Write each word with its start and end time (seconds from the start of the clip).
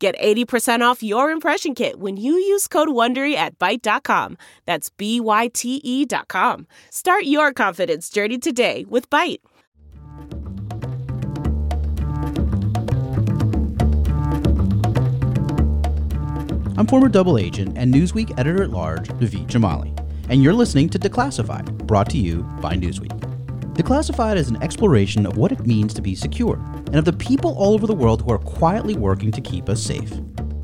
Get 0.00 0.18
80% 0.18 0.80
off 0.80 1.02
your 1.02 1.30
impression 1.30 1.74
kit 1.74 2.00
when 2.00 2.16
you 2.16 2.32
use 2.32 2.66
code 2.66 2.88
WONDERY 2.88 3.34
at 3.34 3.58
Byte.com. 3.58 4.38
That's 4.64 4.88
B-Y-T-E 4.88 6.06
dot 6.06 6.26
com. 6.28 6.66
Start 6.88 7.24
your 7.24 7.52
confidence 7.52 8.08
journey 8.08 8.38
today 8.38 8.86
with 8.88 9.10
Byte. 9.10 9.40
I'm 16.78 16.86
former 16.86 17.10
double 17.10 17.36
agent 17.36 17.76
and 17.76 17.92
Newsweek 17.92 18.38
editor-at-large 18.38 19.08
Naveed 19.08 19.48
Jamali, 19.48 19.94
and 20.30 20.42
you're 20.42 20.54
listening 20.54 20.88
to 20.88 20.98
Declassified, 20.98 21.86
brought 21.86 22.08
to 22.08 22.16
you 22.16 22.42
by 22.62 22.74
Newsweek. 22.74 23.29
Declassified 23.80 24.36
is 24.36 24.50
an 24.50 24.62
exploration 24.62 25.24
of 25.24 25.38
what 25.38 25.52
it 25.52 25.66
means 25.66 25.94
to 25.94 26.02
be 26.02 26.14
secure 26.14 26.56
and 26.88 26.96
of 26.96 27.06
the 27.06 27.14
people 27.14 27.54
all 27.54 27.72
over 27.72 27.86
the 27.86 27.94
world 27.94 28.20
who 28.20 28.30
are 28.30 28.38
quietly 28.38 28.94
working 28.94 29.32
to 29.32 29.40
keep 29.40 29.70
us 29.70 29.82
safe. 29.82 30.12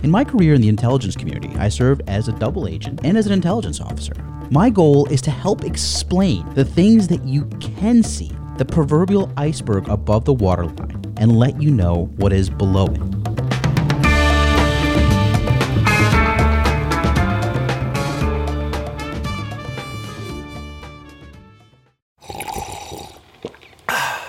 In 0.02 0.10
my 0.10 0.22
career 0.22 0.52
in 0.52 0.60
the 0.60 0.68
intelligence 0.68 1.16
community, 1.16 1.48
I 1.56 1.70
served 1.70 2.02
as 2.08 2.28
a 2.28 2.32
double 2.32 2.68
agent 2.68 3.00
and 3.04 3.16
as 3.16 3.24
an 3.24 3.32
intelligence 3.32 3.80
officer. 3.80 4.12
My 4.50 4.68
goal 4.68 5.06
is 5.06 5.22
to 5.22 5.30
help 5.30 5.64
explain 5.64 6.46
the 6.52 6.64
things 6.66 7.08
that 7.08 7.24
you 7.24 7.46
can 7.58 8.02
see, 8.02 8.32
the 8.58 8.66
proverbial 8.66 9.32
iceberg 9.38 9.88
above 9.88 10.26
the 10.26 10.34
waterline, 10.34 11.02
and 11.16 11.38
let 11.38 11.58
you 11.58 11.70
know 11.70 12.12
what 12.16 12.34
is 12.34 12.50
below 12.50 12.84
it. 12.84 13.25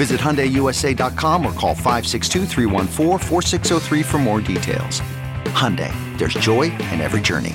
Visit 0.00 0.18
HyundaiUSA.com 0.18 1.44
or 1.44 1.52
call 1.52 1.74
562 1.74 2.46
for 4.02 4.18
more 4.18 4.40
details. 4.40 5.02
Hyundai, 5.52 5.92
there's 6.16 6.32
joy 6.32 6.72
in 6.72 7.02
every 7.02 7.20
journey. 7.20 7.54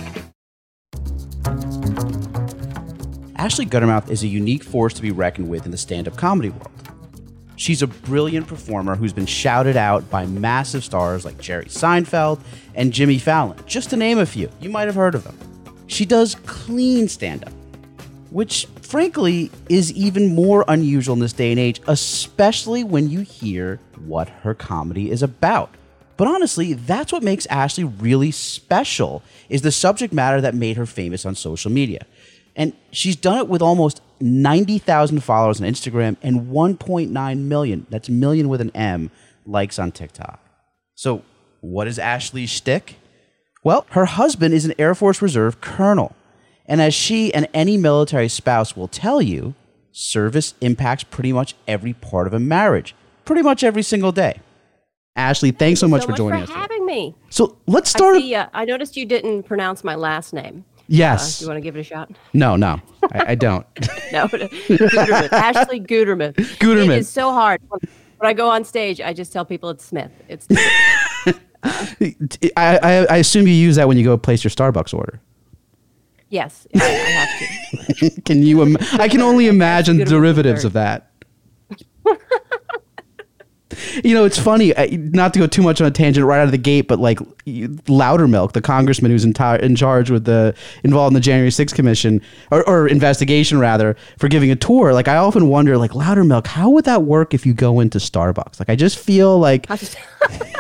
Ashley 3.36 3.66
Gutermuth 3.66 4.12
is 4.12 4.22
a 4.22 4.28
unique 4.28 4.64
force 4.64 4.94
to 4.94 5.02
be 5.02 5.10
reckoned 5.10 5.50
with 5.50 5.66
in 5.66 5.72
the 5.72 5.78
stand-up 5.78 6.18
comedy 6.18 6.50
world. 6.50 6.70
She's 7.56 7.82
a 7.82 7.88
brilliant 7.88 8.46
performer 8.46 8.96
who's 8.96 9.12
been 9.12 9.26
shouted 9.26 9.76
out 9.76 10.08
by 10.12 10.28
massive 10.28 10.84
stars 10.84 11.26
like 11.26 11.40
Jerry 11.40 11.66
Seinfeld 11.66 12.40
and 12.76 12.94
Jimmy 12.94 13.18
Fallon, 13.18 13.58
just 13.66 13.90
to 13.90 13.98
name 13.98 14.20
a 14.20 14.26
few. 14.28 14.52
You 14.60 14.70
might 14.70 14.86
have 14.86 14.94
heard 14.94 15.16
of 15.16 15.24
them. 15.24 15.36
She 15.88 16.06
does 16.06 16.36
clean 16.46 17.08
stand-up, 17.08 17.54
which 18.36 18.66
frankly 18.82 19.50
is 19.70 19.94
even 19.94 20.36
more 20.36 20.66
unusual 20.68 21.14
in 21.14 21.22
this 21.22 21.32
day 21.32 21.52
and 21.52 21.60
age, 21.60 21.80
especially 21.88 22.84
when 22.84 23.10
you 23.10 23.22
hear 23.22 23.80
what 24.06 24.28
her 24.28 24.54
comedy 24.54 25.10
is 25.10 25.24
about. 25.24 25.74
But 26.18 26.28
honestly, 26.28 26.74
that's 26.74 27.14
what 27.14 27.24
makes 27.24 27.46
Ashley 27.46 27.86
really 27.86 28.32
special 28.32 29.24
is 29.48 29.62
the 29.62 29.72
subject 29.72 30.12
matter 30.14 30.42
that 30.42 30.54
made 30.54 30.76
her 30.76 30.86
famous 30.86 31.26
on 31.26 31.34
social 31.36 31.72
media. 31.72 32.06
And 32.58 32.74
she's 32.92 33.16
done 33.16 33.38
it 33.38 33.48
with 33.48 33.62
almost 33.62 34.02
90,000 34.20 35.22
followers 35.22 35.62
on 35.62 35.68
Instagram 35.68 36.18
and 36.22 36.48
1.9 36.48 37.38
million, 37.38 37.88
that's 37.90 38.10
million 38.10 38.50
with 38.50 38.60
an 38.60 38.72
M, 38.76 39.12
likes 39.46 39.80
on 39.80 39.94
TikTok. 39.94 40.42
So, 40.94 41.24
what 41.62 41.88
is 41.88 41.98
Ashley's 41.98 42.50
shtick? 42.50 42.98
Well, 43.64 43.86
her 43.92 44.04
husband 44.04 44.54
is 44.54 44.66
an 44.66 44.74
Air 44.78 44.94
Force 44.94 45.22
Reserve 45.22 45.62
colonel. 45.62 46.14
And 46.68 46.82
as 46.82 46.94
she 46.94 47.34
and 47.34 47.48
any 47.54 47.78
military 47.78 48.28
spouse 48.28 48.76
will 48.76 48.88
tell 48.88 49.22
you, 49.22 49.54
service 49.92 50.56
impacts 50.62 51.04
pretty 51.04 51.32
much 51.32 51.56
every 51.68 51.94
part 51.94 52.28
of 52.28 52.34
a 52.34 52.40
marriage, 52.40 52.96
pretty 53.24 53.42
much 53.42 53.64
every 53.64 53.84
single 53.84 54.12
day. 54.12 54.40
Ashley, 55.16 55.52
thanks 55.52 55.80
so 55.80 55.88
much 55.88 56.02
so 56.02 56.08
for 56.08 56.12
much 56.12 56.18
joining 56.18 56.46
for 56.46 56.52
us. 56.52 56.58
having 56.58 56.86
me. 56.86 57.16
So 57.30 57.58
let's 57.68 57.90
start. 57.90 58.18
I, 58.18 58.20
see, 58.20 58.36
uh, 58.36 58.48
I 58.54 58.66
noticed 58.66 58.98
you 58.98 59.06
didn't 59.06 59.44
pronounce 59.44 59.84
my 59.84 59.96
last 59.96 60.34
name. 60.34 60.66
Yes. 60.88 61.42
Uh, 61.42 61.44
you 61.44 61.48
want 61.48 61.58
to 61.58 61.62
give 61.62 61.76
it 61.78 61.80
a 61.80 61.84
shot? 61.84 62.12
No, 62.34 62.56
no, 62.56 62.82
I, 63.14 63.32
I 63.32 63.36
don't. 63.36 63.66
no, 64.12 64.28
Guterman. 64.28 65.32
Ashley 65.32 65.80
Guterman. 65.80 66.34
Guterman. 66.60 66.96
It 66.96 67.00
is 67.00 67.10
so 67.10 67.32
hard. 67.32 67.62
When 67.70 68.30
I 68.30 68.34
go 68.34 68.50
on 68.50 68.64
stage, 68.66 69.00
I 69.02 69.14
just 69.14 69.32
tell 69.32 69.46
people 69.46 69.70
it's 69.70 69.86
Smith. 69.86 70.12
It's. 70.28 70.48
I, 71.64 72.16
I, 72.58 73.06
I 73.10 73.18
assume 73.18 73.48
you 73.48 73.54
use 73.54 73.78
that 73.78 73.88
when 73.88 73.98
you 73.98 74.04
go 74.04 74.18
place 74.18 74.44
your 74.44 74.52
Starbucks 74.52 74.94
order. 74.94 75.20
Yes, 76.30 76.68
I, 76.76 76.80
I 76.84 76.88
have 76.90 77.98
to. 77.98 78.22
can 78.26 78.44
you? 78.44 78.62
Im- 78.64 78.78
I 78.94 79.08
can 79.08 79.22
only 79.22 79.48
imagine 79.48 79.98
derivatives 79.98 80.66
of 80.66 80.74
that. 80.74 81.12
you 84.04 84.14
know, 84.14 84.26
it's 84.26 84.40
funny. 84.40 84.74
Not 84.92 85.34
to 85.34 85.40
go 85.40 85.48
too 85.48 85.62
much 85.62 85.82
on 85.82 85.88
a 85.88 85.92
tangent 85.92 86.26
right 86.26 86.40
out 86.40 86.46
of 86.46 86.52
the 86.52 86.58
gate, 86.58 86.88
but 86.88 87.00
like 87.00 87.20
Loudermilk, 87.46 88.54
the 88.54 88.62
congressman 88.62 89.12
who's 89.12 89.24
in, 89.24 89.34
in 89.62 89.76
charge 89.76 90.10
with 90.10 90.26
the 90.26 90.56
involved 90.84 91.12
in 91.12 91.16
the 91.16 91.20
January 91.20 91.50
6th 91.50 91.74
commission 91.76 92.22
or, 92.52 92.68
or 92.68 92.88
investigation 92.88 93.60
rather 93.60 93.96
for 94.18 94.28
giving 94.28 94.52
a 94.52 94.56
tour. 94.56 94.94
Like 94.94 95.08
I 95.08 95.18
often 95.18 95.48
wonder, 95.50 95.78
like 95.78 95.92
Loudermilk, 95.92 96.48
how 96.48 96.70
would 96.72 96.86
that 96.86 97.04
work 97.04 97.34
if 97.34 97.46
you 97.46 97.54
go 97.54 97.80
into 97.80 97.98
Starbucks? 97.98 98.60
Like 98.60 98.70
I 98.70 98.76
just 98.76 98.98
feel 98.98 99.38
like 99.40 99.68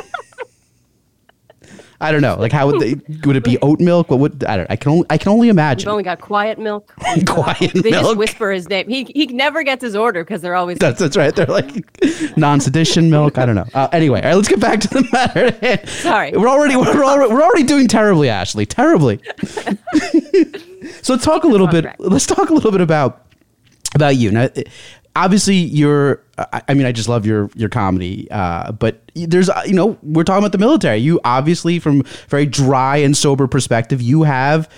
I 2.02 2.12
don't 2.12 2.22
know. 2.22 2.36
Like 2.38 2.52
how 2.52 2.68
would 2.68 2.82
they? 2.82 2.96
Would 3.26 3.36
it 3.36 3.44
be 3.44 3.58
oat 3.60 3.80
milk? 3.80 4.10
What 4.10 4.20
would 4.20 4.44
I 4.44 4.58
don't? 4.58 4.70
I 4.70 4.76
can 4.76 4.92
only 4.92 5.06
I 5.10 5.18
can 5.18 5.30
only 5.32 5.50
imagine. 5.50 5.88
only 5.90 6.04
got 6.04 6.20
quiet 6.22 6.60
milk. 6.60 6.94
Quiet 7.26 7.72
they 7.74 7.92
milk. 7.92 8.04
just 8.04 8.18
whisper 8.18 8.52
his 8.52 8.68
name. 8.70 8.88
He 8.90 9.06
he 9.06 9.28
never 9.28 9.64
gets 9.64 9.84
his 9.84 9.96
order 9.96 10.24
because 10.24 10.42
they're 10.42 10.56
always 10.56 10.78
That's 10.78 11.00
that's 11.00 11.16
right. 11.16 11.34
They're 11.36 11.46
like 11.46 11.68
non-sedition 12.38 13.10
milk. 13.10 13.38
I 13.38 13.46
don't 13.46 13.56
know. 13.56 13.66
Uh, 13.74 13.88
anyway, 13.92 14.22
all 14.22 14.30
right, 14.30 14.36
let's 14.36 14.48
get 14.50 14.60
back 14.60 14.82
to 14.82 14.88
the 14.90 15.08
matter. 15.12 15.46
at 15.46 15.64
hand. 15.64 15.90
Sorry. 15.90 16.32
we're 16.32 16.50
already 16.50 16.76
we're 16.76 17.04
already, 17.04 17.34
we're 17.34 17.44
already 17.44 17.64
doing 17.64 17.88
terribly, 17.88 18.30
Ashley. 18.30 18.66
Terribly. 18.66 19.22
so 21.02 21.14
let's 21.14 21.26
talk 21.26 21.44
a 21.44 21.48
little 21.48 21.68
bit. 21.68 21.86
Let's 22.00 22.26
talk 22.26 22.50
a 22.50 22.54
little 22.54 22.72
bit 22.72 22.82
about 22.82 23.26
about 23.94 24.16
you. 24.18 24.32
Now, 24.32 24.50
obviously, 25.16 25.56
you're. 25.56 26.22
I 26.68 26.74
mean, 26.74 26.86
I 26.86 26.92
just 26.92 27.08
love 27.08 27.26
your 27.26 27.50
your 27.56 27.70
comedy. 27.70 28.30
Uh, 28.32 28.72
but 28.72 29.02
there's, 29.16 29.50
uh, 29.50 29.62
you 29.66 29.74
know, 29.74 29.98
we're 30.04 30.24
talking 30.24 30.44
about 30.44 30.52
the 30.52 30.58
military. 30.58 30.98
You 30.98 31.20
obviously, 31.24 31.80
from 31.80 32.04
very 32.28 32.46
dry 32.46 32.98
and 32.98 33.16
sober 33.16 33.48
perspective, 33.48 34.02
you 34.02 34.24
have. 34.24 34.70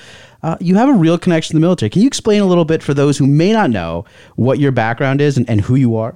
Uh, 0.44 0.56
you 0.60 0.76
have 0.76 0.88
a 0.88 0.94
real 0.94 1.18
connection 1.18 1.54
to 1.54 1.56
the 1.56 1.60
military. 1.60 1.90
Can 1.90 2.04
you 2.04 2.08
explain 2.08 2.42
a 2.42 2.46
little 2.46 2.64
bit 2.64 2.84
for 2.84 2.94
those 2.94 3.18
who 3.18 3.26
may 3.26 3.52
not 3.52 3.72
know 3.72 4.06
what 4.36 4.60
your 4.60 4.72
background 4.72 5.20
is 5.20 5.36
and, 5.36 5.50
and 5.50 5.60
who 5.62 5.74
you 5.74 5.96
are? 5.96 6.16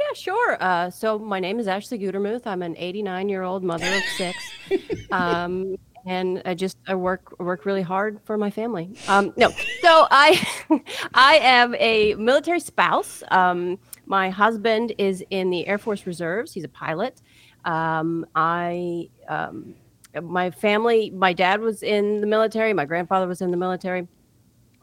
Yeah, 0.00 0.12
sure. 0.14 0.56
Uh, 0.60 0.90
so 0.90 1.16
my 1.16 1.38
name 1.38 1.60
is 1.60 1.68
Ashley 1.68 1.96
Gutermuth. 1.96 2.44
I'm 2.44 2.60
an 2.60 2.74
89 2.76 3.28
year 3.28 3.42
old 3.42 3.62
mother 3.62 3.86
of 3.86 4.02
six, 4.16 4.36
um, 5.12 5.76
and 6.06 6.42
I 6.44 6.54
just 6.54 6.78
I 6.86 6.94
work 6.94 7.38
work 7.38 7.64
really 7.64 7.82
hard 7.82 8.20
for 8.24 8.36
my 8.36 8.50
family. 8.50 8.90
Um, 9.08 9.32
no, 9.36 9.50
so 9.80 10.06
I 10.10 10.46
I 11.14 11.38
am 11.42 11.74
a 11.76 12.14
military 12.14 12.60
spouse. 12.60 13.22
Um, 13.30 13.78
my 14.06 14.30
husband 14.30 14.92
is 14.98 15.24
in 15.30 15.50
the 15.50 15.66
Air 15.66 15.78
Force 15.78 16.06
Reserves. 16.06 16.52
He's 16.52 16.64
a 16.64 16.68
pilot. 16.68 17.22
Um, 17.64 18.26
I 18.34 19.08
um, 19.28 19.74
my 20.20 20.50
family. 20.50 21.10
My 21.10 21.32
dad 21.32 21.60
was 21.60 21.82
in 21.82 22.20
the 22.20 22.26
military. 22.26 22.72
My 22.72 22.84
grandfather 22.84 23.26
was 23.26 23.40
in 23.40 23.50
the 23.50 23.56
military. 23.56 24.08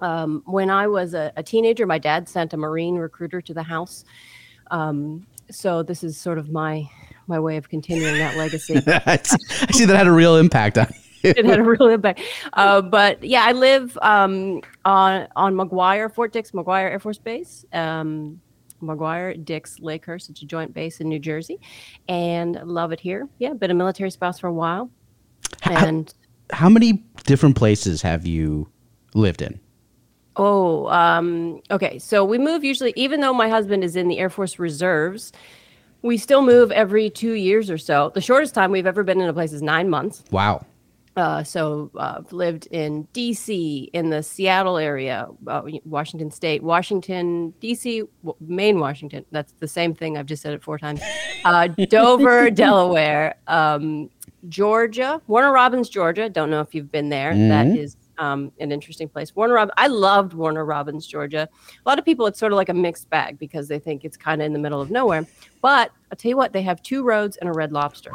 Um, 0.02 0.44
when 0.46 0.70
I 0.70 0.88
was 0.88 1.14
a, 1.14 1.34
a 1.36 1.44
teenager, 1.44 1.86
my 1.86 2.00
dad 2.00 2.30
sent 2.30 2.54
a 2.54 2.58
Marine 2.58 2.96
recruiter 2.96 3.42
to 3.42 3.54
the 3.54 3.64
house. 3.64 4.06
Um, 4.72 5.28
so 5.52 5.84
this 5.84 6.04
is 6.04 6.18
sort 6.18 6.38
of 6.38 6.50
my 6.50 6.90
my 7.28 7.40
way 7.40 7.58
of 7.58 7.70
continuing 7.70 8.18
that 8.18 8.38
legacy. 8.38 8.76
I 8.88 9.20
see 9.72 9.86
that 9.86 9.96
had 9.96 10.08
a 10.08 10.12
real 10.12 10.38
impact 10.38 10.78
on 10.78 10.88
you. 10.90 11.09
it 11.24 11.46
had 11.46 11.60
a 11.60 11.64
real 11.64 11.88
impact. 11.88 12.22
Uh, 12.54 12.82
but 12.82 13.24
yeah, 13.24 13.44
I 13.46 13.52
live 13.52 13.98
um, 14.02 14.62
on 14.86 15.28
on 15.36 15.56
McGuire, 15.56 16.14
Fort 16.14 16.34
Dix, 16.34 16.52
McGuire 16.52 16.90
Air 16.92 17.00
Force 17.00 17.18
Base. 17.18 17.66
Um, 17.74 18.42
McGuire, 18.82 19.44
Dix, 19.44 19.80
Lakehurst. 19.80 20.30
It's 20.30 20.42
a 20.42 20.46
joint 20.46 20.74
base 20.74 21.02
in 21.02 21.10
New 21.10 21.20
Jersey, 21.20 21.60
and 22.08 22.56
love 22.64 22.92
it 22.92 23.00
here. 23.00 23.28
Yeah, 23.38 23.54
been 23.54 23.72
a 23.72 23.76
military 23.76 24.12
spouse 24.12 24.40
for 24.40 24.48
a 24.48 24.54
while, 24.54 24.90
and 25.64 26.14
How 26.52 26.70
many 26.70 27.04
different 27.26 27.56
places 27.56 28.02
have 28.02 28.26
you 28.26 28.70
lived 29.14 29.42
in? 29.42 29.60
Oh, 30.36 30.88
um, 30.88 31.62
okay. 31.70 32.00
So 32.00 32.24
we 32.24 32.38
move 32.38 32.64
usually, 32.64 32.94
even 32.96 33.20
though 33.20 33.34
my 33.34 33.50
husband 33.50 33.84
is 33.84 33.96
in 33.96 34.08
the 34.08 34.20
Air 34.20 34.30
Force 34.30 34.58
Reserves, 34.58 35.34
we 36.02 36.18
still 36.18 36.42
move 36.42 36.72
every 36.72 37.10
two 37.10 37.34
years 37.34 37.70
or 37.70 37.78
so. 37.78 38.12
The 38.16 38.22
shortest 38.22 38.56
time 38.56 38.72
we've 38.72 38.88
ever 38.88 39.04
been 39.04 39.20
in 39.20 39.28
a 39.28 39.34
place 39.34 39.52
is 39.52 39.62
nine 39.62 39.90
months. 39.90 40.24
Wow. 40.32 40.66
Uh, 41.20 41.44
so 41.44 41.92
uh, 41.98 42.16
I've 42.20 42.32
lived 42.32 42.68
in 42.68 43.04
D.C., 43.12 43.90
in 43.92 44.10
the 44.10 44.24
Seattle 44.24 44.78
area, 44.78 45.28
uh, 45.48 45.64
Washington 45.84 46.32
State, 46.32 46.64
Washington 46.64 47.54
D.C., 47.60 48.04
w- 48.24 48.36
Maine, 48.40 48.80
Washington. 48.80 49.26
That's 49.32 49.54
the 49.60 49.68
same 49.68 49.94
thing. 49.94 50.18
I've 50.18 50.28
just 50.28 50.42
said 50.42 50.54
it 50.54 50.64
four 50.64 50.80
times. 50.80 51.02
Uh, 51.44 51.68
Dover, 51.90 52.50
Delaware, 52.50 53.36
um, 53.48 54.10
Georgia, 54.48 55.22
Warner 55.28 55.52
Robins, 55.52 55.90
Georgia. 55.90 56.30
Don't 56.30 56.50
know 56.50 56.62
if 56.62 56.74
you've 56.74 56.90
been 56.92 57.10
there. 57.10 57.36
That 57.36 57.68
is 57.68 57.98
um, 58.20 58.52
an 58.60 58.72
interesting 58.72 59.10
place. 59.10 59.36
Warner 59.36 59.56
Rob. 59.56 59.70
I 59.78 59.88
loved 59.88 60.34
Warner 60.34 60.66
Robins, 60.66 61.08
Georgia. 61.08 61.48
A 61.86 61.90
lot 61.90 61.98
of 61.98 62.06
people, 62.06 62.28
it's 62.28 62.38
sort 62.38 62.52
of 62.52 62.58
like 62.58 62.70
a 62.70 62.74
mixed 62.74 63.10
bag 63.10 63.40
because 63.40 63.68
they 63.68 63.80
think 63.80 64.06
it's 64.06 64.18
kind 64.18 64.42
of 64.42 64.46
in 64.46 64.54
the 64.54 64.60
middle 64.60 64.82
of 64.82 64.92
nowhere. 64.92 65.26
But 65.62 65.92
I'll 66.12 66.18
tell 66.18 66.30
you 66.30 66.38
what, 66.38 66.54
they 66.54 66.62
have 66.62 66.82
two 66.84 67.04
roads 67.04 67.38
and 67.38 67.50
a 67.50 67.54
Red 67.54 67.72
Lobster. 67.72 68.12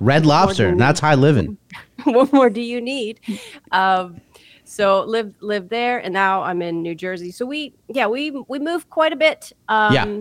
Red 0.00 0.24
Lobster. 0.24 0.74
That's 0.76 1.00
high 1.00 1.16
living. 1.16 1.58
what 2.04 2.32
more 2.32 2.48
do 2.50 2.60
you 2.60 2.80
need? 2.80 3.20
Um, 3.72 4.20
so 4.64 5.04
live 5.04 5.34
live 5.40 5.68
there, 5.68 5.98
and 5.98 6.14
now 6.14 6.42
I'm 6.42 6.62
in 6.62 6.82
New 6.82 6.94
Jersey. 6.94 7.30
So 7.30 7.44
we 7.44 7.74
yeah 7.88 8.06
we 8.06 8.30
we 8.30 8.58
move 8.58 8.88
quite 8.90 9.12
a 9.12 9.16
bit. 9.16 9.52
Um, 9.68 9.92
Yeah. 9.92 10.20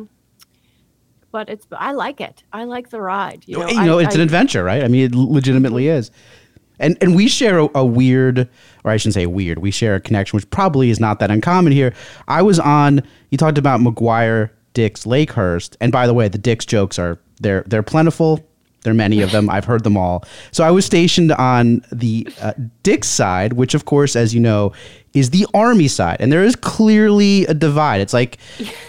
But 1.31 1.47
it's 1.49 1.65
I 1.71 1.93
like 1.93 2.19
it. 2.19 2.43
I 2.51 2.65
like 2.65 2.89
the 2.89 2.99
ride. 2.99 3.43
You 3.47 3.59
know, 3.59 3.67
you 3.69 3.85
know, 3.85 3.99
I- 3.99 4.03
it's 4.03 4.15
I- 4.15 4.17
an 4.17 4.21
adventure, 4.21 4.63
right? 4.65 4.83
I 4.83 4.89
mean, 4.89 5.05
it 5.05 5.15
legitimately 5.15 5.87
is. 5.87 6.11
And 6.81 6.97
and 7.01 7.15
we 7.15 7.27
share 7.27 7.59
a, 7.59 7.69
a 7.75 7.85
weird, 7.85 8.49
or 8.83 8.91
I 8.91 8.97
shouldn't 8.97 9.13
say 9.13 9.25
weird. 9.25 9.59
We 9.59 9.71
share 9.71 9.95
a 9.95 9.99
connection, 10.01 10.35
which 10.35 10.49
probably 10.49 10.89
is 10.89 10.99
not 10.99 11.19
that 11.19 11.31
uncommon 11.31 11.71
here. 11.71 11.93
I 12.27 12.41
was 12.41 12.59
on. 12.59 13.01
You 13.29 13.37
talked 13.37 13.57
about 13.57 13.79
McGuire, 13.79 14.49
Dix, 14.73 15.05
Lakehurst, 15.05 15.77
and 15.79 15.91
by 15.91 16.07
the 16.07 16.13
way, 16.13 16.27
the 16.27 16.37
Dix 16.37 16.65
jokes 16.65 16.99
are 16.99 17.19
they're 17.39 17.63
they're 17.67 17.83
plentiful. 17.83 18.45
There 18.83 18.91
are 18.91 18.95
many 18.95 19.21
of 19.21 19.31
them. 19.31 19.49
I've 19.49 19.65
heard 19.65 19.83
them 19.83 19.95
all. 19.95 20.23
So 20.51 20.63
I 20.63 20.71
was 20.71 20.85
stationed 20.85 21.31
on 21.33 21.85
the 21.91 22.27
uh, 22.41 22.53
Dix 22.81 23.07
side, 23.07 23.53
which, 23.53 23.75
of 23.75 23.85
course, 23.85 24.15
as 24.15 24.33
you 24.33 24.39
know, 24.39 24.73
is 25.13 25.29
the 25.29 25.45
Army 25.53 25.87
side, 25.87 26.17
and 26.19 26.31
there 26.31 26.43
is 26.43 26.55
clearly 26.55 27.45
a 27.45 27.53
divide. 27.53 28.01
It's 28.01 28.13
like 28.13 28.39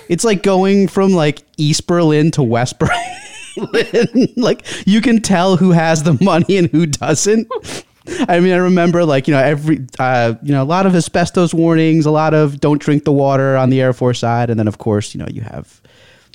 it's 0.09 0.25
like 0.25 0.43
going 0.43 0.89
from 0.89 1.13
like 1.13 1.43
East 1.59 1.87
Berlin 1.87 2.31
to 2.33 2.43
West 2.43 2.79
Berlin. 2.79 2.97
like 4.37 4.67
you 4.87 5.01
can 5.01 5.21
tell 5.21 5.57
who 5.57 5.71
has 5.73 6.03
the 6.03 6.17
money 6.23 6.57
and 6.57 6.69
who 6.71 6.87
doesn't. 6.87 7.49
I 8.29 8.41
mean, 8.41 8.53
I 8.53 8.57
remember 8.57 9.05
like 9.05 9.29
you 9.29 9.35
know 9.35 9.41
every 9.41 9.87
uh, 9.99 10.35
you 10.43 10.53
know 10.53 10.63
a 10.63 10.65
lot 10.65 10.87
of 10.87 10.95
asbestos 10.95 11.55
warnings, 11.55 12.05
a 12.07 12.11
lot 12.11 12.35
of 12.35 12.59
don't 12.61 12.81
drink 12.81 13.05
the 13.05 13.13
water 13.13 13.57
on 13.57 13.71
the 13.71 13.81
Air 13.81 13.93
Force 13.93 14.19
side, 14.19 14.51
and 14.51 14.59
then 14.59 14.67
of 14.69 14.79
course 14.79 15.15
you 15.15 15.19
know 15.21 15.29
you 15.31 15.43
have 15.43 15.81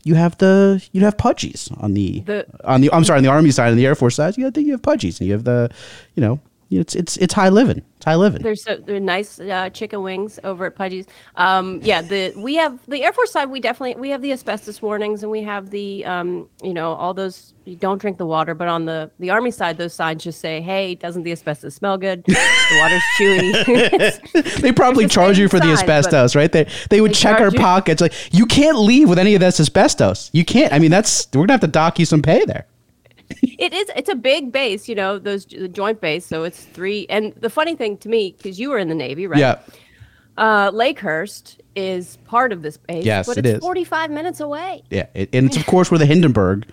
you 0.03 0.15
have 0.15 0.37
the 0.37 0.81
you 0.93 1.01
have 1.01 1.17
pudgies 1.17 1.69
on 1.83 1.93
the, 1.93 2.21
The- 2.21 2.45
on 2.63 2.79
the 2.81 2.89
I'm 2.93 3.03
sorry 3.03 3.17
on 3.17 3.23
the 3.23 3.29
Army 3.29 3.51
side 3.51 3.69
and 3.69 3.77
the 3.79 3.85
Air 3.85 3.95
Force 3.95 4.15
side. 4.15 4.37
You 4.37 4.45
have 4.45 4.53
the, 4.53 4.63
you 4.63 4.71
have 4.71 4.81
pudgies 4.81 5.19
and 5.19 5.27
you 5.27 5.33
have 5.33 5.43
the 5.43 5.69
you 6.15 6.21
know 6.21 6.39
it's 6.69 6.95
it's 6.95 7.17
it's 7.17 7.33
high 7.33 7.49
living. 7.49 7.81
It's 7.95 8.05
high 8.05 8.15
living. 8.15 8.41
There's 8.41 8.63
so 8.63 8.75
they're 8.75 8.99
nice 8.99 9.39
uh, 9.39 9.69
chicken 9.69 10.01
wings 10.03 10.39
over 10.43 10.65
at 10.65 10.75
Pudgie's. 10.75 11.05
Um, 11.35 11.79
yeah, 11.81 12.01
the 12.01 12.33
we 12.35 12.55
have 12.55 12.79
the 12.87 13.03
Air 13.03 13.13
Force 13.13 13.31
side. 13.31 13.49
We 13.49 13.59
definitely 13.59 13.99
we 13.99 14.09
have 14.09 14.21
the 14.21 14.33
asbestos 14.33 14.81
warnings, 14.81 15.23
and 15.23 15.31
we 15.31 15.43
have 15.43 15.69
the 15.69 16.05
um, 16.05 16.49
you 16.61 16.73
know 16.73 16.93
all 16.93 17.13
those. 17.13 17.53
You 17.63 17.75
don't 17.75 17.99
drink 17.99 18.17
the 18.17 18.25
water, 18.25 18.53
but 18.53 18.67
on 18.67 18.85
the 18.85 19.09
the 19.19 19.29
Army 19.29 19.51
side, 19.51 19.77
those 19.77 19.93
signs 19.93 20.23
just 20.23 20.41
say, 20.41 20.59
"Hey, 20.59 20.95
doesn't 20.95 21.23
the 21.23 21.31
asbestos 21.31 21.75
smell 21.75 21.97
good? 21.97 22.23
The 22.25 22.79
water's 22.81 23.03
chewy." 23.19 24.61
they 24.61 24.73
probably 24.73 25.07
charge 25.07 25.39
you 25.39 25.47
for 25.47 25.59
the 25.59 25.73
size, 25.75 25.83
asbestos, 25.83 26.35
right? 26.35 26.51
They 26.51 26.67
they 26.89 26.99
would 26.99 27.11
they 27.11 27.15
check 27.15 27.39
our 27.39 27.51
you. 27.51 27.59
pockets. 27.59 28.01
Like 28.01 28.13
you 28.33 28.45
can't 28.45 28.77
leave 28.77 29.07
with 29.07 29.19
any 29.19 29.35
of 29.35 29.39
this 29.39 29.59
asbestos. 29.59 30.29
You 30.33 30.43
can't. 30.43 30.73
I 30.73 30.79
mean, 30.79 30.91
that's 30.91 31.27
we're 31.33 31.41
gonna 31.41 31.53
have 31.53 31.61
to 31.61 31.67
dock 31.67 31.97
you 31.97 32.05
some 32.05 32.21
pay 32.21 32.43
there. 32.45 32.67
It 33.29 33.73
is. 33.73 33.89
It's 33.95 34.09
a 34.09 34.15
big 34.15 34.51
base, 34.51 34.87
you 34.87 34.95
know, 34.95 35.19
those 35.19 35.45
the 35.45 35.67
joint 35.67 36.01
base. 36.01 36.25
So 36.25 36.43
it's 36.43 36.63
three. 36.63 37.05
And 37.09 37.33
the 37.35 37.49
funny 37.49 37.75
thing 37.75 37.97
to 37.97 38.09
me, 38.09 38.35
because 38.37 38.59
you 38.59 38.69
were 38.69 38.77
in 38.77 38.89
the 38.89 38.95
Navy, 38.95 39.27
right? 39.27 39.39
Yeah. 39.39 39.59
Uh, 40.37 40.69
Lakehurst 40.71 41.57
is 41.75 42.17
part 42.25 42.51
of 42.51 42.61
this 42.61 42.77
base. 42.77 43.03
Yes, 43.03 43.27
but 43.27 43.37
it 43.37 43.45
it's 43.45 43.59
45 43.59 44.11
minutes 44.11 44.39
away. 44.39 44.83
Yeah, 44.89 45.07
it, 45.15 45.29
and 45.33 45.47
it's 45.47 45.57
of 45.57 45.65
course 45.65 45.89
where 45.89 45.97
the 45.97 46.05
Hindenburg, 46.05 46.67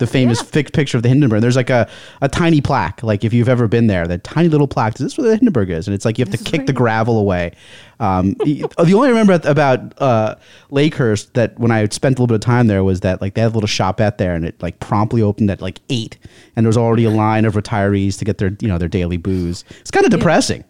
the 0.00 0.06
famous 0.08 0.38
Yeah. 0.40 0.46
fixed 0.46 0.74
picture 0.74 0.96
of 0.96 1.04
the 1.04 1.08
Hindenburg. 1.08 1.40
There's 1.40 1.54
like 1.56 1.70
a, 1.70 1.88
a 2.20 2.28
tiny 2.28 2.60
plaque, 2.60 3.02
like 3.04 3.24
if 3.24 3.32
you've 3.32 3.48
ever 3.48 3.68
been 3.68 3.86
there, 3.86 4.06
that 4.08 4.24
tiny 4.24 4.48
little 4.48 4.66
plaque. 4.66 4.94
Is 4.94 4.98
This 5.00 5.12
is 5.12 5.18
where 5.18 5.28
the 5.28 5.36
Hindenburg 5.36 5.70
is, 5.70 5.86
and 5.86 5.94
it's 5.94 6.04
like 6.04 6.18
you 6.18 6.24
have 6.24 6.36
to 6.36 6.42
kick 6.42 6.66
the 6.66 6.72
gravel 6.72 7.18
away. 7.18 7.52
Um, 8.00 8.32
the, 8.44 8.64
the 8.84 8.94
only 8.94 9.10
remember 9.10 9.38
about 9.44 9.94
uh, 10.02 10.34
Lakehurst 10.72 11.34
that 11.34 11.58
when 11.58 11.70
I 11.70 11.86
spent 11.88 12.18
a 12.18 12.22
little 12.22 12.26
bit 12.26 12.34
of 12.36 12.40
time 12.40 12.66
there 12.66 12.82
was 12.82 13.00
that 13.00 13.20
like 13.20 13.34
they 13.34 13.42
had 13.42 13.52
a 13.52 13.54
little 13.54 13.68
shopette 13.68 14.18
there, 14.18 14.34
and 14.34 14.44
it 14.44 14.60
like 14.62 14.80
promptly 14.80 15.22
opened 15.22 15.50
at 15.50 15.60
like 15.62 15.80
eight, 15.90 16.18
and 16.56 16.64
there 16.66 16.68
was 16.68 16.76
already 16.76 17.04
a 17.04 17.10
line 17.10 17.44
of 17.44 17.54
retirees 17.54 18.18
to 18.18 18.24
get 18.24 18.38
their 18.38 18.56
you 18.60 18.68
know 18.68 18.78
their 18.78 18.88
daily 18.88 19.16
booze. 19.16 19.64
It's 19.80 19.90
kind 19.90 20.04
of 20.04 20.10
depressing. 20.10 20.64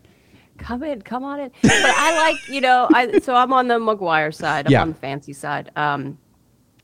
Come 0.58 0.82
in, 0.82 1.00
come 1.00 1.24
on 1.24 1.40
in. 1.40 1.50
But 1.62 1.70
I 1.72 2.30
like, 2.30 2.48
you 2.48 2.60
know, 2.60 2.86
I 2.92 3.18
so 3.20 3.34
I'm 3.34 3.52
on 3.52 3.68
the 3.68 3.78
McGuire 3.78 4.34
side. 4.34 4.66
I'm 4.66 4.72
Yeah. 4.72 4.82
on 4.82 4.88
the 4.90 4.94
fancy 4.94 5.32
side. 5.32 5.70
Um, 5.76 6.18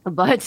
but 0.11 0.41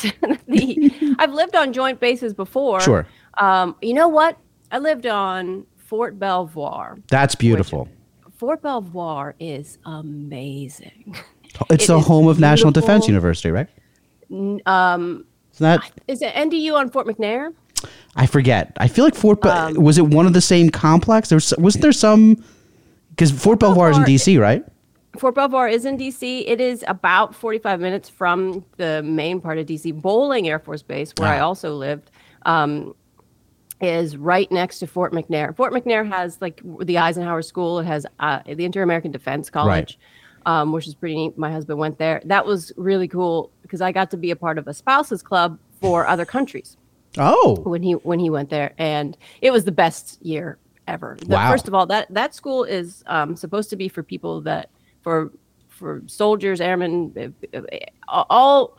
the 0.47 1.15
I've 1.19 1.33
lived 1.33 1.55
on 1.55 1.73
joint 1.73 1.99
bases 1.99 2.33
before. 2.33 2.79
Sure. 2.81 3.05
Um, 3.37 3.75
you 3.81 3.93
know 3.93 4.07
what? 4.07 4.37
I 4.71 4.79
lived 4.79 5.05
on 5.05 5.65
Fort 5.77 6.17
Belvoir. 6.19 6.97
That's 7.09 7.35
beautiful. 7.35 7.87
Fort 8.37 8.61
Belvoir 8.61 9.35
is 9.39 9.77
amazing. 9.85 11.15
It's 11.71 11.85
It 11.85 11.87
the 11.87 11.99
home 11.99 12.27
of 12.27 12.39
National 12.39 12.71
Defense. 12.71 13.07
University, 13.07 13.49
right? 13.51 13.67
Um, 14.67 15.25
Isn't 15.55 15.63
that 15.63 15.91
Is 16.07 16.21
it 16.21 16.33
NDU 16.35 16.75
on 16.75 16.89
Fort 16.91 17.07
McNair? 17.07 17.53
I 18.15 18.27
forget. 18.27 18.71
I 18.77 18.87
feel 18.87 19.03
like 19.03 19.15
Fort 19.15 19.41
Be- 19.41 19.49
Um, 19.49 19.73
was 19.83 19.97
it 19.97 20.05
one 20.05 20.27
of 20.27 20.33
the 20.33 20.41
same 20.41 20.69
complex? 20.69 21.29
There 21.29 21.37
was 21.37 21.53
wasn't 21.57 21.81
there 21.81 21.91
some 21.91 22.41
because 23.09 23.31
Fort 23.31 23.59
Belvoir 23.59 23.89
is 23.91 23.97
in 23.97 24.03
DC, 24.03 24.39
right? 24.39 24.63
Fort 25.17 25.35
Belvoir 25.35 25.67
is 25.67 25.85
in 25.85 25.97
DC. 25.97 26.43
It 26.47 26.61
is 26.61 26.85
about 26.87 27.33
45 27.33 27.79
minutes 27.79 28.09
from 28.09 28.63
the 28.77 29.01
main 29.03 29.41
part 29.41 29.57
of 29.57 29.65
DC. 29.65 29.91
Bolling 30.01 30.47
Air 30.47 30.59
Force 30.59 30.83
Base, 30.83 31.13
where 31.17 31.29
I 31.29 31.39
Ah. 31.39 31.45
also 31.47 31.73
lived, 31.75 32.11
um, 32.45 32.93
is 33.81 34.17
right 34.17 34.51
next 34.51 34.79
to 34.79 34.87
Fort 34.87 35.11
McNair. 35.13 35.55
Fort 35.55 35.73
McNair 35.73 36.07
has 36.07 36.37
like 36.41 36.61
the 36.83 36.97
Eisenhower 36.99 37.41
School. 37.41 37.79
It 37.79 37.85
has 37.85 38.05
uh, 38.19 38.39
the 38.45 38.65
Inter 38.65 38.83
American 38.83 39.11
Defense 39.11 39.49
College, 39.49 39.97
um, 40.45 40.71
which 40.73 40.87
is 40.87 40.93
pretty 40.93 41.15
neat. 41.15 41.37
My 41.37 41.51
husband 41.51 41.79
went 41.79 41.97
there. 41.97 42.21
That 42.25 42.45
was 42.45 42.71
really 42.77 43.07
cool 43.07 43.51
because 43.63 43.81
I 43.81 43.91
got 43.91 44.11
to 44.11 44.17
be 44.17 44.31
a 44.31 44.35
part 44.35 44.57
of 44.57 44.67
a 44.67 44.73
spouses 44.73 45.23
club 45.23 45.57
for 45.81 46.05
other 46.05 46.25
countries 46.25 46.75
Oh, 47.17 47.61
when 47.63 47.81
he 47.81 47.93
when 47.93 48.19
he 48.19 48.29
went 48.29 48.49
there, 48.49 48.73
and 48.77 49.17
it 49.41 49.51
was 49.51 49.63
the 49.65 49.71
best 49.71 50.21
year 50.23 50.57
ever. 50.87 51.17
The- 51.19 51.35
Wow. 51.35 51.49
First 51.49 51.67
of 51.67 51.73
all, 51.73 51.85
that 51.87 52.13
that 52.13 52.35
school 52.35 52.63
is 52.65 53.03
um, 53.07 53.35
supposed 53.35 53.69
to 53.71 53.75
be 53.75 53.87
for 53.87 54.03
people 54.03 54.41
that 54.41 54.69
for 55.01 55.31
for 55.67 56.03
soldiers, 56.07 56.59
airmen, 56.59 57.33
uh, 57.53 57.57
uh, 57.57 58.23
all 58.29 58.77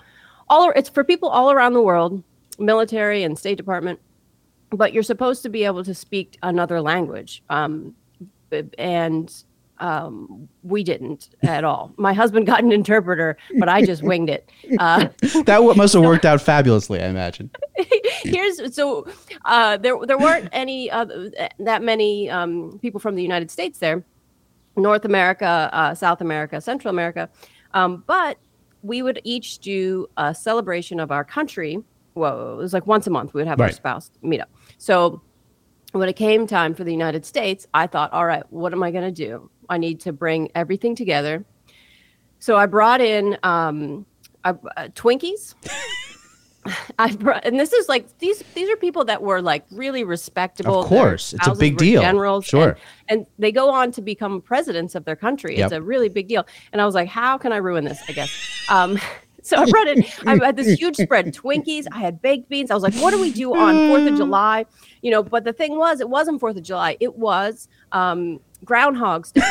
all 0.48 0.70
it's 0.76 0.88
for 0.88 1.04
people 1.04 1.28
all 1.28 1.50
around 1.50 1.72
the 1.72 1.82
world, 1.82 2.22
military 2.58 3.22
and 3.22 3.38
State 3.38 3.56
Department. 3.56 3.98
But 4.70 4.92
you're 4.92 5.02
supposed 5.02 5.42
to 5.42 5.48
be 5.48 5.64
able 5.64 5.82
to 5.84 5.94
speak 5.94 6.38
another 6.42 6.80
language, 6.80 7.42
um, 7.50 7.94
and 8.78 9.32
um, 9.80 10.48
we 10.62 10.84
didn't 10.84 11.30
at 11.42 11.64
all. 11.64 11.92
My 11.96 12.12
husband 12.12 12.46
got 12.46 12.62
an 12.62 12.70
interpreter, 12.70 13.36
but 13.58 13.68
I 13.68 13.84
just 13.84 14.02
winged 14.02 14.28
it. 14.28 14.48
Uh, 14.78 15.08
that 15.46 15.74
must 15.76 15.94
have 15.94 16.02
worked 16.04 16.24
out 16.24 16.40
fabulously, 16.40 17.00
I 17.00 17.08
imagine. 17.08 17.50
here's 18.22 18.74
so 18.74 19.06
uh, 19.44 19.76
there 19.78 19.96
there 20.06 20.18
weren't 20.18 20.48
any 20.52 20.90
other, 20.90 21.32
that 21.58 21.82
many 21.82 22.30
um, 22.30 22.78
people 22.80 23.00
from 23.00 23.16
the 23.16 23.22
United 23.22 23.50
States 23.50 23.78
there, 23.78 24.04
North 24.76 25.04
America, 25.04 25.68
uh, 25.72 25.94
South 25.94 26.20
America, 26.20 26.60
Central 26.60 26.90
America, 26.90 27.28
um, 27.74 28.04
but 28.06 28.38
we 28.82 29.02
would 29.02 29.20
each 29.24 29.58
do 29.58 30.06
a 30.16 30.34
celebration 30.34 31.00
of 31.00 31.10
our 31.10 31.24
country. 31.24 31.78
Whoa, 32.14 32.54
it 32.54 32.62
was 32.62 32.72
like 32.72 32.86
once 32.86 33.06
a 33.06 33.10
month. 33.10 33.34
We 33.34 33.40
would 33.40 33.48
have 33.48 33.60
our 33.60 33.72
spouse 33.72 34.10
meet 34.22 34.40
up. 34.40 34.50
So 34.78 35.22
when 35.92 36.08
it 36.08 36.14
came 36.14 36.46
time 36.46 36.74
for 36.74 36.84
the 36.84 36.92
United 36.92 37.24
States, 37.26 37.66
I 37.74 37.86
thought, 37.86 38.12
all 38.12 38.26
right, 38.26 38.42
what 38.50 38.72
am 38.72 38.82
I 38.82 38.90
going 38.90 39.04
to 39.04 39.10
do? 39.12 39.50
I 39.68 39.78
need 39.78 40.00
to 40.00 40.12
bring 40.12 40.50
everything 40.54 40.94
together. 40.94 41.44
So 42.38 42.56
I 42.56 42.66
brought 42.66 43.00
in 43.00 43.38
um, 43.42 44.06
uh, 44.44 44.54
Twinkies. 44.94 45.54
I 46.98 47.14
brought, 47.14 47.44
and 47.44 47.58
this 47.58 47.72
is 47.72 47.88
like 47.88 48.18
these 48.18 48.42
these 48.54 48.68
are 48.68 48.76
people 48.76 49.04
that 49.06 49.22
were 49.22 49.40
like 49.40 49.64
really 49.70 50.04
respectable. 50.04 50.80
Of 50.80 50.86
course. 50.86 51.32
It's 51.32 51.46
a 51.46 51.54
big 51.54 51.78
deal. 51.78 52.02
Generals, 52.02 52.44
Sure. 52.44 52.76
and, 53.08 53.20
and 53.20 53.26
they 53.38 53.50
go 53.52 53.70
on 53.70 53.92
to 53.92 54.02
become 54.02 54.40
presidents 54.42 54.94
of 54.94 55.04
their 55.04 55.16
country. 55.16 55.56
Yep. 55.56 55.64
It's 55.64 55.72
a 55.72 55.82
really 55.82 56.08
big 56.08 56.28
deal. 56.28 56.46
And 56.72 56.82
I 56.82 56.86
was 56.86 56.94
like, 56.94 57.08
how 57.08 57.38
can 57.38 57.52
I 57.52 57.56
ruin 57.56 57.84
this? 57.84 58.00
I 58.08 58.12
guess. 58.12 58.30
Um, 58.68 58.98
so 59.42 59.56
I 59.56 59.70
brought 59.70 59.88
in. 59.88 60.04
I 60.26 60.44
had 60.44 60.56
this 60.56 60.78
huge 60.78 60.96
spread 60.96 61.34
Twinkies. 61.34 61.86
I 61.92 62.00
had 62.00 62.20
baked 62.20 62.48
beans. 62.50 62.70
I 62.70 62.74
was 62.74 62.82
like, 62.82 62.94
what 62.94 63.12
do 63.12 63.20
we 63.20 63.32
do 63.32 63.54
on 63.54 63.88
Fourth 63.88 64.06
of 64.06 64.16
July? 64.16 64.66
You 65.00 65.10
know, 65.12 65.22
but 65.22 65.44
the 65.44 65.52
thing 65.54 65.78
was, 65.78 66.00
it 66.00 66.10
wasn't 66.10 66.40
Fourth 66.40 66.56
of 66.56 66.62
July. 66.62 66.96
It 67.00 67.16
was 67.16 67.68
um, 67.92 68.38
Groundhog's 68.64 69.32
Day. 69.32 69.40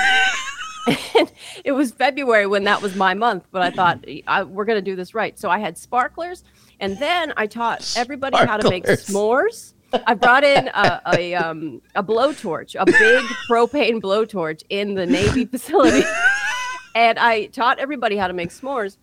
And 0.88 1.32
it 1.64 1.74
was 1.74 1.92
February 1.92 2.48
when 2.48 2.64
that 2.64 2.82
was 2.82 2.96
my 2.96 3.14
month, 3.14 3.46
but 3.52 3.62
I 3.62 3.70
thought 3.70 4.04
I, 4.26 4.42
we're 4.44 4.66
going 4.66 4.78
to 4.78 4.82
do 4.82 4.96
this 4.96 5.14
right. 5.14 5.38
So 5.38 5.48
I 5.50 5.60
had 5.60 5.78
sparklers, 5.78 6.44
and 6.80 6.98
then 6.98 7.34
I 7.38 7.48
taught 7.48 7.94
everybody 7.98 8.38
how 8.38 8.58
to 8.58 8.70
make 8.70 8.86
s'mores. 8.86 9.74
I 10.06 10.14
brought 10.14 10.44
in 10.44 10.68
a, 10.70 11.02
a 11.14 11.36
um 11.36 11.82
a 11.96 12.04
blowtorch, 12.04 12.76
a 12.80 12.86
big 12.86 13.24
propane 13.50 14.02
blowtorch 14.02 14.64
in 14.70 14.94
the 14.94 15.06
Navy 15.06 15.46
facility, 15.46 16.08
and 16.96 17.18
I 17.18 17.48
taught 17.48 17.80
everybody 17.80 18.16
how 18.16 18.28
to 18.28 18.34
make 18.34 18.50
s'mores. 18.50 18.98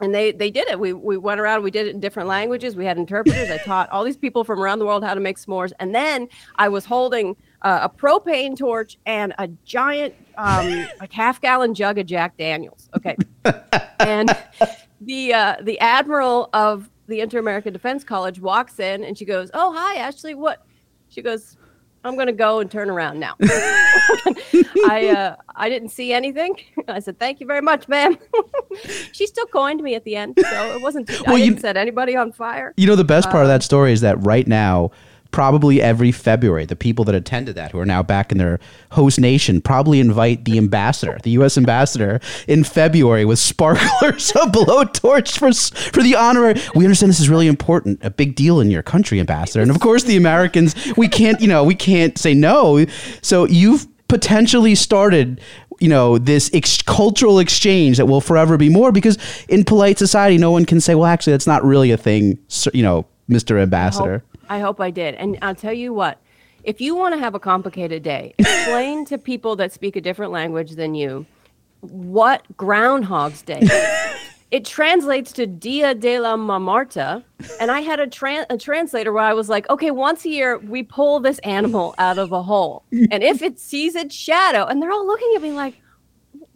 And 0.00 0.14
they 0.14 0.32
they 0.32 0.50
did 0.50 0.68
it. 0.68 0.78
We 0.78 0.92
we 0.92 1.16
went 1.16 1.40
around. 1.40 1.62
We 1.62 1.70
did 1.70 1.86
it 1.86 1.94
in 1.94 2.00
different 2.00 2.28
languages. 2.28 2.76
We 2.76 2.84
had 2.84 2.98
interpreters. 2.98 3.50
I 3.50 3.58
taught 3.58 3.88
all 3.90 4.04
these 4.04 4.16
people 4.16 4.44
from 4.44 4.60
around 4.60 4.78
the 4.78 4.86
world 4.86 5.02
how 5.04 5.14
to 5.14 5.20
make 5.20 5.38
s'mores. 5.38 5.72
And 5.80 5.94
then 5.94 6.28
I 6.56 6.68
was 6.68 6.84
holding 6.84 7.34
uh, 7.62 7.80
a 7.82 7.88
propane 7.88 8.58
torch 8.58 8.98
and 9.06 9.34
a 9.38 9.48
giant 9.64 10.14
um, 10.36 10.86
like 11.00 11.12
half 11.12 11.40
gallon 11.40 11.74
jug 11.74 11.98
of 11.98 12.06
Jack 12.06 12.36
Daniels. 12.36 12.90
Okay, 12.94 13.16
and 14.00 14.36
the 15.00 15.32
uh, 15.32 15.56
the 15.62 15.78
admiral 15.80 16.50
of 16.52 16.90
the 17.08 17.20
Inter 17.20 17.38
American 17.38 17.72
Defense 17.72 18.04
College 18.04 18.40
walks 18.40 18.78
in 18.80 19.04
and 19.04 19.16
she 19.16 19.24
goes, 19.24 19.50
"Oh 19.54 19.72
hi 19.76 19.96
Ashley, 19.96 20.34
what?" 20.34 20.64
She 21.08 21.22
goes, 21.22 21.56
"I'm 22.04 22.16
gonna 22.16 22.32
go 22.32 22.60
and 22.60 22.70
turn 22.70 22.90
around 22.90 23.18
now." 23.20 23.34
I 24.88 25.12
uh, 25.16 25.36
I 25.54 25.68
didn't 25.68 25.88
see 25.90 26.12
anything. 26.12 26.56
I 26.88 27.00
said, 27.00 27.18
"Thank 27.18 27.40
you 27.40 27.46
very 27.46 27.60
much, 27.62 27.88
ma'am." 27.88 28.16
she 29.12 29.26
still 29.26 29.46
coined 29.46 29.82
me 29.82 29.94
at 29.94 30.04
the 30.04 30.16
end, 30.16 30.38
so 30.40 30.74
it 30.76 30.80
wasn't. 30.82 31.08
Too, 31.08 31.22
Well, 31.26 31.36
I 31.36 31.38
you- 31.38 31.50
didn't 31.50 31.60
set 31.62 31.76
anybody 31.76 32.16
on 32.16 32.32
fire. 32.32 32.72
You 32.76 32.86
know, 32.86 32.96
the 32.96 33.04
best 33.04 33.30
part 33.30 33.44
of 33.44 33.48
Uh, 33.50 33.54
that 33.54 33.62
story 33.62 33.92
is 33.92 34.00
that 34.02 34.22
right 34.24 34.46
now, 34.46 34.90
probably 35.30 35.82
every 35.82 36.12
February, 36.12 36.64
the 36.64 36.76
people 36.76 37.04
that 37.04 37.14
attended 37.14 37.54
that, 37.54 37.72
who 37.72 37.78
are 37.78 37.86
now 37.86 38.02
back 38.02 38.32
in 38.32 38.38
their 38.38 38.58
host 38.92 39.18
nation, 39.18 39.60
probably 39.60 40.00
invite 40.00 40.44
the 40.44 40.58
ambassador, 40.58 41.18
the 41.22 41.30
U.S. 41.30 41.56
ambassador, 41.56 42.20
in 42.46 42.64
February 42.64 43.24
with 43.24 43.38
sparklers, 43.38 44.30
a 44.34 44.46
blowtorch 44.46 45.38
for 45.38 45.52
for 45.92 46.02
the 46.02 46.14
honorary. 46.14 46.60
We 46.74 46.84
understand 46.84 47.10
this 47.10 47.20
is 47.20 47.28
really 47.28 47.46
important, 47.46 48.00
a 48.02 48.10
big 48.10 48.34
deal 48.34 48.60
in 48.60 48.70
your 48.70 48.82
country, 48.82 49.20
ambassador, 49.20 49.62
and 49.62 49.70
of 49.70 49.80
course, 49.80 50.04
the 50.04 50.16
Americans. 50.16 50.74
We 50.96 51.08
can't, 51.08 51.40
you 51.40 51.48
know, 51.48 51.64
we 51.64 51.74
can't 51.74 52.16
say 52.18 52.34
no. 52.34 52.84
So 53.22 53.46
you've 53.46 53.86
potentially 54.08 54.74
started. 54.74 55.40
You 55.78 55.90
know 55.90 56.16
this 56.16 56.48
ex- 56.54 56.80
cultural 56.80 57.38
exchange 57.38 57.98
that 57.98 58.06
will 58.06 58.22
forever 58.22 58.56
be 58.56 58.70
more 58.70 58.92
because 58.92 59.18
in 59.46 59.62
polite 59.62 59.98
society, 59.98 60.38
no 60.38 60.50
one 60.50 60.64
can 60.64 60.80
say, 60.80 60.94
"Well, 60.94 61.04
actually, 61.04 61.34
that's 61.34 61.46
not 61.46 61.62
really 61.62 61.90
a 61.90 61.98
thing." 61.98 62.38
You 62.72 62.82
know, 62.82 63.04
Mr. 63.28 63.60
Ambassador. 63.60 64.22
I 64.48 64.58
hope 64.60 64.80
I 64.80 64.90
did. 64.90 65.14
And 65.16 65.38
I'll 65.42 65.54
tell 65.54 65.72
you 65.72 65.92
what, 65.92 66.20
if 66.64 66.80
you 66.80 66.94
want 66.94 67.14
to 67.14 67.18
have 67.18 67.34
a 67.34 67.40
complicated 67.40 68.02
day, 68.02 68.34
explain 68.38 69.04
to 69.06 69.18
people 69.18 69.56
that 69.56 69.72
speak 69.72 69.96
a 69.96 70.00
different 70.00 70.32
language 70.32 70.72
than 70.72 70.94
you 70.94 71.26
what 71.80 72.44
Groundhog's 72.56 73.42
Day. 73.42 73.60
It 74.50 74.64
translates 74.64 75.32
to 75.32 75.46
Dia 75.46 75.94
de 75.94 76.18
la 76.20 76.36
Marmota. 76.36 77.22
And 77.60 77.70
I 77.70 77.80
had 77.80 78.00
a, 78.00 78.06
tran- 78.06 78.46
a 78.48 78.56
translator 78.56 79.12
where 79.12 79.24
I 79.24 79.34
was 79.34 79.48
like, 79.48 79.68
okay, 79.68 79.90
once 79.90 80.24
a 80.24 80.28
year, 80.28 80.58
we 80.58 80.82
pull 80.82 81.20
this 81.20 81.38
animal 81.40 81.94
out 81.98 82.18
of 82.18 82.32
a 82.32 82.42
hole. 82.42 82.84
And 82.92 83.22
if 83.22 83.42
it 83.42 83.58
sees 83.58 83.94
its 83.96 84.14
shadow, 84.14 84.64
and 84.64 84.80
they're 84.80 84.92
all 84.92 85.06
looking 85.06 85.32
at 85.34 85.42
me 85.42 85.52
like, 85.52 85.74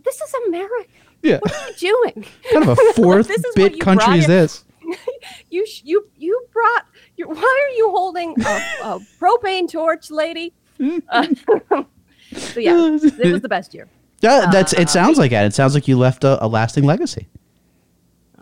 this 0.04 0.20
is 0.20 0.34
America. 0.46 0.88
Yeah. 1.22 1.38
What 1.38 1.52
are 1.52 1.68
you 1.68 1.74
doing? 1.76 2.26
kind 2.52 2.68
of 2.68 2.78
a 2.78 2.92
fourth 2.94 3.30
is 3.30 3.44
bit 3.54 3.80
country 3.80 4.18
is 4.18 4.26
this? 4.26 4.64
you 5.50 5.66
sh- 5.66 5.82
you 5.84 6.08
you 6.16 6.46
brought 6.52 6.86
your, 7.20 7.28
why 7.40 7.66
are 7.68 7.72
you 7.76 7.90
holding 7.90 8.34
a, 8.40 8.60
a 8.82 9.00
propane 9.20 9.70
torch 9.70 10.10
lady 10.10 10.52
Uh, 11.10 11.26
so 12.32 12.58
yeah 12.60 12.86
it 12.86 13.32
was 13.32 13.42
the 13.42 13.48
best 13.48 13.74
year 13.74 13.86
Yeah, 14.22 14.48
that's. 14.50 14.72
Uh, 14.72 14.80
It 14.82 14.88
sounds 14.90 15.18
like 15.18 15.30
that. 15.32 15.44
It 15.46 15.54
sounds 15.54 15.74
like 15.74 15.86
you 15.88 15.96
left 15.98 16.24
a, 16.24 16.42
a 16.44 16.48
lasting 16.48 16.84
legacy, 16.84 17.26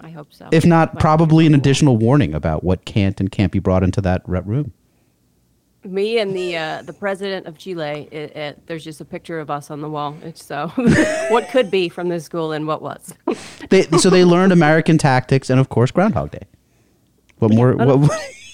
i 0.00 0.11
hope 0.11 0.32
so 0.32 0.47
if 0.52 0.64
not 0.64 0.87
But 0.94 1.00
probably 1.00 1.47
an 1.47 1.54
additional 1.54 1.97
warning 1.97 2.32
about 2.35 2.62
what 2.62 2.85
can't 2.85 3.18
and 3.20 3.28
can't 3.30 3.50
be 3.52 3.58
brought 3.58 3.82
into 3.82 4.00
that 4.02 4.23
re- 4.26 4.42
room. 4.44 4.73
me 5.85 6.18
and 6.23 6.30
the 6.37 6.56
uh, 6.56 6.82
the 6.82 6.92
president 6.92 7.47
of 7.47 7.58
chile 7.58 8.06
it, 8.12 8.37
it, 8.37 8.66
there's 8.66 8.85
just 8.85 9.00
a 9.00 9.04
picture 9.04 9.40
of 9.40 9.50
us 9.50 9.70
on 9.70 9.80
the 9.80 9.88
wall 9.97 10.14
it's 10.23 10.44
so 10.44 10.68
what 11.35 11.49
could 11.50 11.68
be 11.70 11.88
from 11.88 12.08
this 12.08 12.25
school 12.25 12.52
and 12.52 12.66
what 12.70 12.80
was 12.82 13.14
They, 13.70 13.82
so 14.02 14.11
they 14.11 14.25
learned 14.25 14.52
American 14.52 14.97
tactics 14.99 15.50
and 15.50 15.58
of 15.61 15.68
course 15.68 15.90
Groundhog 15.90 16.30
Day. 16.30 16.47
What 17.40 17.52
more? 17.54 17.75
What, 17.76 17.99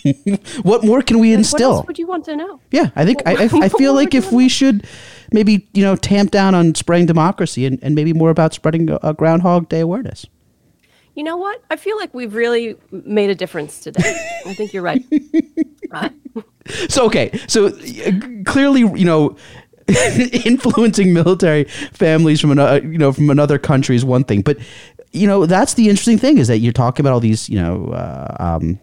what 0.62 0.84
more 0.84 1.02
can 1.02 1.18
we 1.18 1.30
what 1.30 1.38
instill? 1.38 1.72
else 1.72 1.86
would 1.86 1.98
you 1.98 2.06
want 2.06 2.24
to 2.26 2.36
know? 2.36 2.60
Yeah, 2.70 2.90
I 2.96 3.04
think 3.04 3.22
I, 3.26 3.44
I, 3.44 3.48
I 3.64 3.68
feel 3.78 3.94
like 3.94 4.14
if 4.14 4.32
we 4.32 4.48
should 4.48 4.86
maybe 5.32 5.68
you 5.72 5.82
know 5.82 5.96
tamp 5.96 6.30
down 6.30 6.54
on 6.54 6.74
spreading 6.74 7.06
democracy 7.06 7.66
and, 7.66 7.78
and 7.82 7.94
maybe 7.94 8.12
more 8.12 8.30
about 8.30 8.54
spreading 8.54 8.90
a, 8.90 8.98
a 9.02 9.14
Groundhog 9.14 9.68
Day 9.68 9.80
awareness. 9.80 10.26
you 11.14 11.22
know 11.24 11.36
what? 11.36 11.62
I 11.70 11.76
feel 11.76 11.96
like 11.96 12.12
we've 12.12 12.34
really 12.34 12.76
made 12.90 13.30
a 13.30 13.34
difference 13.34 13.80
today. 13.80 14.02
I 14.46 14.54
think 14.54 14.72
you're 14.72 14.82
right. 14.82 15.04
Uh, 15.92 16.08
So 16.88 17.04
okay, 17.06 17.30
so 17.46 17.66
uh, 17.68 17.70
clearly, 18.46 18.80
you 18.80 19.04
know, 19.04 19.36
influencing 20.44 21.12
military 21.12 21.64
families 21.92 22.40
from 22.40 22.50
another, 22.50 22.78
you 22.84 22.98
know, 22.98 23.12
from 23.12 23.30
another 23.30 23.58
country 23.58 23.94
is 23.96 24.04
one 24.04 24.24
thing, 24.24 24.40
but 24.42 24.56
you 25.12 25.26
know, 25.28 25.46
that's 25.46 25.74
the 25.74 25.88
interesting 25.88 26.18
thing 26.18 26.38
is 26.38 26.48
that 26.48 26.58
you're 26.58 26.72
talking 26.72 27.04
about 27.04 27.12
all 27.12 27.20
these, 27.20 27.48
you 27.48 27.60
know, 27.62 27.88
uh, 27.92 28.36
um, 28.40 28.80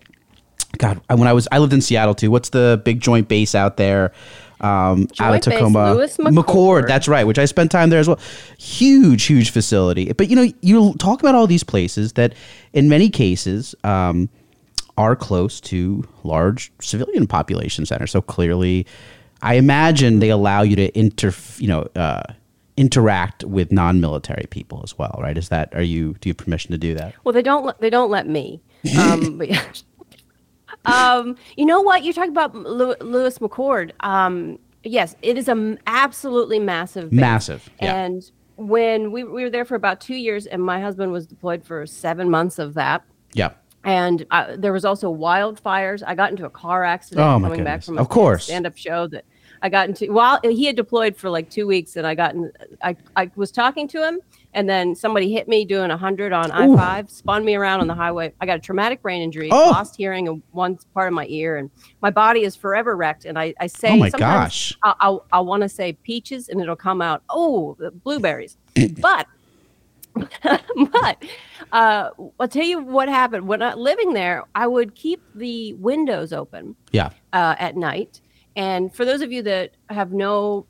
God, 0.78 1.02
when 1.10 1.28
I 1.28 1.34
was 1.34 1.48
I 1.52 1.60
lived 1.60 1.74
in 1.74 1.82
Seattle 1.82 2.16
too. 2.16 2.32
What's 2.32 2.50
the 2.50 2.82
big 2.84 3.02
joint 3.02 3.28
base 3.28 3.56
out 3.56 3.78
there? 3.78 4.14
Um, 4.62 5.08
out 5.20 5.34
of 5.34 5.42
base 5.42 5.56
Tacoma, 5.56 5.96
McCord. 5.96 6.34
McChord. 6.34 6.88
That's 6.88 7.08
right. 7.08 7.26
Which 7.26 7.40
I 7.40 7.46
spent 7.46 7.72
time 7.72 7.90
there 7.90 8.00
as 8.00 8.08
well. 8.08 8.20
Huge, 8.60 9.24
huge 9.24 9.50
facility. 9.52 10.14
But 10.14 10.30
you 10.30 10.36
know, 10.36 10.48
you 10.62 10.94
talk 10.96 11.20
about 11.20 11.36
all 11.36 11.48
these 11.48 11.64
places 11.64 12.14
that, 12.14 12.34
in 12.74 12.88
many 12.88 13.10
cases, 13.10 13.74
um, 13.84 14.30
are 14.98 15.16
close 15.16 15.60
to 15.62 16.08
large 16.24 16.72
civilian 16.80 17.26
population 17.26 17.86
centers. 17.86 18.12
So 18.12 18.22
clearly, 18.22 18.86
I 19.42 19.56
imagine 19.56 20.20
they 20.20 20.30
allow 20.30 20.62
you 20.62 20.76
to 20.76 20.98
inter, 20.98 21.34
you 21.58 21.68
know, 21.68 21.88
uh, 21.96 22.24
interact 22.78 23.44
with 23.44 23.72
non-military 23.72 24.46
people 24.50 24.82
as 24.84 24.98
well, 24.98 25.20
right? 25.22 25.38
Is 25.38 25.50
that 25.50 25.74
are 25.74 25.82
you 25.82 26.16
do 26.22 26.30
you 26.30 26.32
have 26.32 26.38
permission 26.38 26.72
to 26.72 26.78
do 26.78 26.94
that? 26.96 27.16
Well, 27.24 27.34
they 27.34 27.42
don't. 27.42 27.78
They 27.80 27.90
don't 27.90 28.12
let 28.12 28.28
me. 28.28 28.62
Um, 28.98 29.38
but 29.38 29.48
yeah. 29.48 29.64
Um, 30.86 31.36
you 31.58 31.66
know 31.66 31.82
what? 31.82 32.04
You're 32.04 32.14
talking 32.14 32.32
about 32.32 32.56
Lew- 32.56 32.96
Lewis 33.02 33.38
McChord. 33.40 33.92
Um, 34.00 34.60
yes, 34.84 35.16
it 35.22 35.38
is 35.38 35.48
an 35.48 35.80
absolutely 35.88 36.60
massive, 36.60 37.10
base. 37.12 37.20
Massive, 37.20 37.70
yeah. 37.82 37.96
And 38.04 38.32
when 38.58 39.12
we, 39.12 39.24
we 39.24 39.44
were 39.44 39.50
there 39.50 39.66
for 39.66 39.76
about 39.76 40.02
two 40.02 40.16
years, 40.16 40.46
and 40.46 40.64
my 40.64 40.80
husband 40.82 41.12
was 41.12 41.26
deployed 41.28 41.64
for 41.64 41.86
seven 41.86 42.30
months 42.30 42.60
of 42.60 42.74
that. 42.76 43.04
Yeah. 43.34 43.52
And 43.84 44.26
uh, 44.30 44.56
there 44.58 44.74
was 44.74 44.86
also 44.86 45.12
wildfires. 45.14 46.04
I 46.06 46.14
got 46.14 46.30
into 46.30 46.46
a 46.46 46.50
car 46.52 46.84
accident 46.84 47.26
Oh, 47.26 47.40
coming 47.40 47.64
back 47.64 47.80
goodness. 47.80 47.86
from 47.86 47.98
Of 47.98 48.10
course. 48.10 48.44
stand-up 48.46 48.78
show 48.78 49.08
that 49.08 49.26
I 49.62 49.70
got 49.70 49.88
into. 49.90 50.12
While 50.12 50.40
he 50.44 50.66
had 50.66 50.76
deployed 50.76 51.16
for 51.16 51.30
like 51.30 51.50
two 51.50 51.68
weeks, 51.68 51.96
and 51.96 52.06
I 52.08 52.16
got 52.16 52.34
in. 52.34 52.52
I 52.84 52.96
I 53.16 53.30
was 53.36 53.52
talking 53.52 53.88
to 53.90 54.04
him, 54.08 54.20
and 54.54 54.68
then 54.68 54.96
somebody 54.96 55.32
hit 55.32 55.48
me 55.48 55.66
doing 55.66 55.90
hundred 55.92 56.34
on 56.34 56.50
I 56.52 56.68
five, 56.76 57.10
spun 57.12 57.46
me 57.46 57.56
around 57.56 57.82
on 57.82 57.88
the 57.88 57.94
highway. 57.94 58.34
I 58.42 58.46
got 58.48 58.58
a 58.58 58.60
traumatic 58.60 59.02
brain 59.02 59.22
injury, 59.22 59.50
Oh. 59.52 59.70
lost 59.70 59.96
hearing 59.96 60.26
in 60.28 60.42
one 60.52 60.80
part 60.94 61.08
of 61.10 61.14
my 61.14 61.28
ear, 61.28 61.58
and 61.58 61.70
my 62.02 62.10
body 62.10 62.42
is 62.44 62.56
forever 62.56 62.96
wrecked. 62.96 63.26
And 63.26 63.38
I 63.38 63.54
I 63.60 63.68
say 63.68 63.92
Oh 63.92 63.98
my 63.98 64.10
sometimes 64.10 64.44
gosh. 64.46 64.78
I'll 64.84 64.96
I'll, 65.00 65.26
I'll 65.32 65.46
want 65.46 65.62
to 65.62 65.70
say 65.70 65.94
peaches, 65.94 66.50
and 66.50 66.60
it'll 66.60 66.76
come 66.76 67.02
out 67.02 67.22
oh 67.30 67.78
blueberries, 68.04 68.58
but 69.00 69.28
but 70.44 71.24
uh, 71.72 72.10
I'll 72.40 72.48
tell 72.48 72.66
you 72.66 72.80
what 72.82 73.08
happened 73.10 73.48
when 73.48 73.62
I 73.62 73.74
living 73.76 74.14
there. 74.14 74.44
I 74.56 74.68
would 74.68 74.96
keep 74.96 75.22
the 75.36 75.74
windows 75.76 76.34
open 76.34 76.76
Yeah. 76.92 77.12
uh, 77.32 77.56
at 77.60 77.78
night, 77.78 78.20
and 78.56 78.94
for 78.94 79.06
those 79.06 79.22
of 79.22 79.32
you 79.32 79.42
that 79.44 79.72
have 79.90 80.12
no, 80.12 80.66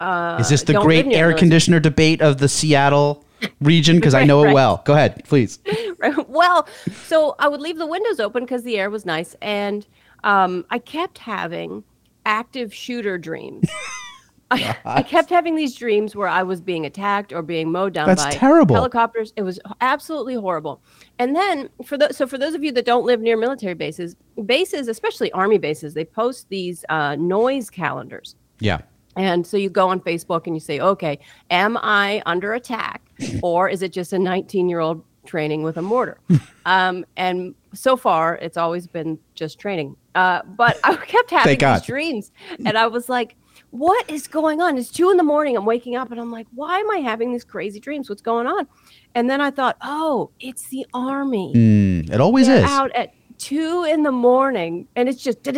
uh, 0.00 0.38
Is 0.40 0.48
this 0.48 0.62
the 0.62 0.74
great 0.74 1.06
air 1.06 1.32
conditioner 1.32 1.80
debate 1.80 2.20
of 2.22 2.38
the 2.38 2.48
Seattle 2.48 3.24
region? 3.60 3.96
Because 3.96 4.14
I 4.14 4.24
know 4.30 4.42
it 4.42 4.46
right. 4.46 4.54
well. 4.54 4.82
Go 4.84 4.94
ahead, 4.94 5.22
please. 5.24 5.58
Right. 6.00 6.30
well, 6.30 6.66
so 7.04 7.34
I 7.38 7.46
would 7.46 7.60
leave 7.60 7.76
the 7.76 7.84
windows 7.86 8.20
open 8.20 8.44
because 8.44 8.62
the 8.62 8.78
air 8.78 8.88
was 8.88 9.04
nice, 9.04 9.36
and 9.42 9.86
um, 10.24 10.64
I 10.70 10.78
kept 10.78 11.18
having 11.18 11.84
active 12.24 12.72
shooter 12.72 13.18
dreams. 13.18 13.68
I, 14.50 14.76
I 14.84 15.02
kept 15.02 15.30
having 15.30 15.56
these 15.56 15.74
dreams 15.74 16.14
where 16.14 16.28
I 16.28 16.42
was 16.42 16.60
being 16.60 16.86
attacked 16.86 17.32
or 17.32 17.42
being 17.42 17.70
mowed 17.70 17.94
down 17.94 18.06
That's 18.06 18.24
by 18.24 18.30
terrible. 18.32 18.74
helicopters. 18.74 19.32
It 19.36 19.42
was 19.42 19.60
absolutely 19.80 20.34
horrible. 20.34 20.82
And 21.18 21.34
then 21.34 21.68
for 21.84 21.96
the 21.96 22.12
so 22.12 22.26
for 22.26 22.38
those 22.38 22.54
of 22.54 22.64
you 22.64 22.72
that 22.72 22.84
don't 22.84 23.04
live 23.04 23.20
near 23.20 23.36
military 23.36 23.74
bases, 23.74 24.16
bases, 24.46 24.88
especially 24.88 25.30
army 25.32 25.58
bases, 25.58 25.94
they 25.94 26.04
post 26.04 26.48
these 26.48 26.84
uh, 26.88 27.16
noise 27.16 27.70
calendars. 27.70 28.36
Yeah. 28.58 28.80
And 29.16 29.46
so 29.46 29.56
you 29.56 29.70
go 29.70 29.88
on 29.88 30.00
Facebook 30.00 30.46
and 30.46 30.54
you 30.54 30.60
say, 30.60 30.80
okay, 30.80 31.18
am 31.50 31.76
I 31.78 32.22
under 32.26 32.54
attack 32.54 33.02
or 33.42 33.68
is 33.68 33.82
it 33.82 33.92
just 33.92 34.12
a 34.12 34.18
19 34.18 34.68
year 34.68 34.80
old 34.80 35.04
training 35.26 35.62
with 35.62 35.76
a 35.76 35.82
mortar? 35.82 36.18
um, 36.64 37.04
and 37.16 37.54
so 37.74 37.96
far, 37.96 38.36
it's 38.36 38.56
always 38.56 38.86
been 38.86 39.18
just 39.34 39.58
training. 39.58 39.96
Uh, 40.14 40.42
but 40.44 40.78
I 40.84 40.96
kept 40.96 41.30
having 41.30 41.58
these 41.58 41.82
dreams 41.82 42.32
and 42.64 42.78
I 42.78 42.86
was 42.86 43.08
like, 43.08 43.36
what 43.70 44.10
is 44.10 44.26
going 44.26 44.60
on? 44.60 44.76
It's 44.76 44.90
two 44.90 45.10
in 45.10 45.16
the 45.16 45.22
morning. 45.22 45.56
I'm 45.56 45.64
waking 45.64 45.96
up 45.96 46.10
and 46.10 46.20
I'm 46.20 46.30
like, 46.30 46.46
why 46.54 46.78
am 46.78 46.90
I 46.90 46.98
having 46.98 47.32
these 47.32 47.44
crazy 47.44 47.80
dreams? 47.80 48.08
What's 48.08 48.22
going 48.22 48.46
on? 48.46 48.66
And 49.14 49.30
then 49.30 49.40
I 49.40 49.50
thought, 49.50 49.76
oh, 49.82 50.30
it's 50.40 50.68
the 50.68 50.86
army. 50.92 51.52
Mm, 51.54 52.10
it 52.12 52.20
always 52.20 52.48
is. 52.48 52.64
Out 52.64 52.94
at 52.94 53.14
two 53.38 53.84
in 53.88 54.02
the 54.02 54.12
morning 54.12 54.86
and 54.96 55.08
it's 55.08 55.22
just 55.22 55.46
and 55.46 55.56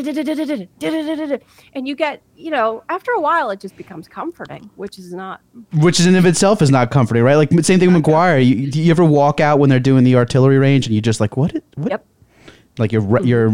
you 1.88 1.96
get 1.96 2.22
you 2.36 2.48
know 2.48 2.84
after 2.88 3.10
a 3.10 3.20
while 3.20 3.50
it 3.50 3.58
just 3.58 3.76
becomes 3.76 4.06
comforting 4.06 4.70
which 4.76 5.00
is 5.00 5.12
not 5.12 5.40
which 5.80 5.98
is 5.98 6.06
in 6.06 6.14
of 6.14 6.24
itself 6.24 6.62
is 6.62 6.70
not 6.70 6.92
comforting 6.92 7.24
right 7.24 7.34
like 7.34 7.50
same 7.64 7.80
thing 7.80 7.92
with 7.92 8.04
mcguire 8.04 8.38
you, 8.38 8.54
you 8.54 8.88
ever 8.88 9.04
walk 9.04 9.40
out 9.40 9.58
when 9.58 9.68
they're 9.68 9.80
doing 9.80 10.04
the 10.04 10.14
artillery 10.14 10.58
range 10.58 10.86
and 10.86 10.94
you 10.94 11.00
just 11.00 11.18
like 11.18 11.36
what, 11.36 11.52
what? 11.74 11.90
Yep. 11.90 12.06
like 12.78 12.92
your 12.92 13.20
your 13.24 13.50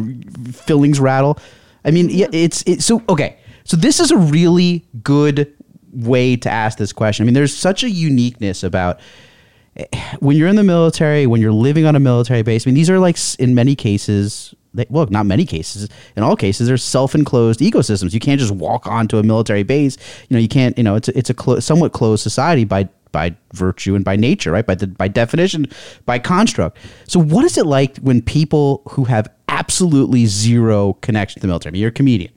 fillings 0.52 1.00
rattle 1.00 1.38
i 1.86 1.90
mean 1.90 2.10
yeah. 2.10 2.26
it's 2.30 2.62
it, 2.66 2.82
so 2.82 3.02
okay 3.08 3.38
so 3.68 3.76
this 3.76 4.00
is 4.00 4.10
a 4.10 4.16
really 4.16 4.82
good 5.02 5.52
way 5.92 6.36
to 6.36 6.50
ask 6.50 6.78
this 6.78 6.90
question. 6.90 7.24
I 7.24 7.26
mean, 7.26 7.34
there's 7.34 7.54
such 7.54 7.84
a 7.84 7.90
uniqueness 7.90 8.62
about 8.62 8.98
eh, 9.76 9.84
when 10.20 10.38
you're 10.38 10.48
in 10.48 10.56
the 10.56 10.64
military, 10.64 11.26
when 11.26 11.42
you're 11.42 11.52
living 11.52 11.84
on 11.84 11.94
a 11.94 12.00
military 12.00 12.40
base. 12.42 12.66
I 12.66 12.70
mean, 12.70 12.74
these 12.74 12.88
are 12.88 12.98
like 12.98 13.18
in 13.38 13.54
many 13.54 13.76
cases. 13.76 14.54
They, 14.72 14.86
well, 14.88 15.06
not 15.10 15.26
many 15.26 15.44
cases. 15.44 15.86
In 16.16 16.22
all 16.22 16.34
cases, 16.34 16.66
they're 16.66 16.78
self-enclosed 16.78 17.60
ecosystems. 17.60 18.14
You 18.14 18.20
can't 18.20 18.40
just 18.40 18.52
walk 18.52 18.86
onto 18.86 19.18
a 19.18 19.22
military 19.22 19.64
base. 19.64 19.98
You 20.30 20.36
know, 20.36 20.40
you 20.40 20.48
can't. 20.48 20.76
You 20.78 20.84
know, 20.84 20.94
it's 20.94 21.08
a, 21.08 21.18
it's 21.18 21.28
a 21.28 21.34
clo- 21.34 21.60
somewhat 21.60 21.92
closed 21.92 22.22
society 22.22 22.64
by 22.64 22.88
by 23.12 23.36
virtue 23.52 23.94
and 23.94 24.04
by 24.04 24.16
nature, 24.16 24.50
right? 24.50 24.66
By 24.66 24.76
the 24.76 24.86
by 24.86 25.08
definition, 25.08 25.66
by 26.06 26.18
construct. 26.18 26.78
So, 27.06 27.20
what 27.20 27.44
is 27.44 27.58
it 27.58 27.66
like 27.66 27.98
when 27.98 28.22
people 28.22 28.80
who 28.90 29.04
have 29.04 29.28
absolutely 29.48 30.24
zero 30.24 30.94
connection 31.02 31.40
to 31.40 31.46
the 31.46 31.48
military? 31.48 31.70
I 31.70 31.72
mean, 31.72 31.80
you're 31.82 31.90
a 31.90 31.92
comedian 31.92 32.32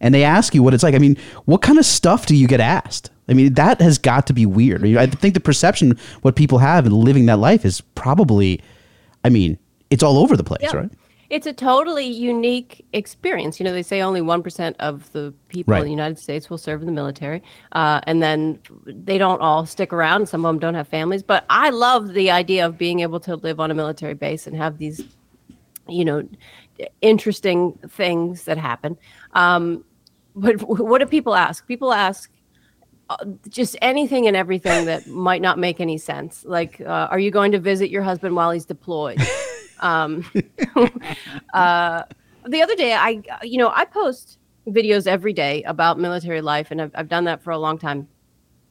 and 0.00 0.14
they 0.14 0.24
ask 0.24 0.54
you 0.54 0.62
what 0.62 0.74
it's 0.74 0.82
like. 0.82 0.94
I 0.94 0.98
mean, 0.98 1.16
what 1.44 1.62
kind 1.62 1.78
of 1.78 1.84
stuff 1.86 2.26
do 2.26 2.34
you 2.34 2.46
get 2.46 2.60
asked? 2.60 3.10
I 3.28 3.32
mean, 3.34 3.54
that 3.54 3.80
has 3.80 3.98
got 3.98 4.26
to 4.26 4.32
be 4.32 4.44
weird. 4.46 4.80
I, 4.80 4.84
mean, 4.84 4.96
I 4.98 5.06
think 5.06 5.34
the 5.34 5.40
perception 5.40 5.98
what 6.22 6.34
people 6.36 6.58
have 6.58 6.86
in 6.86 6.92
living 6.92 7.26
that 7.26 7.38
life 7.38 7.64
is 7.64 7.80
probably, 7.80 8.60
I 9.24 9.28
mean, 9.28 9.58
it's 9.90 10.02
all 10.02 10.18
over 10.18 10.36
the 10.36 10.44
place, 10.44 10.62
Yeah. 10.62 10.76
right? 10.76 10.90
it's 11.28 11.46
a 11.46 11.52
totally 11.52 12.06
unique 12.06 12.84
experience 12.92 13.60
you 13.60 13.64
know 13.64 13.72
they 13.72 13.84
say 13.84 14.00
only 14.00 14.20
1% 14.20 14.74
of 14.80 15.12
the 15.12 15.32
people 15.46 15.70
Right. 15.70 15.78
in 15.78 15.84
the 15.84 15.92
united 15.92 16.18
states 16.18 16.50
will 16.50 16.58
serve 16.58 16.80
in 16.80 16.86
the 16.86 16.92
military 16.92 17.40
uh, 17.70 18.00
and 18.08 18.20
then 18.20 18.58
they 18.84 19.16
don't 19.16 19.40
all 19.40 19.64
stick 19.64 19.92
around 19.92 20.28
some 20.28 20.44
of 20.44 20.48
them 20.52 20.58
don't 20.58 20.74
have 20.74 20.88
families 20.88 21.22
but 21.22 21.44
i 21.48 21.70
love 21.70 22.14
the 22.14 22.32
idea 22.32 22.66
of 22.66 22.76
being 22.76 22.98
able 22.98 23.20
to 23.20 23.36
live 23.36 23.60
on 23.60 23.70
a 23.70 23.74
military 23.74 24.14
base 24.14 24.48
and 24.48 24.56
have 24.56 24.78
these 24.78 25.02
you 25.88 26.04
know 26.04 26.28
interesting 27.00 27.78
things 27.88 28.42
that 28.44 28.58
happen 28.58 28.96
um, 29.34 29.84
but 30.34 30.60
what 30.62 30.98
do 30.98 31.06
people 31.06 31.34
ask? 31.34 31.66
People 31.66 31.92
ask 31.92 32.30
uh, 33.08 33.16
just 33.48 33.76
anything 33.82 34.26
and 34.26 34.36
everything 34.36 34.86
that 34.86 35.06
might 35.06 35.42
not 35.42 35.58
make 35.58 35.80
any 35.80 35.98
sense. 35.98 36.44
Like 36.44 36.80
uh, 36.80 37.08
are 37.10 37.18
you 37.18 37.30
going 37.30 37.52
to 37.52 37.58
visit 37.58 37.90
your 37.90 38.02
husband 38.02 38.36
while 38.36 38.50
he's 38.50 38.66
deployed? 38.66 39.20
Um, 39.82 40.30
uh, 41.54 42.02
the 42.46 42.62
other 42.62 42.74
day 42.74 42.94
i 42.94 43.20
you 43.42 43.58
know 43.58 43.70
i 43.74 43.84
post 43.84 44.38
videos 44.68 45.06
every 45.06 45.32
day 45.32 45.62
about 45.64 45.98
military 45.98 46.40
life 46.40 46.70
and 46.70 46.80
i've, 46.80 46.90
I've 46.94 47.08
done 47.08 47.24
that 47.24 47.42
for 47.42 47.50
a 47.50 47.58
long 47.58 47.78
time 47.78 48.08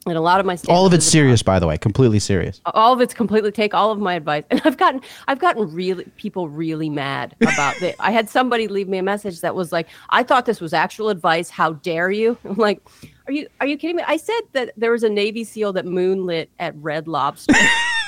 and 0.05 0.17
a 0.17 0.21
lot 0.21 0.39
of 0.39 0.45
my 0.45 0.57
All 0.69 0.85
of 0.85 0.93
it's 0.93 1.05
serious, 1.05 1.43
by 1.43 1.59
the 1.59 1.67
way, 1.67 1.77
completely 1.77 2.19
serious. 2.19 2.61
all 2.65 2.93
of 2.93 3.01
it's 3.01 3.13
completely 3.13 3.51
take 3.51 3.73
all 3.73 3.91
of 3.91 3.99
my 3.99 4.13
advice. 4.15 4.43
And 4.51 4.61
i've 4.65 4.77
gotten 4.77 5.01
i've 5.27 5.39
gotten 5.39 5.71
really 5.73 6.05
people 6.15 6.47
really 6.49 6.89
mad 6.89 7.35
about 7.41 7.81
it 7.81 7.95
i 7.99 8.11
had 8.11 8.29
somebody 8.29 8.67
leave 8.67 8.87
me 8.87 8.97
a 8.97 9.03
message 9.03 9.41
that 9.41 9.53
was 9.55 9.71
like 9.71 9.87
i 10.09 10.23
thought 10.23 10.45
this 10.45 10.61
was 10.61 10.73
actual 10.73 11.09
advice. 11.09 11.49
How 11.49 11.73
dare 11.73 12.11
you? 12.11 12.37
I'm 12.45 12.55
like 12.55 12.81
are 13.27 13.33
you 13.33 13.47
are 13.59 13.67
you 13.67 13.77
kidding 13.77 13.97
me? 13.97 14.03
I 14.07 14.17
said 14.17 14.41
that 14.53 14.71
there 14.77 14.91
was 14.91 15.03
a 15.03 15.09
navy 15.09 15.43
seal 15.43 15.71
that 15.73 15.85
moonlit 15.85 16.49
at 16.59 16.73
red 16.77 17.07
lobster. 17.07 17.53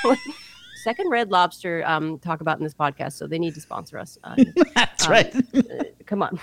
Second 0.84 1.10
red 1.10 1.30
lobster 1.30 1.84
um 1.86 2.18
talk 2.18 2.40
about 2.40 2.58
in 2.58 2.64
this 2.64 2.74
podcast 2.74 3.12
so 3.12 3.26
they 3.28 3.38
need 3.38 3.54
to 3.54 3.60
sponsor 3.60 3.98
us. 3.98 4.18
Uh, 4.24 4.34
That's 4.74 5.06
right. 5.06 5.32
come 6.06 6.22
on. 6.22 6.36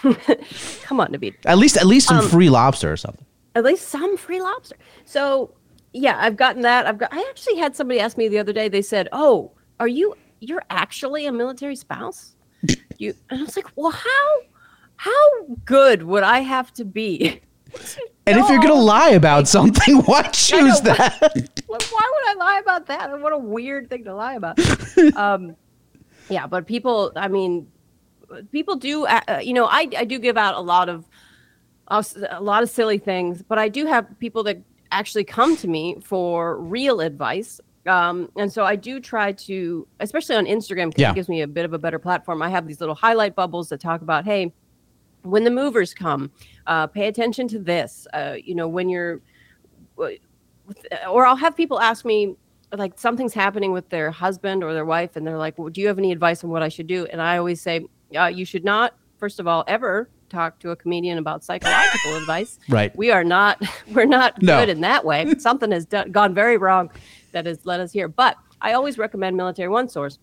Come 0.83 0.99
on 1.01 1.11
Naveed 1.11 1.35
at 1.45 1.57
least, 1.57 1.75
at 1.75 1.85
least 1.87 2.09
Um, 2.11 2.21
some 2.21 2.29
free 2.29 2.49
lobster 2.49 2.89
or 2.91 2.95
something. 2.97 3.25
At 3.55 3.63
least 3.63 3.89
some 3.89 4.17
free 4.17 4.41
lobster. 4.41 4.77
So 5.05 5.53
yeah, 5.93 6.17
I've 6.19 6.37
gotten 6.37 6.61
that. 6.63 6.85
I've 6.85 6.97
got. 6.97 7.13
I 7.13 7.25
actually 7.29 7.57
had 7.57 7.75
somebody 7.75 7.99
ask 7.99 8.17
me 8.17 8.27
the 8.27 8.39
other 8.39 8.53
day. 8.53 8.69
They 8.69 8.81
said, 8.81 9.09
"Oh, 9.11 9.51
are 9.79 9.87
you? 9.87 10.15
You're 10.39 10.63
actually 10.69 11.25
a 11.25 11.31
military 11.31 11.75
spouse?" 11.75 12.35
You 12.97 13.13
and 13.29 13.39
I 13.39 13.43
was 13.43 13.55
like, 13.55 13.67
"Well, 13.75 13.91
how? 13.91 14.39
How 14.97 15.45
good 15.65 16.03
would 16.03 16.23
I 16.23 16.39
have 16.39 16.73
to 16.73 16.85
be?" 16.85 17.41
And 18.25 18.37
if 18.37 18.47
you're 18.47 18.59
gonna 18.59 18.73
lie 18.75 19.09
about 19.09 19.47
something, 19.47 19.97
why 20.05 20.23
choose 20.23 20.83
know. 20.83 20.93
that? 20.93 21.21
Like, 21.67 21.83
why 21.91 22.11
would 22.13 22.27
I 22.27 22.35
lie 22.37 22.59
about 22.59 22.85
that? 22.87 23.19
What 23.19 23.33
a 23.33 23.37
weird 23.37 23.89
thing 23.89 24.03
to 24.03 24.13
lie 24.13 24.35
about. 24.35 24.59
um, 25.15 25.55
yeah, 26.29 26.45
but 26.45 26.67
people, 26.67 27.11
I 27.15 27.27
mean, 27.27 27.67
people 28.51 28.75
do, 28.75 29.05
uh, 29.05 29.21
uh, 29.27 29.39
you 29.41 29.53
know, 29.53 29.65
I, 29.65 29.87
I 29.97 30.05
do 30.05 30.19
give 30.19 30.37
out 30.37 30.55
a 30.55 30.61
lot 30.61 30.89
of, 30.89 31.05
a 31.89 32.39
lot 32.41 32.63
of 32.63 32.69
silly 32.69 32.97
things, 32.97 33.41
but 33.41 33.57
I 33.57 33.67
do 33.67 33.85
have 33.85 34.07
people 34.19 34.43
that 34.43 34.61
actually 34.91 35.23
come 35.23 35.55
to 35.57 35.67
me 35.67 35.97
for 36.03 36.57
real 36.59 37.01
advice. 37.01 37.59
Um, 37.87 38.29
and 38.37 38.51
so 38.51 38.63
I 38.63 38.75
do 38.75 38.99
try 38.99 39.31
to, 39.31 39.87
especially 39.99 40.35
on 40.35 40.45
Instagram, 40.45 40.89
because 40.89 41.01
Yeah. 41.01 41.11
it 41.11 41.15
gives 41.15 41.29
me 41.29 41.41
a 41.41 41.47
bit 41.47 41.65
of 41.65 41.73
a 41.73 41.79
better 41.79 41.99
platform. 41.99 42.41
I 42.41 42.49
have 42.49 42.67
these 42.67 42.79
little 42.79 42.95
highlight 42.95 43.35
bubbles 43.35 43.69
that 43.69 43.79
talk 43.79 44.01
about, 44.01 44.25
hey, 44.25 44.53
when 45.23 45.43
the 45.43 45.51
movers 45.51 45.93
come, 45.93 46.31
uh, 46.67 46.87
pay 46.87 47.07
attention 47.07 47.47
to 47.49 47.59
this. 47.59 48.07
Uh, 48.13 48.35
you 48.43 48.55
know, 48.55 48.67
when 48.67 48.89
you're, 48.89 49.21
or 49.97 51.25
I'll 51.25 51.35
have 51.35 51.55
people 51.55 51.79
ask 51.79 52.05
me 52.05 52.35
like 52.71 52.99
something's 52.99 53.33
happening 53.33 53.71
with 53.71 53.89
their 53.89 54.11
husband 54.11 54.63
or 54.63 54.73
their 54.73 54.85
wife, 54.85 55.15
and 55.15 55.25
they're 55.25 55.37
like, 55.37 55.57
well, 55.57 55.69
"Do 55.69 55.81
you 55.81 55.87
have 55.87 55.97
any 55.97 56.11
advice 56.11 56.43
on 56.43 56.51
what 56.51 56.61
I 56.61 56.69
should 56.69 56.85
do?" 56.87 57.05
And 57.07 57.19
I 57.21 57.37
always 57.37 57.61
say, 57.61 57.85
uh, 58.15 58.27
you 58.27 58.45
should 58.45 58.63
not, 58.63 58.93
first 59.17 59.39
of 59.39 59.47
all, 59.47 59.63
ever 59.67 60.09
talk 60.29 60.59
to 60.59 60.71
a 60.71 60.75
comedian 60.75 61.17
about 61.17 61.43
psychological 61.43 62.15
advice. 62.17 62.59
Right. 62.69 62.95
We 62.95 63.11
are 63.11 63.23
not. 63.23 63.61
We're 63.93 64.05
not 64.05 64.41
No. 64.41 64.59
good 64.59 64.69
in 64.69 64.81
that 64.81 65.03
way. 65.05 65.33
Something 65.39 65.71
has 65.71 65.85
done, 65.85 66.11
gone 66.11 66.33
very 66.33 66.57
wrong 66.57 66.89
that 67.31 67.45
has 67.45 67.65
led 67.65 67.79
us 67.79 67.91
here. 67.91 68.07
But 68.07 68.37
I 68.61 68.73
always 68.73 68.97
recommend 68.97 69.35
Military 69.37 69.69
One 69.69 69.89
Source. 69.89 70.19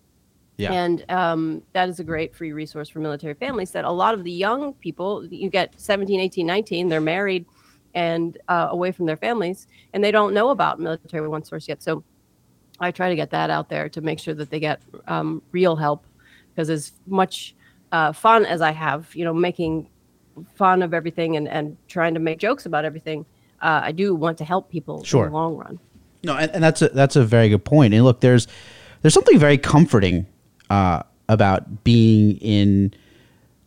Yeah. 0.57 0.71
And 0.73 1.05
um, 1.09 1.61
that 1.73 1.87
is 1.87 1.99
a 1.99 2.03
great 2.03 2.35
free 2.35 2.51
resource 2.51 2.89
for 2.89 2.99
military 2.99 3.35
families 3.35 3.69
that 3.71 3.85
a 3.85 3.91
lot 3.91 4.15
of 4.15 4.23
the 4.23 4.31
young 4.31 4.73
people, 4.73 5.23
you 5.27 5.49
get 5.51 5.73
17, 5.79 6.19
18, 6.19 6.45
19, 6.47 6.89
they're 6.89 6.99
married 6.99 7.45
and 7.93 8.37
uh, 8.47 8.67
away 8.71 8.91
from 8.91 9.05
their 9.05 9.17
families, 9.17 9.67
and 9.93 10.03
they 10.03 10.11
don't 10.11 10.33
know 10.33 10.49
about 10.49 10.79
Military 10.79 11.27
One 11.27 11.43
Source 11.43 11.67
yet. 11.67 11.81
So 11.83 12.03
I 12.79 12.91
try 12.91 13.09
to 13.09 13.15
get 13.15 13.29
that 13.31 13.49
out 13.49 13.69
there 13.69 13.87
to 13.89 14.01
make 14.01 14.19
sure 14.19 14.33
that 14.35 14.49
they 14.49 14.59
get 14.59 14.81
um, 15.07 15.41
real 15.51 15.75
help 15.75 16.05
because 16.53 16.69
as 16.71 16.91
much 17.05 17.55
uh, 17.91 18.11
fun 18.11 18.45
as 18.45 18.61
I 18.61 18.71
have, 18.71 19.15
you 19.15 19.25
know, 19.25 19.33
making 19.33 19.89
fun 20.55 20.81
of 20.81 20.93
everything 20.93 21.35
and, 21.35 21.47
and 21.47 21.77
trying 21.87 22.13
to 22.13 22.19
make 22.19 22.39
jokes 22.39 22.65
about 22.65 22.85
everything, 22.85 23.25
uh, 23.61 23.81
I 23.83 23.91
do 23.91 24.13
want 24.15 24.37
to 24.39 24.45
help 24.45 24.69
people 24.69 25.03
Sure. 25.03 25.25
in 25.25 25.31
the 25.31 25.37
long 25.37 25.57
run. 25.57 25.79
No, 26.23 26.35
and, 26.35 26.51
and 26.51 26.63
that's 26.63 26.81
a 26.81 26.89
that's 26.89 27.15
a 27.15 27.23
very 27.23 27.49
good 27.49 27.63
point. 27.63 27.93
And 27.93 28.03
look, 28.03 28.21
there's 28.21 28.47
there's 29.01 29.13
something 29.13 29.37
very 29.39 29.57
comforting 29.57 30.25
uh, 30.69 31.03
about 31.29 31.83
being 31.83 32.37
in 32.37 32.93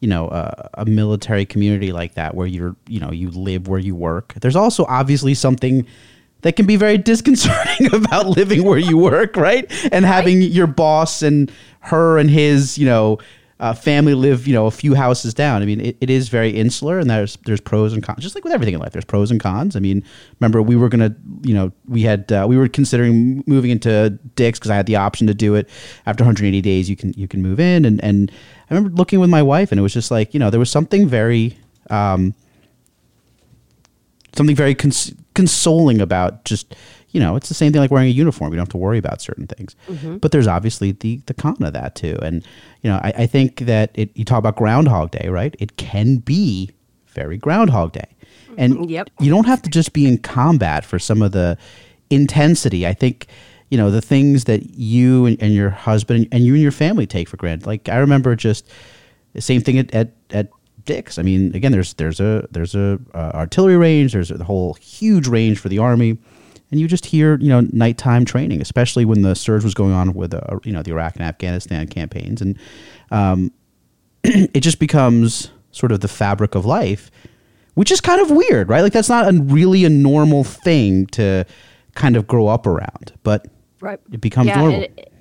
you 0.00 0.08
know 0.08 0.28
a, 0.28 0.70
a 0.74 0.84
military 0.84 1.46
community 1.46 1.92
like 1.92 2.14
that, 2.14 2.34
where 2.34 2.46
you're 2.46 2.76
you 2.88 3.00
know 3.00 3.12
you 3.12 3.30
live 3.30 3.68
where 3.68 3.78
you 3.78 3.94
work. 3.94 4.34
There's 4.40 4.56
also 4.56 4.84
obviously 4.86 5.34
something 5.34 5.86
that 6.42 6.56
can 6.56 6.66
be 6.66 6.76
very 6.76 6.98
disconcerting 6.98 7.86
about 7.94 8.26
living 8.26 8.64
where 8.64 8.78
you 8.78 8.96
work, 8.98 9.36
right? 9.36 9.70
And 9.92 10.04
having 10.04 10.42
your 10.42 10.66
boss 10.66 11.22
and 11.22 11.50
her 11.80 12.18
and 12.18 12.28
his 12.30 12.76
you 12.78 12.86
know. 12.86 13.18
Uh, 13.60 13.74
family 13.74 14.14
live, 14.14 14.46
you 14.46 14.54
know, 14.54 14.64
a 14.64 14.70
few 14.70 14.94
houses 14.94 15.34
down. 15.34 15.60
I 15.60 15.66
mean, 15.66 15.80
it, 15.80 15.96
it 16.00 16.08
is 16.08 16.30
very 16.30 16.48
insular, 16.48 16.98
and 16.98 17.10
there's 17.10 17.36
there's 17.44 17.60
pros 17.60 17.92
and 17.92 18.02
cons. 18.02 18.22
Just 18.22 18.34
like 18.34 18.42
with 18.42 18.54
everything 18.54 18.72
in 18.72 18.80
life, 18.80 18.92
there's 18.92 19.04
pros 19.04 19.30
and 19.30 19.38
cons. 19.38 19.76
I 19.76 19.80
mean, 19.80 20.02
remember 20.40 20.62
we 20.62 20.76
were 20.76 20.88
gonna, 20.88 21.14
you 21.42 21.52
know, 21.52 21.70
we 21.86 22.00
had 22.00 22.32
uh, 22.32 22.46
we 22.48 22.56
were 22.56 22.68
considering 22.68 23.44
moving 23.46 23.70
into 23.70 24.18
Dix 24.34 24.58
because 24.58 24.70
I 24.70 24.76
had 24.76 24.86
the 24.86 24.96
option 24.96 25.26
to 25.26 25.34
do 25.34 25.54
it 25.56 25.68
after 26.06 26.24
180 26.24 26.62
days. 26.62 26.88
You 26.88 26.96
can 26.96 27.12
you 27.18 27.28
can 27.28 27.42
move 27.42 27.60
in, 27.60 27.84
and 27.84 28.02
and 28.02 28.32
I 28.70 28.74
remember 28.74 28.96
looking 28.96 29.20
with 29.20 29.28
my 29.28 29.42
wife, 29.42 29.70
and 29.72 29.78
it 29.78 29.82
was 29.82 29.92
just 29.92 30.10
like 30.10 30.32
you 30.32 30.40
know 30.40 30.48
there 30.48 30.58
was 30.58 30.70
something 30.70 31.06
very 31.06 31.58
um, 31.90 32.34
something 34.34 34.56
very 34.56 34.74
cons- 34.74 35.12
consoling 35.34 36.00
about 36.00 36.44
just 36.44 36.74
you 37.12 37.20
know 37.20 37.36
it's 37.36 37.48
the 37.48 37.54
same 37.54 37.72
thing 37.72 37.80
like 37.80 37.90
wearing 37.90 38.08
a 38.08 38.12
uniform. 38.12 38.52
You 38.52 38.56
don't 38.56 38.66
have 38.66 38.70
to 38.72 38.76
worry 38.76 38.98
about 38.98 39.20
certain 39.20 39.46
things. 39.46 39.74
But 40.20 40.32
there's 40.32 40.46
obviously 40.46 40.92
the 40.92 41.20
the 41.26 41.34
con 41.34 41.56
of 41.62 41.72
that 41.72 41.94
too. 41.94 42.18
And 42.22 42.44
you 42.82 42.90
know 42.90 42.98
i, 43.02 43.12
I 43.18 43.26
think 43.26 43.60
that 43.60 43.90
it, 43.94 44.16
you 44.16 44.24
talk 44.24 44.38
about 44.38 44.56
groundhog 44.56 45.10
day 45.10 45.28
right? 45.28 45.54
It 45.58 45.76
can 45.76 46.18
be 46.18 46.70
very 47.08 47.36
groundhog 47.36 47.92
day. 47.92 48.06
And 48.56 48.90
Yep. 48.90 49.10
you 49.20 49.30
don't 49.30 49.46
have 49.46 49.62
to 49.62 49.70
just 49.70 49.92
be 49.92 50.06
in 50.06 50.18
combat 50.18 50.84
for 50.84 50.98
some 50.98 51.22
of 51.22 51.32
the 51.32 51.56
intensity. 52.10 52.86
I 52.86 52.92
think 52.94 53.26
you 53.70 53.78
know 53.78 53.90
the 53.90 54.00
things 54.00 54.44
that 54.44 54.70
you 54.70 55.26
and, 55.26 55.40
and 55.42 55.54
your 55.54 55.70
husband 55.70 56.28
and 56.32 56.44
you 56.44 56.54
and 56.54 56.62
your 56.62 56.72
family 56.72 57.06
take 57.06 57.28
for 57.28 57.36
granted. 57.36 57.66
Like 57.66 57.88
i 57.88 57.96
remember 57.98 58.34
just 58.36 58.68
the 59.32 59.40
same 59.40 59.60
thing 59.60 59.78
at, 59.78 59.94
at, 59.94 60.12
at 60.30 60.48
Dix. 60.86 61.18
I 61.18 61.22
mean, 61.22 61.54
again, 61.54 61.72
there's 61.72 61.94
there's 61.94 62.20
a 62.20 62.48
there's 62.50 62.74
a 62.74 62.98
uh, 63.14 63.30
artillery 63.34 63.76
range. 63.76 64.12
There's 64.12 64.30
a 64.30 64.42
whole 64.42 64.74
huge 64.74 65.28
range 65.28 65.58
for 65.58 65.68
the 65.68 65.78
army, 65.78 66.18
and 66.70 66.80
you 66.80 66.86
just 66.88 67.06
hear 67.06 67.36
you 67.38 67.48
know 67.48 67.60
nighttime 67.72 68.24
training, 68.24 68.60
especially 68.60 69.04
when 69.04 69.22
the 69.22 69.34
surge 69.34 69.64
was 69.64 69.74
going 69.74 69.92
on 69.92 70.14
with 70.14 70.34
uh, 70.34 70.40
you 70.64 70.72
know 70.72 70.82
the 70.82 70.90
Iraq 70.92 71.16
and 71.16 71.24
Afghanistan 71.24 71.86
campaigns, 71.88 72.40
and 72.40 72.58
um, 73.10 73.52
it 74.24 74.60
just 74.60 74.78
becomes 74.78 75.50
sort 75.72 75.92
of 75.92 76.00
the 76.00 76.08
fabric 76.08 76.54
of 76.54 76.66
life, 76.66 77.10
which 77.74 77.90
is 77.90 78.00
kind 78.00 78.20
of 78.20 78.30
weird, 78.30 78.68
right? 78.68 78.80
Like 78.82 78.92
that's 78.92 79.08
not 79.08 79.32
a 79.32 79.38
really 79.42 79.84
a 79.84 79.90
normal 79.90 80.44
thing 80.44 81.06
to 81.08 81.44
kind 81.94 82.16
of 82.16 82.26
grow 82.26 82.46
up 82.46 82.66
around, 82.66 83.12
but 83.22 83.46
Right. 83.80 83.98
it 84.12 84.20
becomes 84.20 84.48
yeah, 84.48 84.56
normal. 84.60 84.82
It, 84.82 85.12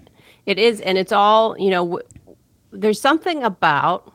it 0.46 0.60
is, 0.60 0.82
and 0.82 0.98
it's 0.98 1.12
all 1.12 1.58
you 1.58 1.70
know. 1.70 1.86
W- 1.86 2.08
there's 2.72 3.02
something 3.02 3.44
about, 3.44 4.14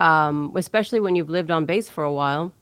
um, 0.00 0.52
especially 0.56 0.98
when 0.98 1.14
you've 1.14 1.30
lived 1.30 1.50
on 1.52 1.66
base 1.66 1.88
for 1.88 2.02
a 2.02 2.12
while, 2.12 2.52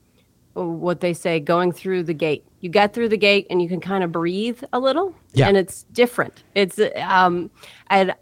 what 0.67 0.99
they 1.01 1.13
say 1.13 1.39
going 1.39 1.71
through 1.71 2.03
the 2.03 2.13
gate. 2.13 2.45
You 2.61 2.69
get 2.69 2.93
through 2.93 3.09
the 3.09 3.17
gate 3.17 3.47
and 3.49 3.61
you 3.61 3.69
can 3.69 3.79
kind 3.79 4.03
of 4.03 4.11
breathe 4.11 4.61
a 4.73 4.79
little, 4.79 5.15
Yeah. 5.33 5.47
and 5.47 5.55
it's 5.57 5.83
different. 5.91 6.43
It's 6.55 6.79
um, 6.97 7.49
and 7.89 8.13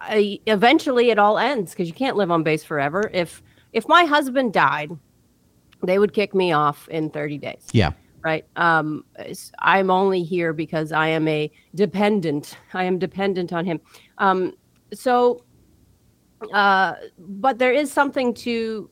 I, 0.00 0.40
eventually 0.46 1.10
it 1.10 1.18
all 1.18 1.38
ends 1.38 1.72
because 1.72 1.88
you 1.88 1.94
can't 1.94 2.16
live 2.16 2.30
on 2.30 2.42
base 2.42 2.64
forever. 2.64 3.10
If 3.12 3.42
if 3.72 3.86
my 3.88 4.04
husband 4.04 4.52
died, 4.52 4.90
they 5.82 5.98
would 5.98 6.12
kick 6.12 6.34
me 6.34 6.52
off 6.52 6.88
in 6.88 7.10
30 7.10 7.38
days 7.38 7.66
yeah, 7.72 7.92
right 8.22 8.46
um 8.56 9.04
I'm 9.58 9.90
only 9.90 10.22
here 10.22 10.54
because 10.54 10.92
i 10.92 11.08
am 11.08 11.28
a 11.28 11.50
dependent 11.74 12.56
i 12.72 12.84
am 12.84 12.98
dependent 12.98 13.52
on 13.52 13.66
him 13.66 13.80
um 14.16 14.54
so 14.94 15.44
uh 16.54 16.94
but 17.18 17.58
there 17.58 17.72
is 17.72 17.92
something 17.92 18.32
to 18.34 18.88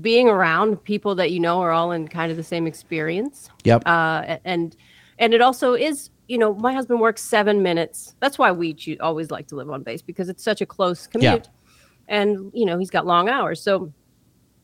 being 0.00 0.28
around 0.28 0.82
people 0.84 1.14
that 1.14 1.30
you 1.30 1.40
know 1.40 1.60
are 1.60 1.70
all 1.70 1.92
in 1.92 2.08
kind 2.08 2.30
of 2.30 2.36
the 2.36 2.42
same 2.44 2.66
experience. 2.66 3.50
Yep, 3.64 3.82
uh 3.86 4.36
and 4.44 4.76
and 5.18 5.34
it 5.34 5.40
also 5.40 5.74
is 5.74 6.10
you 6.28 6.36
know 6.38 6.54
my 6.54 6.72
husband 6.74 7.00
works 7.00 7.22
seven 7.22 7.62
minutes. 7.62 8.14
That's 8.20 8.38
why 8.38 8.52
we 8.52 8.74
choo- 8.74 8.98
always 9.00 9.30
like 9.30 9.46
to 9.48 9.56
live 9.56 9.70
on 9.70 9.82
base 9.82 10.02
because 10.02 10.28
it's 10.28 10.44
such 10.44 10.60
a 10.60 10.66
close 10.66 11.06
commute, 11.06 11.24
Yeah. 11.32 11.40
and 12.08 12.50
you 12.54 12.66
know 12.66 12.78
he's 12.78 12.90
got 12.90 13.06
long 13.06 13.28
hours. 13.28 13.62
So 13.62 13.92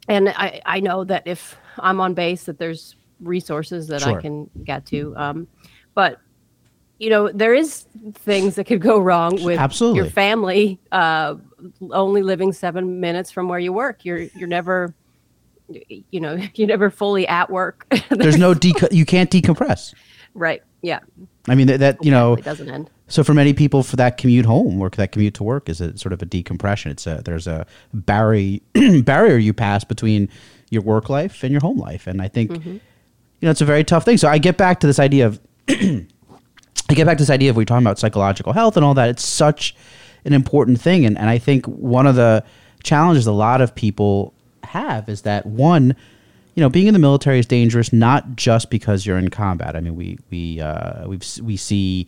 and 0.08 0.28
i 0.30 0.60
i 0.66 0.80
know 0.80 1.02
that 1.02 1.22
if 1.24 1.56
i'm 1.78 1.98
on 1.98 2.12
base 2.12 2.44
that 2.44 2.58
there's 2.58 2.94
resources 3.20 3.86
that 3.86 4.02
Sure. 4.02 4.18
i 4.18 4.20
can 4.20 4.50
get 4.62 4.84
to. 4.86 5.14
Um 5.16 5.46
but 5.94 6.18
you 6.98 7.08
know 7.08 7.30
there 7.32 7.54
is 7.54 7.86
things 8.12 8.56
that 8.56 8.64
could 8.64 8.82
go 8.82 8.98
wrong 9.00 9.42
with 9.42 9.58
Absolutely. 9.58 10.00
your 10.00 10.10
family 10.10 10.78
uh 10.92 11.36
only 11.90 12.22
living 12.22 12.52
seven 12.52 13.00
minutes 13.00 13.30
from 13.30 13.48
where 13.48 13.58
you 13.58 13.72
work. 13.72 14.04
You're 14.04 14.24
you're 14.36 14.46
never 14.48 14.94
you 15.88 16.20
know 16.20 16.38
you're 16.54 16.68
never 16.68 16.90
fully 16.90 17.26
at 17.26 17.50
work 17.50 17.86
there's 18.10 18.38
no 18.38 18.54
deco- 18.54 18.92
you 18.92 19.04
can't 19.04 19.30
decompress. 19.30 19.94
right 20.34 20.62
yeah 20.82 21.00
I 21.48 21.54
mean 21.54 21.66
that, 21.68 21.80
that 21.80 22.04
you 22.04 22.10
know 22.10 22.34
it 22.34 22.44
doesn't 22.44 22.68
end 22.68 22.90
So 23.06 23.22
for 23.22 23.34
many 23.34 23.52
people, 23.52 23.82
for 23.82 23.96
that 23.96 24.16
commute 24.16 24.46
home 24.46 24.80
or 24.80 24.88
that 24.90 25.12
commute 25.12 25.34
to 25.34 25.44
work 25.44 25.68
is 25.68 25.80
a 25.80 25.96
sort 25.98 26.12
of 26.14 26.22
a 26.22 26.24
decompression. 26.24 26.90
It's 26.90 27.06
a 27.06 27.20
there's 27.24 27.46
a 27.46 27.66
barrier 27.92 28.60
barrier 29.02 29.36
you 29.36 29.52
pass 29.52 29.84
between 29.84 30.28
your 30.70 30.82
work 30.82 31.10
life 31.10 31.42
and 31.42 31.52
your 31.52 31.60
home 31.60 31.78
life, 31.78 32.06
and 32.06 32.22
I 32.22 32.28
think 32.28 32.50
mm-hmm. 32.50 32.70
you 32.70 32.80
know 33.42 33.50
it's 33.50 33.60
a 33.60 33.66
very 33.66 33.84
tough 33.84 34.04
thing. 34.04 34.16
So 34.16 34.28
I 34.28 34.38
get 34.38 34.56
back 34.56 34.80
to 34.80 34.86
this 34.86 34.98
idea 34.98 35.26
of 35.26 35.40
I 35.68 36.94
get 36.94 37.06
back 37.06 37.18
to 37.18 37.22
this 37.22 37.30
idea 37.30 37.50
of 37.50 37.56
we're 37.56 37.66
talking 37.66 37.84
about 37.84 37.98
psychological 37.98 38.54
health 38.54 38.76
and 38.76 38.84
all 38.84 38.94
that. 38.94 39.10
It's 39.10 39.24
such 39.24 39.76
an 40.24 40.32
important 40.32 40.80
thing, 40.80 41.04
and 41.04 41.18
and 41.18 41.28
I 41.28 41.36
think 41.36 41.66
one 41.66 42.06
of 42.06 42.14
the 42.14 42.42
challenges 42.82 43.26
a 43.26 43.32
lot 43.32 43.60
of 43.60 43.74
people 43.74 44.32
have 44.74 45.08
is 45.08 45.22
that 45.22 45.46
one 45.46 45.96
you 46.56 46.60
know, 46.60 46.68
being 46.68 46.86
in 46.86 46.92
the 46.92 47.00
military 47.00 47.40
is 47.40 47.46
dangerous 47.46 47.92
not 47.92 48.36
just 48.36 48.70
because 48.70 49.04
you're 49.04 49.18
in 49.18 49.28
combat. 49.28 49.74
I 49.74 49.80
mean, 49.80 49.96
we 49.96 50.18
we 50.30 50.60
uh, 50.60 51.08
we 51.08 51.18
we 51.42 51.56
see 51.56 52.06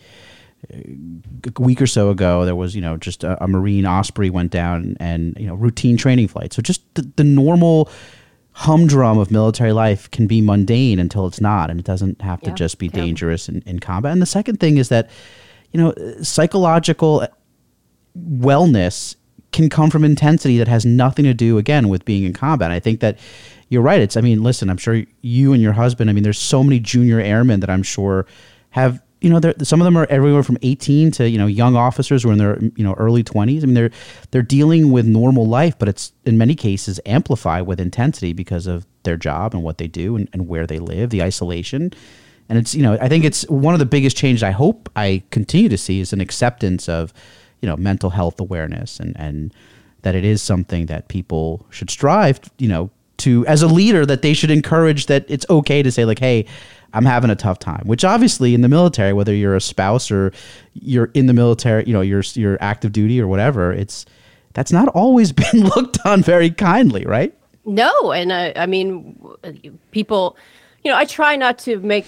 a 0.71 1.61
week 1.61 1.83
or 1.83 1.87
so 1.89 2.11
ago 2.11 2.45
there 2.45 2.55
was 2.55 2.75
you 2.77 2.81
know 2.81 2.97
just 2.97 3.25
a, 3.25 3.43
a 3.43 3.49
Marine 3.49 3.87
Osprey 3.87 4.31
went 4.31 4.53
down 4.53 4.97
and 5.01 5.37
you 5.37 5.49
know 5.49 5.55
routine 5.57 5.97
training 5.97 6.29
flight 6.29 6.53
So 6.53 6.63
just 6.63 6.83
the, 6.95 7.03
the 7.17 7.25
normal 7.25 7.89
humdrum 8.53 9.19
of 9.19 9.31
military 9.33 9.73
life 9.73 10.09
can 10.13 10.27
be 10.29 10.41
mundane 10.41 10.99
until 11.01 11.27
it's 11.27 11.41
not, 11.41 11.69
and 11.69 11.81
it 11.81 11.85
doesn't 11.85 12.23
have 12.23 12.41
to 12.43 12.51
Yeah, 12.51 12.55
just 12.55 12.79
be 12.79 12.89
terrible. 12.89 13.07
dangerous 13.07 13.49
in, 13.49 13.63
in 13.67 13.81
combat. 13.81 14.13
And 14.13 14.23
the 14.23 14.27
second 14.27 14.61
thing 14.61 14.77
is 14.79 14.89
that 14.91 15.11
you 15.73 15.81
know 15.81 15.93
psychological 16.23 17.27
wellness 18.17 19.17
can 19.57 19.71
come 19.71 19.91
from 19.91 20.05
intensity 20.05 20.59
that 20.59 20.69
has 20.69 20.85
nothing 20.85 21.25
to 21.25 21.33
do 21.33 21.57
again 21.57 21.89
with 21.89 22.05
being 22.05 22.25
in 22.25 22.35
combat. 22.35 22.71
I 22.71 22.79
think 22.79 23.01
that 23.01 23.19
you're 23.71 23.83
right. 23.83 24.01
It's 24.01 24.17
I 24.17 24.21
mean, 24.21 24.43
listen, 24.43 24.69
I'm 24.69 24.77
sure 24.77 25.03
you 25.23 25.55
and 25.55 25.63
your 25.63 25.73
husband, 25.73 26.11
I 26.11 26.13
mean, 26.13 26.23
there's 26.23 26.39
so 26.39 26.63
many 26.63 26.79
junior 26.79 27.19
airmen 27.19 27.61
that 27.61 27.71
I'm 27.71 27.83
sure 27.83 28.27
have 28.71 29.03
you 29.23 29.31
know, 29.31 29.41
some 29.63 29.81
of 29.81 29.87
them 29.87 29.97
are 29.97 30.07
everywhere 30.11 30.43
from 30.43 30.59
18 30.61 31.11
to 31.13 31.29
you 31.29 31.39
know 31.39 31.47
young 31.47 31.75
officers 31.75 32.23
who 32.23 32.29
are 32.29 32.33
in 32.33 32.39
their 32.39 32.59
you 32.77 32.85
know 32.85 32.93
early 32.93 33.25
20s. 33.25 33.63
I 33.63 33.67
mean, 33.67 33.75
they're 33.75 33.91
they're 34.31 34.43
dealing 34.43 34.93
with 34.93 35.07
normal 35.07 35.47
life, 35.47 35.79
but 35.79 35.89
it's 35.89 36.13
in 36.27 36.37
many 36.37 36.55
cases 36.55 37.01
amplified 37.07 37.67
with 37.67 37.81
intensity 37.81 38.35
because 38.35 38.67
of 38.67 38.87
their 39.05 39.17
job 39.17 39.55
and 39.55 39.63
what 39.63 39.79
they 39.79 39.89
do 39.89 40.17
and, 40.17 40.29
and 40.35 40.47
where 40.49 40.67
they 40.67 40.79
live, 40.79 41.09
the 41.09 41.23
isolation. 41.23 41.93
And 42.51 42.59
it's 42.59 42.75
you 42.75 42.83
know 42.83 42.99
I 43.01 43.09
think 43.09 43.25
it's 43.25 43.49
one 43.49 43.75
of 43.75 43.81
the 43.81 43.87
biggest 43.87 44.19
changes 44.19 44.43
I 44.43 44.51
hope 44.51 44.91
I 44.95 45.23
continue 45.31 45.71
to 45.71 45.79
see 45.79 46.01
is 46.01 46.13
an 46.13 46.21
acceptance 46.21 46.87
of 46.87 47.15
you 47.67 47.73
know 47.73 47.77
mental 47.77 48.11
health 48.11 48.39
awareness 48.39 49.01
and 49.01 49.19
and 49.19 49.53
that 50.03 50.15
it 50.15 50.25
is 50.25 50.41
something 50.41 50.87
that 50.87 51.09
people 51.09 51.67
should 51.71 51.91
strive 51.91 52.39
you 52.59 52.69
know 52.69 52.89
to 53.17 53.45
as 53.47 53.61
a 53.61 53.67
leader 53.67 54.07
that 54.07 54.23
they 54.23 54.33
should 54.33 54.53
encourage 54.53 55.07
that 55.07 55.25
it's 55.29 55.45
okay 55.51 55.83
to 55.83 55.91
say 55.91 56.05
like 56.05 56.21
hey 56.21 56.47
I'm 56.93 57.05
having 57.05 57.29
a 57.31 57.35
tough 57.35 57.59
time 57.59 57.83
which 57.87 58.05
obviously 58.05 58.55
in 58.55 58.61
the 58.61 58.69
military 58.69 59.13
whether 59.13 59.35
you're 59.35 59.57
a 59.57 59.61
spouse 59.61 60.13
or 60.13 60.33
you're 60.75 61.11
in 61.15 61.27
the 61.27 61.35
military 61.35 61.83
you 61.87 61.93
know 61.93 62.03
you're 62.03 62.23
you're 62.35 62.57
active 62.61 62.93
duty 62.93 63.21
or 63.21 63.27
whatever 63.27 63.73
it's 63.73 64.07
that's 64.57 64.73
not 64.73 64.89
always 64.89 65.33
been 65.43 65.65
looked 65.77 65.99
on 66.05 66.23
very 66.23 66.51
kindly, 66.51 67.05
right? 67.05 67.33
No, 67.67 68.13
and 68.13 68.33
I, 68.33 68.55
I 68.57 68.67
mean, 68.67 69.21
people, 69.91 70.37
you 70.83 70.91
know, 70.91 70.97
I 70.97 71.05
try 71.05 71.37
not 71.37 71.59
to 71.61 71.79
make 71.81 72.07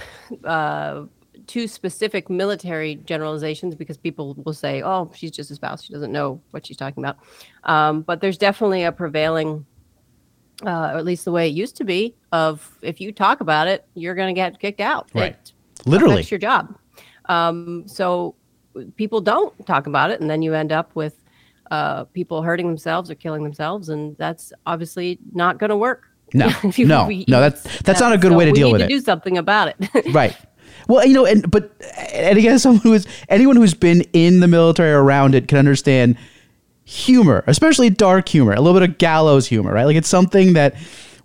uh, 0.44 1.02
too 1.48 1.66
specific 1.66 2.30
military 2.30 2.94
generalizations 2.94 3.74
because 3.74 3.96
people 3.96 4.34
will 4.44 4.52
say, 4.52 4.82
"Oh, 4.82 5.10
she's 5.14 5.32
just 5.32 5.50
a 5.50 5.54
spouse; 5.56 5.82
she 5.82 5.92
doesn't 5.92 6.12
know 6.12 6.40
what 6.52 6.64
she's 6.66 6.76
talking 6.76 7.02
about." 7.02 7.16
Um, 7.64 8.02
but 8.02 8.20
there's 8.20 8.38
definitely 8.38 8.84
a 8.84 8.92
prevailing, 8.92 9.66
uh, 10.64 10.68
or 10.92 10.98
at 10.98 11.04
least 11.04 11.24
the 11.24 11.32
way 11.32 11.48
it 11.48 11.54
used 11.54 11.76
to 11.78 11.84
be, 11.84 12.14
of 12.30 12.78
if 12.82 13.00
you 13.00 13.10
talk 13.12 13.40
about 13.40 13.66
it, 13.66 13.84
you're 13.94 14.14
going 14.14 14.28
to 14.28 14.38
get 14.38 14.60
kicked 14.60 14.80
out. 14.80 15.08
Right. 15.14 15.32
It 15.32 15.52
Literally. 15.86 16.14
affects 16.14 16.30
your 16.30 16.38
job. 16.38 16.76
Um, 17.26 17.84
so 17.86 18.34
people 18.96 19.20
don't 19.20 19.52
talk 19.66 19.86
about 19.86 20.10
it, 20.10 20.20
and 20.20 20.30
then 20.30 20.42
you 20.42 20.54
end 20.54 20.70
up 20.72 20.94
with 20.94 21.16
uh, 21.70 22.04
people 22.04 22.42
hurting 22.42 22.66
themselves 22.66 23.10
or 23.10 23.14
killing 23.14 23.42
themselves, 23.42 23.88
and 23.88 24.16
that's 24.18 24.52
obviously 24.66 25.18
not 25.32 25.58
going 25.58 25.70
to 25.70 25.76
work. 25.76 26.04
No, 26.34 26.50
you- 26.76 26.86
no, 26.86 27.08
no. 27.08 27.40
That's 27.40 27.80
that's 27.82 28.00
not 28.00 28.12
a 28.12 28.18
good 28.18 28.32
so 28.32 28.36
way 28.38 28.44
to 28.44 28.50
we 28.52 28.58
deal 28.58 28.66
need 28.68 28.72
with 28.72 28.80
to 28.82 28.84
it. 28.86 28.88
Do 28.88 29.00
something 29.00 29.38
about 29.38 29.68
it. 29.78 30.06
right. 30.12 30.36
Well, 30.88 31.06
you 31.06 31.14
know, 31.14 31.26
and 31.26 31.50
but 31.50 31.72
and 32.12 32.38
again, 32.38 32.58
someone 32.60 32.80
who 32.82 32.94
is 32.94 33.06
anyone 33.28 33.56
who's 33.56 33.74
been 33.74 34.02
in 34.12 34.40
the 34.40 34.48
military 34.48 34.92
or 34.92 35.02
around 35.02 35.34
it 35.34 35.48
can 35.48 35.58
understand 35.58 36.16
humor, 36.84 37.44
especially 37.46 37.90
dark 37.90 38.28
humor, 38.28 38.52
a 38.52 38.60
little 38.60 38.78
bit 38.78 38.88
of 38.88 38.98
gallows 38.98 39.46
humor, 39.46 39.72
right? 39.72 39.84
Like 39.84 39.96
it's 39.96 40.08
something 40.08 40.54
that 40.54 40.74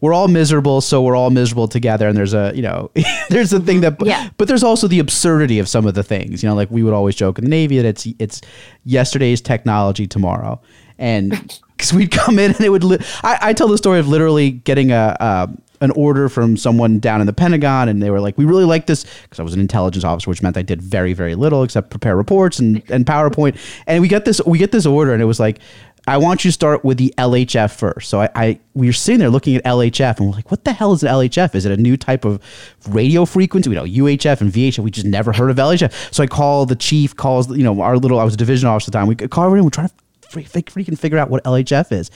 we're 0.02 0.14
all 0.14 0.28
miserable, 0.28 0.82
so 0.82 1.02
we're 1.02 1.16
all 1.16 1.30
miserable 1.30 1.70
together. 1.70 2.10
And 2.10 2.18
there's 2.18 2.34
a, 2.34 2.52
you 2.54 2.62
know, 2.62 2.92
there's 3.30 3.54
a 3.54 3.60
thing 3.62 3.80
that, 3.82 3.96
Yeah. 4.06 4.30
but 4.38 4.50
there's 4.50 4.64
also 4.64 4.88
the 4.90 5.00
absurdity 5.00 5.60
of 5.60 5.70
some 5.70 5.86
of 5.88 5.94
the 5.94 6.04
things. 6.04 6.44
You 6.44 6.50
know, 6.50 6.56
like 6.56 6.70
we 6.70 6.84
would 6.84 6.94
always 6.94 7.16
joke 7.16 7.38
in 7.38 7.46
the 7.46 7.50
Navy 7.50 7.78
that 7.78 7.86
it's 7.88 8.06
it's 8.20 8.42
yesterday's 8.84 9.40
technology 9.40 10.06
tomorrow, 10.06 10.60
and 10.98 11.32
because 11.78 11.94
we'd 11.94 12.12
come 12.12 12.38
in 12.38 12.52
and 12.52 12.62
it 12.62 12.70
would. 12.70 12.84
Li- 12.84 12.98
I, 13.24 13.38
I 13.42 13.54
tell 13.54 13.70
the 13.70 13.78
story 13.78 14.00
of 14.00 14.08
literally 14.10 14.52
getting 14.52 14.92
a. 14.92 15.16
Uh, 15.20 15.48
an 15.84 15.92
order 15.92 16.30
from 16.30 16.56
someone 16.56 16.98
down 16.98 17.20
in 17.20 17.28
the 17.28 17.34
Pentagon, 17.34 17.90
and 17.90 18.02
they 18.02 18.10
were 18.10 18.22
like, 18.22 18.38
"We 18.38 18.46
really 18.46 18.64
like 18.64 18.88
this," 18.88 19.04
because 19.24 19.40
I 19.40 19.44
was 19.44 19.54
an 19.54 19.60
intelligence 19.60 20.06
officer, 20.06 20.30
which 20.30 20.42
meant 20.42 20.58
I 20.58 20.62
did 20.62 20.82
very, 20.82 21.14
very 21.14 21.36
little 21.36 21.62
except 21.62 21.90
prepare 21.90 22.16
reports 22.16 22.58
and, 22.58 22.82
and 22.90 23.06
PowerPoint. 23.06 23.58
And 23.86 24.02
we 24.02 24.08
get 24.08 24.24
this, 24.26 24.42
we 24.46 24.58
get 24.58 24.72
this 24.72 24.86
order, 24.86 25.14
and 25.14 25.22
it 25.22 25.26
was 25.26 25.42
like, 25.42 25.60
"I 26.08 26.18
want 26.18 26.46
you 26.46 26.50
to 26.50 26.54
start 26.54 26.86
with 26.86 26.98
the 26.98 27.14
LHF 27.18 27.76
first. 27.76 28.10
So 28.10 28.22
I, 28.22 28.30
I 28.34 28.60
we 28.74 28.88
were 28.88 28.94
sitting 28.94 29.20
there 29.20 29.30
looking 29.30 29.58
at 29.58 29.64
LHF, 29.66 30.18
and 30.18 30.28
we're 30.28 30.36
like, 30.36 30.50
"What 30.50 30.64
the 30.64 30.72
hell 30.72 30.94
is 30.94 31.04
an 31.04 31.10
LHF? 31.10 31.54
Is 31.54 31.66
it 31.66 31.72
a 31.74 31.78
new 31.78 31.98
type 31.98 32.24
of 32.24 32.40
radio 32.88 33.26
frequency? 33.26 33.70
We 33.70 33.76
know 33.76 33.84
UHF 33.84 34.40
and 34.40 34.52
VHF. 34.54 34.80
We 34.80 34.90
just 34.90 35.06
never 35.06 35.34
heard 35.34 35.52
of 35.52 35.58
LHF." 35.58 36.14
So 36.14 36.24
I 36.24 36.28
call 36.28 36.66
the 36.66 36.78
chief, 36.78 37.14
calls 37.14 37.50
you 37.56 37.64
know 37.64 37.82
our 37.82 37.98
little. 37.98 38.20
I 38.20 38.24
was 38.24 38.36
a 38.36 38.38
division 38.38 38.70
officer 38.70 38.88
at 38.88 38.94
the 38.94 39.00
time. 39.00 39.08
We 39.08 39.16
call 39.16 39.46
everyone. 39.46 39.66
We're 39.66 39.72
trying 39.72 39.90
to 39.90 39.96
freaking 40.32 40.98
figure 40.98 41.18
out 41.18 41.30
what 41.30 41.44
LHF 41.44 41.92
is. 41.92 42.10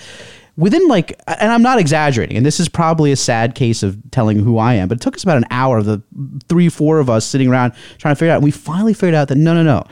Within 0.57 0.87
like, 0.87 1.19
and 1.27 1.51
I'm 1.51 1.61
not 1.61 1.79
exaggerating, 1.79 2.35
and 2.35 2.45
this 2.45 2.59
is 2.59 2.67
probably 2.67 3.11
a 3.11 3.15
sad 3.15 3.53
case 3.53 3.83
of 3.83 3.97
telling 4.11 4.39
who 4.39 4.57
I 4.57 4.73
am, 4.73 4.87
but 4.87 4.97
it 4.97 5.01
took 5.01 5.15
us 5.15 5.23
about 5.23 5.37
an 5.37 5.45
hour 5.51 5.77
of 5.77 5.85
the 5.85 6.01
three, 6.49 6.67
four 6.67 6.99
of 6.99 7.09
us 7.09 7.25
sitting 7.25 7.47
around 7.47 7.73
trying 7.99 8.15
to 8.15 8.19
figure 8.19 8.31
out. 8.31 8.37
And 8.37 8.43
we 8.43 8.51
finally 8.51 8.93
figured 8.93 9.13
out 9.13 9.27
that 9.27 9.37
no, 9.37 9.53
no, 9.53 9.61
no, 9.61 9.85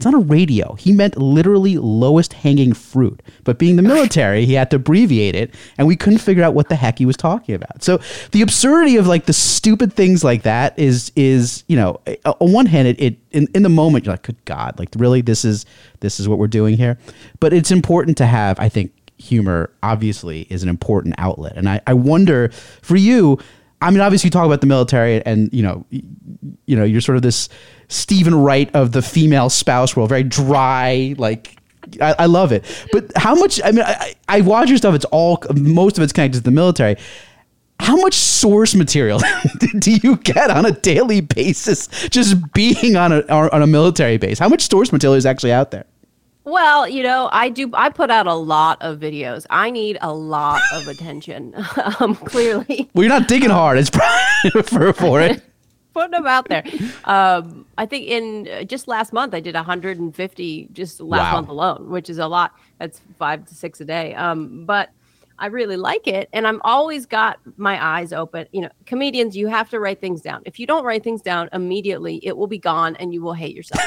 it's 0.00 0.06
not 0.06 0.14
a 0.14 0.18
radio. 0.18 0.76
He 0.76 0.92
meant 0.92 1.18
literally 1.18 1.76
lowest 1.76 2.32
hanging 2.32 2.72
fruit. 2.72 3.22
But 3.44 3.58
being 3.58 3.76
the 3.76 3.82
military, 3.82 4.46
he 4.46 4.54
had 4.54 4.70
to 4.70 4.76
abbreviate 4.76 5.34
it, 5.34 5.54
and 5.76 5.86
we 5.86 5.94
couldn't 5.94 6.20
figure 6.20 6.42
out 6.42 6.54
what 6.54 6.70
the 6.70 6.74
heck 6.74 6.96
he 6.96 7.04
was 7.04 7.18
talking 7.18 7.54
about. 7.54 7.82
So 7.82 8.00
the 8.32 8.40
absurdity 8.40 8.96
of 8.96 9.06
like 9.06 9.26
the 9.26 9.34
stupid 9.34 9.92
things 9.92 10.24
like 10.24 10.44
that 10.44 10.78
is 10.78 11.12
is 11.16 11.64
you 11.66 11.76
know 11.76 12.00
on 12.24 12.50
one 12.50 12.64
hand 12.64 12.88
it, 12.88 12.98
it 12.98 13.18
in, 13.30 13.46
in 13.54 13.62
the 13.62 13.68
moment 13.68 14.06
you're 14.06 14.14
like 14.14 14.22
good 14.22 14.42
God 14.46 14.78
like 14.78 14.88
really 14.96 15.20
this 15.20 15.44
is 15.44 15.66
this 16.00 16.18
is 16.18 16.26
what 16.26 16.38
we're 16.38 16.46
doing 16.46 16.78
here, 16.78 16.96
but 17.38 17.52
it's 17.52 17.70
important 17.70 18.16
to 18.16 18.26
have 18.26 18.58
I 18.58 18.70
think 18.70 18.92
humor 19.20 19.70
obviously 19.82 20.42
is 20.50 20.62
an 20.62 20.68
important 20.68 21.14
outlet, 21.18 21.56
and 21.56 21.68
I 21.68 21.80
I 21.86 21.94
wonder 21.94 22.50
for 22.82 22.96
you. 22.96 23.38
I 23.82 23.90
mean, 23.90 24.00
obviously, 24.00 24.28
you 24.28 24.32
talk 24.32 24.44
about 24.44 24.60
the 24.60 24.66
military, 24.66 25.24
and 25.24 25.52
you 25.52 25.62
know, 25.62 25.86
you 25.90 26.76
know, 26.76 26.84
you're 26.84 27.00
sort 27.00 27.16
of 27.16 27.22
this 27.22 27.48
Steven 27.88 28.34
Wright 28.34 28.70
of 28.74 28.92
the 28.92 29.02
female 29.02 29.50
spouse 29.50 29.96
world, 29.96 30.08
very 30.08 30.24
dry, 30.24 31.14
like. 31.18 31.56
I, 32.00 32.14
I 32.20 32.26
love 32.26 32.52
it, 32.52 32.64
but 32.92 33.10
how 33.16 33.34
much? 33.34 33.58
I 33.64 33.72
mean, 33.72 33.82
I, 33.84 34.14
I 34.28 34.42
watch 34.42 34.68
your 34.68 34.76
stuff. 34.76 34.94
It's 34.94 35.06
all 35.06 35.42
most 35.56 35.96
of 35.96 36.04
it's 36.04 36.12
connected 36.12 36.38
to 36.38 36.44
the 36.44 36.50
military. 36.50 36.96
How 37.80 37.96
much 37.96 38.14
source 38.14 38.74
material 38.74 39.18
do 39.78 39.92
you 39.92 40.18
get 40.18 40.50
on 40.50 40.66
a 40.66 40.72
daily 40.72 41.22
basis 41.22 41.88
just 42.10 42.52
being 42.52 42.96
on 42.96 43.12
a 43.12 43.22
on 43.28 43.62
a 43.62 43.66
military 43.66 44.18
base? 44.18 44.38
How 44.38 44.48
much 44.48 44.68
source 44.68 44.92
material 44.92 45.14
is 45.14 45.24
actually 45.24 45.52
out 45.52 45.70
there? 45.70 45.86
Well, 46.44 46.88
you 46.88 47.02
know, 47.02 47.28
I 47.32 47.50
do. 47.50 47.70
I 47.74 47.90
put 47.90 48.10
out 48.10 48.26
a 48.26 48.34
lot 48.34 48.80
of 48.80 48.98
videos. 48.98 49.46
I 49.50 49.70
need 49.70 49.98
a 50.00 50.12
lot 50.12 50.60
of 50.72 50.88
attention. 50.88 51.54
um, 52.00 52.14
clearly, 52.16 52.88
Well, 52.94 53.04
you're 53.04 53.12
not 53.12 53.28
digging 53.28 53.50
hard. 53.50 53.78
It's 53.78 53.90
for, 54.70 54.92
for 54.92 55.20
it. 55.20 55.42
putting 55.92 56.12
them 56.12 56.26
out 56.26 56.48
there. 56.48 56.64
Um, 57.04 57.66
I 57.76 57.84
think 57.84 58.06
in 58.06 58.48
uh, 58.48 58.62
just 58.64 58.88
last 58.88 59.12
month 59.12 59.34
I 59.34 59.40
did 59.40 59.54
150 59.54 60.68
just 60.72 61.00
last 61.00 61.20
Wow. 61.20 61.32
month 61.32 61.48
alone, 61.48 61.90
which 61.90 62.08
is 62.08 62.18
a 62.18 62.26
lot. 62.26 62.52
That's 62.78 63.00
five 63.18 63.44
to 63.46 63.54
six 63.54 63.80
a 63.80 63.84
day. 63.84 64.14
Um, 64.14 64.64
but 64.64 64.90
I 65.38 65.46
really 65.46 65.76
like 65.76 66.06
it, 66.06 66.28
and 66.32 66.46
I'm 66.46 66.60
always 66.64 67.06
got 67.06 67.38
my 67.56 67.82
eyes 67.82 68.12
open. 68.12 68.46
You 68.52 68.62
know, 68.62 68.68
comedians, 68.86 69.36
you 69.36 69.48
have 69.48 69.68
to 69.70 69.80
write 69.80 70.00
things 70.00 70.20
down. 70.20 70.42
If 70.44 70.58
you 70.60 70.66
don't 70.66 70.84
write 70.84 71.02
things 71.02 71.22
down 71.22 71.48
immediately, 71.52 72.20
it 72.22 72.36
will 72.36 72.46
be 72.46 72.58
gone, 72.58 72.94
and 72.96 73.12
you 73.12 73.22
will 73.22 73.32
hate 73.34 73.54
yourself. 73.56 73.82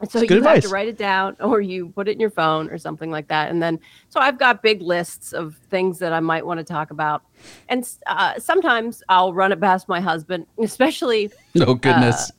And 0.00 0.10
so 0.10 0.20
you 0.20 0.26
good 0.28 0.42
have 0.44 0.62
to 0.62 0.68
write 0.68 0.88
it 0.88 0.98
down 0.98 1.36
or 1.40 1.60
you 1.60 1.88
put 1.88 2.06
it 2.06 2.12
in 2.12 2.20
your 2.20 2.30
phone 2.30 2.68
or 2.68 2.76
something 2.76 3.10
like 3.10 3.28
that. 3.28 3.50
And 3.50 3.62
then, 3.62 3.80
so 4.10 4.20
I've 4.20 4.38
got 4.38 4.62
big 4.62 4.82
lists 4.82 5.32
of 5.32 5.56
things 5.70 5.98
that 6.00 6.12
I 6.12 6.20
might 6.20 6.44
want 6.44 6.58
to 6.58 6.64
talk 6.64 6.90
about. 6.90 7.22
And 7.70 7.88
uh, 8.06 8.38
sometimes 8.38 9.02
I'll 9.08 9.32
run 9.32 9.52
it 9.52 9.60
past 9.60 9.88
my 9.88 10.00
husband, 10.00 10.46
especially, 10.58 11.30
No 11.54 11.74
goodness. 11.86 12.30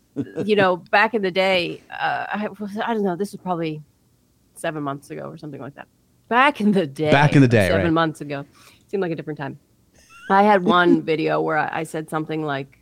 you 0.46 0.56
know, 0.56 0.78
back 0.78 1.14
in 1.16 1.22
the 1.24 1.32
day. 1.32 1.82
Uh, 1.92 2.26
I, 2.32 2.48
was- 2.60 2.78
I 2.78 2.94
don't 2.94 3.04
know, 3.04 3.16
this 3.16 3.32
was 3.32 3.42
probably 3.42 3.82
seven 4.54 4.84
months 4.84 5.10
ago 5.10 5.24
or 5.30 5.38
something 5.38 5.62
like 5.62 5.74
that. 5.76 5.88
Back 6.30 6.62
in 6.62 6.72
the 6.74 6.86
day. 6.86 7.10
Back 7.12 7.36
in 7.36 7.42
the 7.42 7.48
day, 7.48 7.70
Seven 7.70 7.86
right. 7.86 7.94
months 7.94 8.22
ago. 8.22 8.46
Seemed 8.88 9.02
like 9.02 9.12
a 9.12 9.16
different 9.16 9.40
time. 9.40 9.58
I 10.30 10.44
had 10.44 10.64
one 10.64 11.02
video 11.02 11.42
where 11.42 11.58
I, 11.58 11.70
I 11.80 11.84
said 11.84 12.10
something 12.10 12.44
like, 12.44 12.80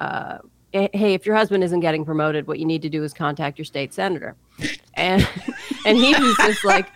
uh, 0.00 0.38
"Eh, 0.42 0.48
Eh, 0.72 0.88
"Hey, 0.92 1.14
if 1.14 1.24
your 1.26 1.36
husband 1.36 1.62
isn't 1.64 1.80
getting 1.80 2.04
promoted, 2.04 2.46
what 2.46 2.58
you 2.58 2.64
need 2.64 2.82
to 2.82 2.88
do 2.88 3.02
is 3.04 3.14
contact 3.14 3.58
your 3.58 3.64
state 3.64 3.92
senator." 3.94 4.36
And 4.94 5.26
and 5.86 5.96
he 5.96 6.14
was 6.14 6.36
just 6.38 6.64
like, 6.64 6.86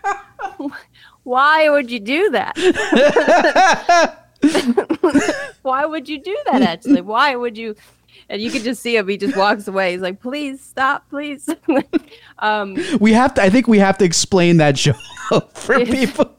"Why 1.22 1.68
would 1.68 1.90
you 1.90 2.00
do 2.00 2.30
that? 2.30 2.56
Why 5.62 5.84
would 5.84 6.08
you 6.08 6.22
do 6.22 6.36
that? 6.46 6.62
Actually, 6.62 7.02
why 7.02 7.36
would 7.36 7.58
you?" 7.58 7.76
And 8.30 8.40
you 8.40 8.48
can 8.52 8.62
just 8.62 8.80
see 8.80 8.96
him. 8.96 9.08
He 9.08 9.16
just 9.16 9.36
walks 9.36 9.66
away. 9.66 9.90
He's 9.90 10.00
like, 10.00 10.20
"Please 10.20 10.60
stop, 10.60 11.10
please." 11.10 11.48
um, 12.38 12.78
we 13.00 13.12
have 13.12 13.34
to. 13.34 13.42
I 13.42 13.50
think 13.50 13.66
we 13.66 13.80
have 13.80 13.98
to 13.98 14.04
explain 14.04 14.58
that 14.58 14.78
show 14.78 14.92
for 15.54 15.84
people. 15.84 16.36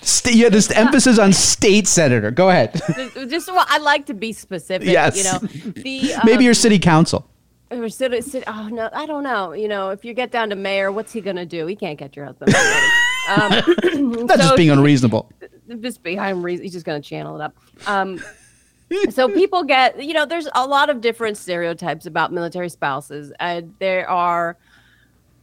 St- 0.00 0.34
yeah, 0.34 0.48
this 0.48 0.72
emphasis 0.72 1.20
on 1.20 1.32
state 1.32 1.86
senator. 1.86 2.32
Go 2.32 2.50
ahead. 2.50 2.80
just, 2.96 3.30
just 3.30 3.48
well, 3.48 3.64
I 3.68 3.78
like 3.78 4.06
to 4.06 4.14
be 4.14 4.32
specific. 4.32 4.88
Yes. 4.88 5.16
You 5.16 5.24
know, 5.24 5.38
the 5.72 6.14
Maybe 6.24 6.42
your 6.42 6.50
um, 6.50 6.54
city 6.54 6.80
council. 6.80 7.30
Or 7.70 7.88
sit, 7.88 8.24
sit, 8.24 8.42
oh 8.48 8.68
no, 8.68 8.90
I 8.92 9.06
don't 9.06 9.22
know. 9.22 9.52
You 9.52 9.68
know, 9.68 9.90
if 9.90 10.04
you 10.04 10.14
get 10.14 10.32
down 10.32 10.50
to 10.50 10.56
mayor, 10.56 10.90
what's 10.90 11.12
he 11.12 11.20
gonna 11.20 11.46
do? 11.46 11.66
He 11.66 11.76
can't 11.76 11.98
get 11.98 12.16
your 12.16 12.26
husband. 12.26 12.54
um, 13.28 14.26
That's 14.26 14.42
just 14.42 14.56
being 14.56 14.70
unreasonable. 14.70 15.30
just 15.80 16.02
behind 16.02 16.42
reason. 16.42 16.64
He's 16.64 16.72
just 16.72 16.86
gonna 16.86 17.00
channel 17.00 17.36
it 17.36 17.40
up. 17.42 17.56
Um, 17.86 18.20
so 19.10 19.28
people 19.28 19.64
get, 19.64 20.02
you 20.02 20.14
know, 20.14 20.26
there's 20.26 20.48
a 20.54 20.66
lot 20.66 20.90
of 20.90 21.00
different 21.00 21.36
stereotypes 21.36 22.06
about 22.06 22.32
military 22.32 22.68
spouses. 22.68 23.32
And 23.40 23.74
there 23.78 24.08
are. 24.08 24.56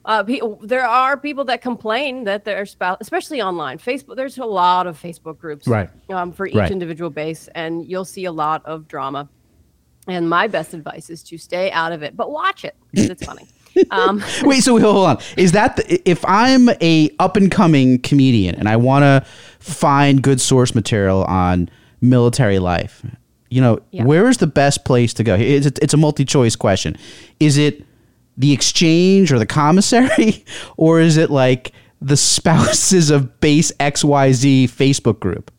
Uh, 0.04 0.24
pe- 0.24 0.40
there 0.64 0.84
are 0.88 1.16
people 1.16 1.46
that 1.46 1.62
complain 1.62 2.24
that 2.24 2.44
their 2.44 2.66
spouse, 2.66 2.98
especially 3.02 3.40
online, 3.40 3.78
Facebook. 3.78 4.16
There's 4.16 4.40
a 4.40 4.46
lot 4.46 4.88
of 4.88 5.00
Facebook 5.00 5.38
groups, 5.38 5.68
Right. 5.68 5.92
um, 6.10 6.32
for 6.32 6.48
each 6.48 6.56
Right. 6.56 6.72
individual 6.72 7.12
base, 7.12 7.48
and 7.54 7.86
you'll 7.86 8.04
see 8.06 8.26
a 8.26 8.32
lot 8.32 8.66
of 8.66 8.88
drama. 8.88 9.30
And 10.08 10.28
my 10.28 10.48
best 10.48 10.74
advice 10.74 11.12
is 11.12 11.22
to 11.26 11.38
stay 11.38 11.70
out 11.70 11.92
of 11.92 12.02
it, 12.02 12.18
but 12.18 12.32
watch 12.32 12.66
it 12.66 12.76
because 12.92 13.10
it's 13.12 13.24
funny. 13.26 13.48
Um, 13.92 14.22
Wait, 14.44 14.62
so 14.64 14.78
hold 14.80 15.06
on. 15.08 15.18
Is 15.38 15.52
that 15.54 15.78
the, 15.78 16.02
if 16.10 16.26
I'm 16.26 16.68
a 16.82 17.10
up 17.20 17.38
and 17.38 17.50
coming 17.50 18.00
comedian 18.00 18.56
and 18.56 18.68
I 18.68 18.76
want 18.76 19.04
to 19.04 19.24
find 19.60 20.22
good 20.22 20.42
source 20.42 20.74
material 20.76 21.24
on 21.26 21.70
military 22.02 22.60
life, 22.60 23.02
you 23.52 23.62
know, 23.62 23.80
Yeah. 23.92 24.06
where 24.06 24.28
is 24.30 24.38
the 24.38 24.48
best 24.48 24.86
place 24.86 25.14
to 25.16 25.24
go? 25.24 25.36
It's 25.36 25.68
a, 25.68 25.72
it's 25.82 25.94
a 25.94 25.98
multi 25.98 26.26
choice 26.26 26.56
question. 26.56 26.96
Is 27.40 27.58
it 27.58 27.86
the 28.38 28.54
exchange 28.54 29.32
or 29.32 29.38
the 29.38 29.46
commissary, 29.46 30.44
or 30.78 31.00
is 31.00 31.18
it 31.18 31.30
like 31.30 31.74
the 32.02 32.18
spouses 32.18 33.12
of 33.12 33.40
base 33.42 33.72
XYZ 33.80 34.64
Facebook 34.70 35.20
group? 35.20 35.52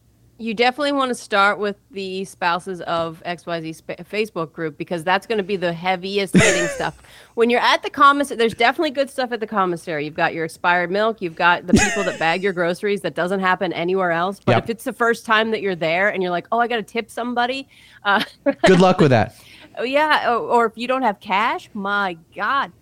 You 0.42 0.55
definitely 0.55 0.90
want 0.90 1.11
to 1.11 1.14
start 1.14 1.61
with 1.61 1.76
the 1.92 2.24
spouses 2.24 2.81
of 2.81 3.22
XYZ 3.24 3.76
sp- 3.78 4.02
Facebook 4.11 4.52
group 4.52 4.76
because 4.76 5.05
that's 5.05 5.24
going 5.24 5.38
to 5.38 5.44
be 5.44 5.55
the 5.55 5.72
heaviest 5.72 6.35
hitting 6.35 6.66
stuff. 6.74 7.00
When 7.35 7.48
you're 7.48 7.61
at 7.61 7.85
the 7.85 7.90
commissary, 7.90 8.38
there's 8.38 8.55
definitely 8.55 8.90
good 8.90 9.09
stuff 9.09 9.31
at 9.31 9.38
the 9.38 9.46
commissary. 9.46 10.05
You've 10.05 10.16
got 10.16 10.35
your 10.35 10.44
expired 10.44 10.90
milk, 10.90 11.22
you've 11.22 11.37
got 11.37 11.68
the 11.68 11.74
people 11.74 12.02
that 12.02 12.18
bag 12.18 12.42
your 12.42 12.52
groceries. 12.52 13.02
That 13.02 13.14
doesn't 13.14 13.38
happen 13.38 13.72
anywhere 13.72 14.11
else. 14.11 14.40
But 14.44 14.57
Yep. 14.57 14.64
if 14.64 14.70
it's 14.70 14.85
the 14.85 14.92
first 14.92 15.24
time 15.24 15.52
that 15.52 15.61
you're 15.62 15.76
there 15.76 16.09
and 16.09 16.20
you're 16.20 16.33
like, 16.33 16.48
oh, 16.50 16.59
I 16.59 16.66
got 16.66 16.76
to 16.76 16.83
tip 16.83 17.09
somebody, 17.09 17.68
uh, 18.05 18.24
Good 18.66 18.81
luck 18.81 18.98
with 18.98 19.11
that. 19.11 19.37
Oh 19.78 19.85
yeah, 19.85 20.28
or, 20.33 20.38
or 20.38 20.66
if 20.66 20.72
you 20.74 20.88
don't 20.88 21.02
have 21.02 21.20
cash, 21.20 21.70
my 21.72 22.18
God. 22.35 22.72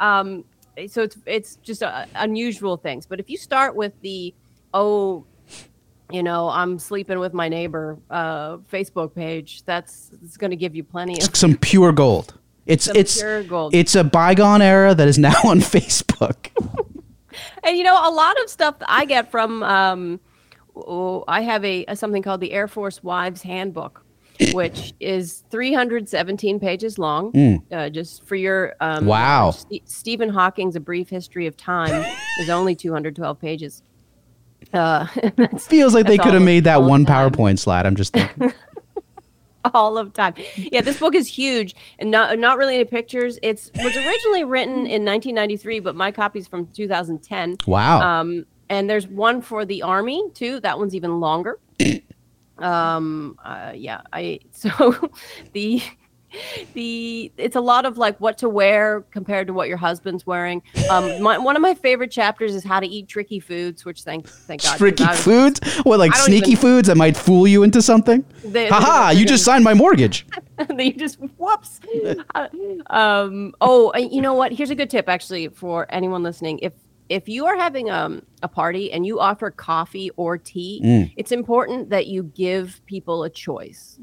Um, 0.00 0.44
so 0.88 1.02
it's 1.02 1.16
it's 1.26 1.56
just 1.62 1.80
uh, 1.84 2.06
unusual 2.16 2.76
things. 2.76 3.06
But 3.06 3.20
if 3.20 3.30
you 3.30 3.36
start 3.36 3.76
with 3.76 3.92
the 4.00 4.34
oh, 4.74 5.24
you 6.12 6.22
know, 6.22 6.48
I'm 6.48 6.78
sleeping 6.78 7.18
with 7.18 7.32
my 7.34 7.48
neighbor 7.48 7.98
uh, 8.10 8.58
Facebook 8.58 9.14
page, 9.14 9.62
that's 9.64 10.10
it's 10.22 10.36
going 10.36 10.50
to 10.50 10.56
give 10.56 10.74
you 10.76 10.84
plenty 10.84 11.20
of. 11.20 11.36
Some 11.36 11.56
pure 11.56 11.92
gold. 11.92 12.34
It's 12.66 12.84
Some 12.86 12.96
it's 12.96 13.18
pure 13.20 13.42
gold. 13.42 13.74
it's 13.74 13.94
a 13.94 14.04
bygone 14.04 14.62
era 14.62 14.94
that 14.94 15.06
is 15.08 15.18
now 15.18 15.34
on 15.44 15.60
Facebook. 15.60 16.48
And 17.62 17.76
you 17.76 17.84
know, 17.84 17.94
a 17.94 18.10
lot 18.12 18.40
of 18.42 18.48
stuff 18.50 18.78
that 18.78 18.90
I 18.90 19.04
get 19.06 19.30
from 19.30 19.62
um, 19.62 20.20
oh, 20.76 21.24
I 21.28 21.40
have 21.42 21.64
a, 21.64 21.84
a 21.88 21.96
something 21.96 22.22
called 22.22 22.40
the 22.40 22.52
Air 22.52 22.68
Force 22.68 23.02
Wives 23.02 23.42
Handbook, 23.42 24.04
which 24.52 24.92
is 25.00 25.44
317 25.50 26.60
pages 26.60 26.98
long. 26.98 27.62
Uh, 27.72 27.88
just 27.88 28.24
for 28.24 28.36
your 28.36 28.74
um, 28.80 29.06
Wow. 29.06 29.50
Ste- 29.50 29.82
Stephen 29.86 30.28
Hawking's 30.28 30.76
A 30.76 30.80
Brief 30.80 31.08
History 31.08 31.46
of 31.46 31.56
Time 31.56 32.04
is 32.40 32.48
only 32.50 32.74
212 32.74 33.38
pages. 33.40 33.82
Uh, 34.72 35.06
Feels 35.58 35.94
like 35.94 36.06
they 36.06 36.18
could 36.18 36.34
have 36.34 36.42
made 36.42 36.64
that 36.64 36.82
one 36.82 37.04
time. 37.04 37.30
PowerPoint 37.30 37.58
slide. 37.58 37.86
I'm 37.86 37.96
just 37.96 38.12
thinking. 38.14 38.52
all 39.72 39.96
of 39.96 40.12
time. 40.12 40.34
Yeah, 40.56 40.80
this 40.80 40.98
book 40.98 41.14
is 41.14 41.26
huge 41.26 41.74
and 41.98 42.10
not 42.10 42.38
not 42.38 42.58
really 42.58 42.74
any 42.74 42.84
pictures. 42.84 43.38
It's 43.42 43.70
was 43.76 43.96
originally 43.96 44.44
written 44.44 44.74
in 44.74 45.04
1993, 45.04 45.80
but 45.80 45.94
my 45.94 46.10
copy's 46.10 46.46
from 46.46 46.66
2010. 46.68 47.56
Wow. 47.66 48.00
Um, 48.00 48.46
and 48.68 48.88
there's 48.88 49.06
one 49.06 49.42
for 49.42 49.64
the 49.64 49.82
army 49.82 50.22
too. 50.34 50.60
That 50.60 50.78
one's 50.78 50.94
even 50.94 51.20
longer. 51.20 51.58
um, 52.58 53.38
uh, 53.44 53.72
yeah, 53.74 54.02
I 54.12 54.40
so 54.50 55.10
the 55.52 55.82
the 56.74 57.32
it's 57.36 57.56
a 57.56 57.60
lot 57.60 57.84
of 57.86 57.98
like 57.98 58.20
what 58.20 58.38
to 58.38 58.48
wear 58.48 59.02
compared 59.10 59.46
to 59.46 59.52
what 59.52 59.68
your 59.68 59.76
husband's 59.76 60.26
wearing. 60.26 60.62
Um, 60.90 61.22
my, 61.22 61.38
one 61.38 61.56
of 61.56 61.62
my 61.62 61.74
favorite 61.74 62.10
chapters 62.10 62.54
is 62.54 62.64
how 62.64 62.80
to 62.80 62.86
eat 62.86 63.08
tricky 63.08 63.40
foods, 63.40 63.84
which 63.84 64.02
thank 64.02 64.26
thank 64.28 64.62
God. 64.62 64.78
Tricky 64.78 65.04
was- 65.04 65.22
foods? 65.22 65.60
What, 65.84 65.98
like 65.98 66.14
sneaky 66.14 66.52
even- 66.52 66.60
foods 66.62 66.88
that 66.88 66.96
might 66.96 67.16
fool 67.16 67.46
you 67.46 67.62
into 67.62 67.80
something? 67.82 68.24
They- 68.44 68.68
Haha, 68.68 69.10
you 69.10 69.24
just 69.26 69.44
signed 69.50 69.64
my 69.64 69.74
mortgage. 69.74 70.26
they 70.76 70.90
just 70.92 71.18
whoops. 71.38 71.80
Uh, 72.34 72.48
um, 72.90 73.54
oh, 73.60 73.94
you 73.96 74.20
know 74.22 74.34
what? 74.34 74.52
Here's 74.52 74.70
a 74.70 74.74
good 74.74 74.90
tip 74.90 75.08
actually 75.08 75.48
for 75.48 75.86
anyone 75.90 76.22
listening. 76.22 76.58
If 76.60 76.72
if 77.10 77.28
you 77.28 77.44
are 77.44 77.56
having 77.56 77.90
um, 77.90 78.22
a 78.42 78.48
party 78.48 78.90
and 78.90 79.04
you 79.04 79.20
offer 79.20 79.50
coffee 79.50 80.10
or 80.16 80.38
tea, 80.38 80.80
Mm. 80.82 81.12
it's 81.16 81.32
important 81.32 81.90
that 81.90 82.06
you 82.06 82.22
give 82.22 82.80
people 82.86 83.24
a 83.24 83.30
choice. 83.30 83.98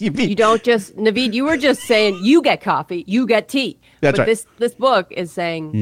You 0.04 0.10
You 0.12 0.34
don't 0.34 0.62
just 0.62 0.96
Naveed. 0.96 1.34
You 1.34 1.44
were 1.44 1.56
just 1.58 1.82
saying 1.82 2.20
you 2.22 2.40
get 2.42 2.62
coffee, 2.62 3.04
you 3.06 3.26
get 3.26 3.48
tea. 3.48 3.78
That's 4.00 4.16
but 4.16 4.20
right. 4.20 4.26
this 4.26 4.46
this 4.58 4.74
book 4.74 5.08
is 5.10 5.30
saying 5.30 5.72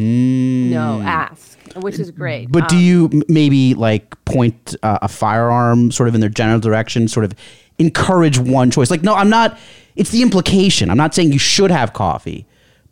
no, 0.71 1.01
ask, 1.03 1.57
which 1.77 1.99
is 2.01 2.11
great. 2.11 2.51
But 2.51 2.69
do 2.69 2.77
Um, 2.77 2.83
you 2.83 3.23
maybe 3.29 3.75
like 3.75 4.23
point 4.25 4.75
uh, 4.83 4.99
a 5.03 5.09
firearm 5.09 5.93
sort 5.93 6.09
of 6.09 6.15
in 6.17 6.21
their 6.21 6.29
general 6.31 6.59
direction, 6.59 7.07
sort 7.07 7.25
of 7.25 7.33
encourage 7.79 8.39
one 8.39 8.71
choice? 8.73 8.91
Like, 8.91 9.03
no, 9.05 9.15
I'm 9.15 9.31
not. 9.31 9.57
It's 9.95 10.11
the 10.11 10.23
implication. 10.23 10.91
I'm 10.91 10.97
not 10.97 11.15
saying 11.15 11.33
you 11.33 11.39
should 11.39 11.71
have 11.71 11.93
coffee, 11.93 12.45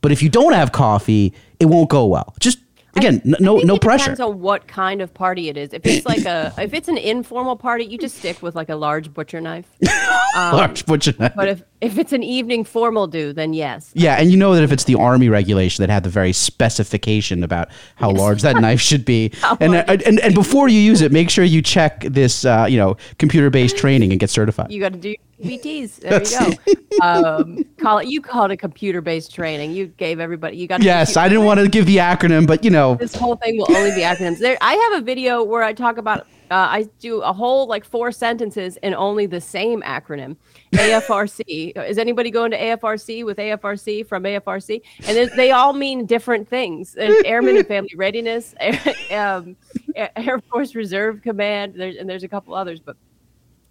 but 0.03 0.13
if 0.13 0.23
you 0.23 0.29
don't 0.29 0.53
have 0.53 0.71
coffee, 0.73 1.33
it 1.59 1.67
won't 1.67 1.89
go 1.91 2.07
well. 2.07 2.35
Just 2.39 2.59
again, 2.97 3.23
n- 3.25 3.37
no 3.41 3.61
I 3.61 3.63
no 3.65 3.75
it 3.75 3.81
pressure. 3.83 4.05
Depends 4.05 4.21
on 4.21 4.41
what 4.41 4.67
kind 4.67 5.01
of 5.01 5.13
party 5.13 5.49
it 5.49 5.57
is. 5.57 5.73
If 5.73 5.85
it's 5.85 6.07
like 6.07 6.25
a 6.25 6.53
if 6.59 6.75
it's 6.75 6.89
an 6.89 6.99
informal 6.99 7.57
party, 7.57 7.85
you 7.85 7.99
just 7.99 8.19
stick 8.19 8.43
with 8.43 8.55
like 8.55 8.69
a 8.69 8.77
large 8.77 9.13
butcher 9.13 9.41
knife. 9.41 9.67
Large 10.37 10.85
butcher 10.85 11.15
knife. 11.19 11.33
But 11.35 11.49
if 11.49 11.63
if 11.81 11.99
it's 11.99 12.13
an 12.13 12.23
evening 12.23 12.65
formal 12.65 13.07
do, 13.07 13.33
then 13.33 13.55
yes. 13.55 13.91
Yeah, 13.95 14.17
and 14.17 14.31
you 14.31 14.37
know 14.37 14.55
that 14.55 14.63
if 14.63 14.73
it's 14.73 14.85
the 14.85 14.95
army 14.95 15.29
regulation 15.29 15.83
that 15.83 15.91
had 15.91 16.03
the 16.03 16.11
very 16.11 16.33
specification 16.33 17.43
about 17.43 17.69
how 17.95 18.11
large 18.11 18.43
that 18.43 18.57
knife 18.57 18.81
should 18.81 19.05
be, 19.05 19.33
and, 19.61 19.75
uh, 19.75 19.85
and 19.89 20.21
and 20.21 20.35
before 20.35 20.69
you 20.69 20.81
use 20.81 21.01
it, 21.01 21.11
make 21.13 21.31
sure 21.31 21.45
you 21.45 21.63
check 21.63 22.01
this, 22.01 22.45
uh, 22.45 22.67
you 22.69 22.77
know, 22.77 22.97
computer-based 23.19 23.77
training 23.77 24.11
and 24.11 24.21
get 24.21 24.31
certified. 24.31 24.71
You 24.71 24.81
got 24.81 24.93
to 24.93 24.99
do 24.99 25.15
CBTs. 25.43 26.01
There 26.01 26.23
you 26.23 26.57
go. 26.67 26.73
Um, 27.03 27.63
call 27.77 27.99
it. 27.99 28.09
You 28.09 28.23
called 28.23 28.51
it 28.53 28.57
computer 28.57 29.03
based 29.03 29.35
training. 29.35 29.73
You 29.73 29.89
gave 29.89 30.19
everybody. 30.19 30.57
You 30.57 30.67
got. 30.67 30.83
yes, 30.83 31.15
I 31.19 31.29
didn't 31.29 31.45
want 31.45 31.61
to 31.61 31.69
give 31.69 31.85
the 31.85 31.99
acronym, 31.99 32.47
but 32.47 32.65
you 32.65 32.71
know, 32.71 32.95
This 32.95 33.15
whole 33.15 33.37
thing 33.37 33.59
will 33.59 33.67
only 33.77 33.91
be 33.91 34.01
acronyms. 34.01 34.39
There, 34.39 34.57
I 34.63 34.73
have 34.75 35.03
a 35.03 35.05
video 35.05 35.43
where 35.45 35.63
I 35.63 35.75
talk 35.75 35.99
about. 35.99 36.21
Uh, 36.51 36.55
I 36.55 36.89
do 37.01 37.21
a 37.21 37.33
whole 37.35 37.67
like 37.67 37.85
four 37.85 38.13
sentences 38.13 38.79
in 38.79 38.95
only 38.95 39.27
the 39.27 39.41
same 39.43 39.83
acronym, 39.83 40.37
AFRC. 40.73 41.77
Is 41.87 41.99
anybody 41.99 42.31
going 42.31 42.51
to 42.53 42.59
AFRC 42.59 43.25
with 43.27 43.37
AFRC 43.37 44.07
from 44.07 44.23
AFRC? 44.23 44.81
And 45.07 45.17
they- 45.17 45.37
they 45.37 45.51
all 45.51 45.73
mean 45.75 46.07
different 46.07 46.49
things. 46.49 46.93
There's 46.93 47.23
Airman 47.25 47.57
and 47.59 47.67
Family 47.67 47.93
Readiness, 47.97 48.55
Air, 48.61 48.81
um, 49.11 49.57
Air 49.95 50.11
Air 50.17 50.39
Force 50.51 50.75
Reserve 50.75 51.21
Command, 51.21 51.75
there's, 51.77 51.97
and 51.97 52.09
there's 52.09 52.23
a 52.25 52.29
couple 52.29 52.55
others. 52.55 52.81
But 52.81 52.97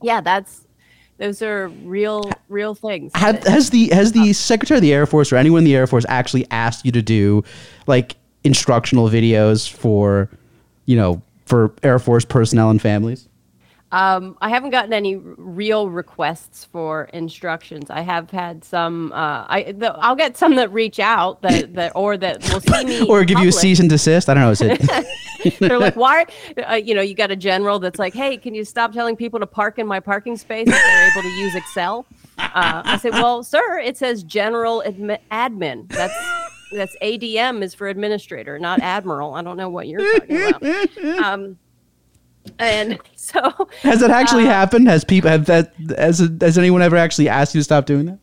yeah, 0.03 0.21
that's 0.21 0.64
those 1.17 1.41
are 1.41 1.67
real, 1.67 2.29
real 2.49 2.75
things. 2.75 3.11
have, 3.15 3.43
has 3.45 3.69
the 3.69 3.89
has 3.89 4.11
the 4.11 4.29
oh. 4.29 4.33
Secretary 4.33 4.77
of 4.77 4.81
the 4.81 4.93
Air 4.93 5.05
Force 5.05 5.31
or 5.31 5.37
anyone 5.37 5.59
in 5.59 5.65
the 5.65 5.75
Air 5.75 5.87
Force 5.87 6.05
actually 6.09 6.45
asked 6.51 6.85
you 6.85 6.91
to 6.91 7.01
do 7.01 7.43
like 7.87 8.15
instructional 8.43 9.09
videos 9.09 9.69
for, 9.69 10.29
you 10.85 10.95
know, 10.95 11.21
for 11.45 11.73
Air 11.83 11.99
Force 11.99 12.25
personnel 12.25 12.69
and 12.69 12.81
families? 12.81 13.27
Um, 13.95 14.37
I 14.41 14.49
haven't 14.49 14.71
gotten 14.71 14.91
any 14.91 15.15
real 15.15 15.89
requests 15.89 16.65
for 16.65 17.05
instructions. 17.13 17.89
I 17.89 18.01
have 18.01 18.29
had 18.29 18.65
some. 18.65 19.13
Uh, 19.13 19.45
I 19.47 19.71
the, 19.71 19.93
I'll 19.99 20.17
get 20.17 20.35
some 20.35 20.55
that 20.55 20.69
reach 20.73 20.99
out 20.99 21.41
that 21.43 21.73
that 21.75 21.93
or 21.95 22.17
that 22.17 22.43
will 22.51 22.59
see 22.59 22.83
me 22.83 23.07
Or 23.07 23.23
give 23.23 23.39
you 23.39 23.47
a 23.47 23.51
cease 23.53 23.79
and 23.79 23.89
desist? 23.89 24.27
I 24.27 24.33
don't 24.33 24.43
know. 24.43 24.51
Is 24.51 24.61
it? 24.61 25.59
They're 25.59 25.79
like, 25.79 25.95
why? 25.95 26.25
Uh, 26.69 26.73
you 26.73 26.93
know, 26.93 27.01
you 27.01 27.13
got 27.13 27.31
a 27.31 27.37
general 27.37 27.79
that's 27.79 27.97
like, 27.97 28.13
hey, 28.13 28.35
can 28.35 28.53
you 28.53 28.65
stop 28.65 28.91
telling 28.91 29.15
people 29.15 29.39
to 29.39 29.47
park 29.47 29.79
in 29.79 29.87
my 29.87 30.01
parking 30.01 30.35
space 30.35 30.67
if 30.67 30.73
they're 30.73 31.11
able 31.11 31.21
to 31.21 31.35
use 31.35 31.55
Excel? 31.55 32.05
Uh, 32.37 32.81
I 32.83 32.97
said, 32.97 33.13
well, 33.13 33.43
sir, 33.43 33.79
it 33.79 33.95
says 33.95 34.23
general 34.23 34.83
admi- 34.85 35.19
admin. 35.31 35.87
That's 35.87 36.13
that's 36.73 36.97
ADM 37.01 37.63
is 37.63 37.73
for 37.73 37.87
administrator, 37.87 38.59
not 38.59 38.81
admiral. 38.81 39.35
I 39.35 39.41
don't 39.41 39.55
know 39.55 39.69
what 39.69 39.87
you're 39.87 40.19
talking 40.19 40.47
about. 40.49 40.63
Um, 41.23 41.57
and 42.59 42.99
so 43.15 43.39
Has 43.81 43.99
that 43.99 44.11
actually 44.11 44.45
happened? 44.45 44.87
Has 44.87 45.03
people 45.03 45.29
have 45.29 45.45
that? 45.45 45.73
Has 45.97 46.19
has 46.41 46.57
anyone 46.57 46.81
ever 46.81 46.95
actually 46.95 47.29
asked 47.29 47.55
you 47.55 47.59
to 47.59 47.63
stop 47.63 47.85
doing 47.85 48.05
that? 48.05 48.19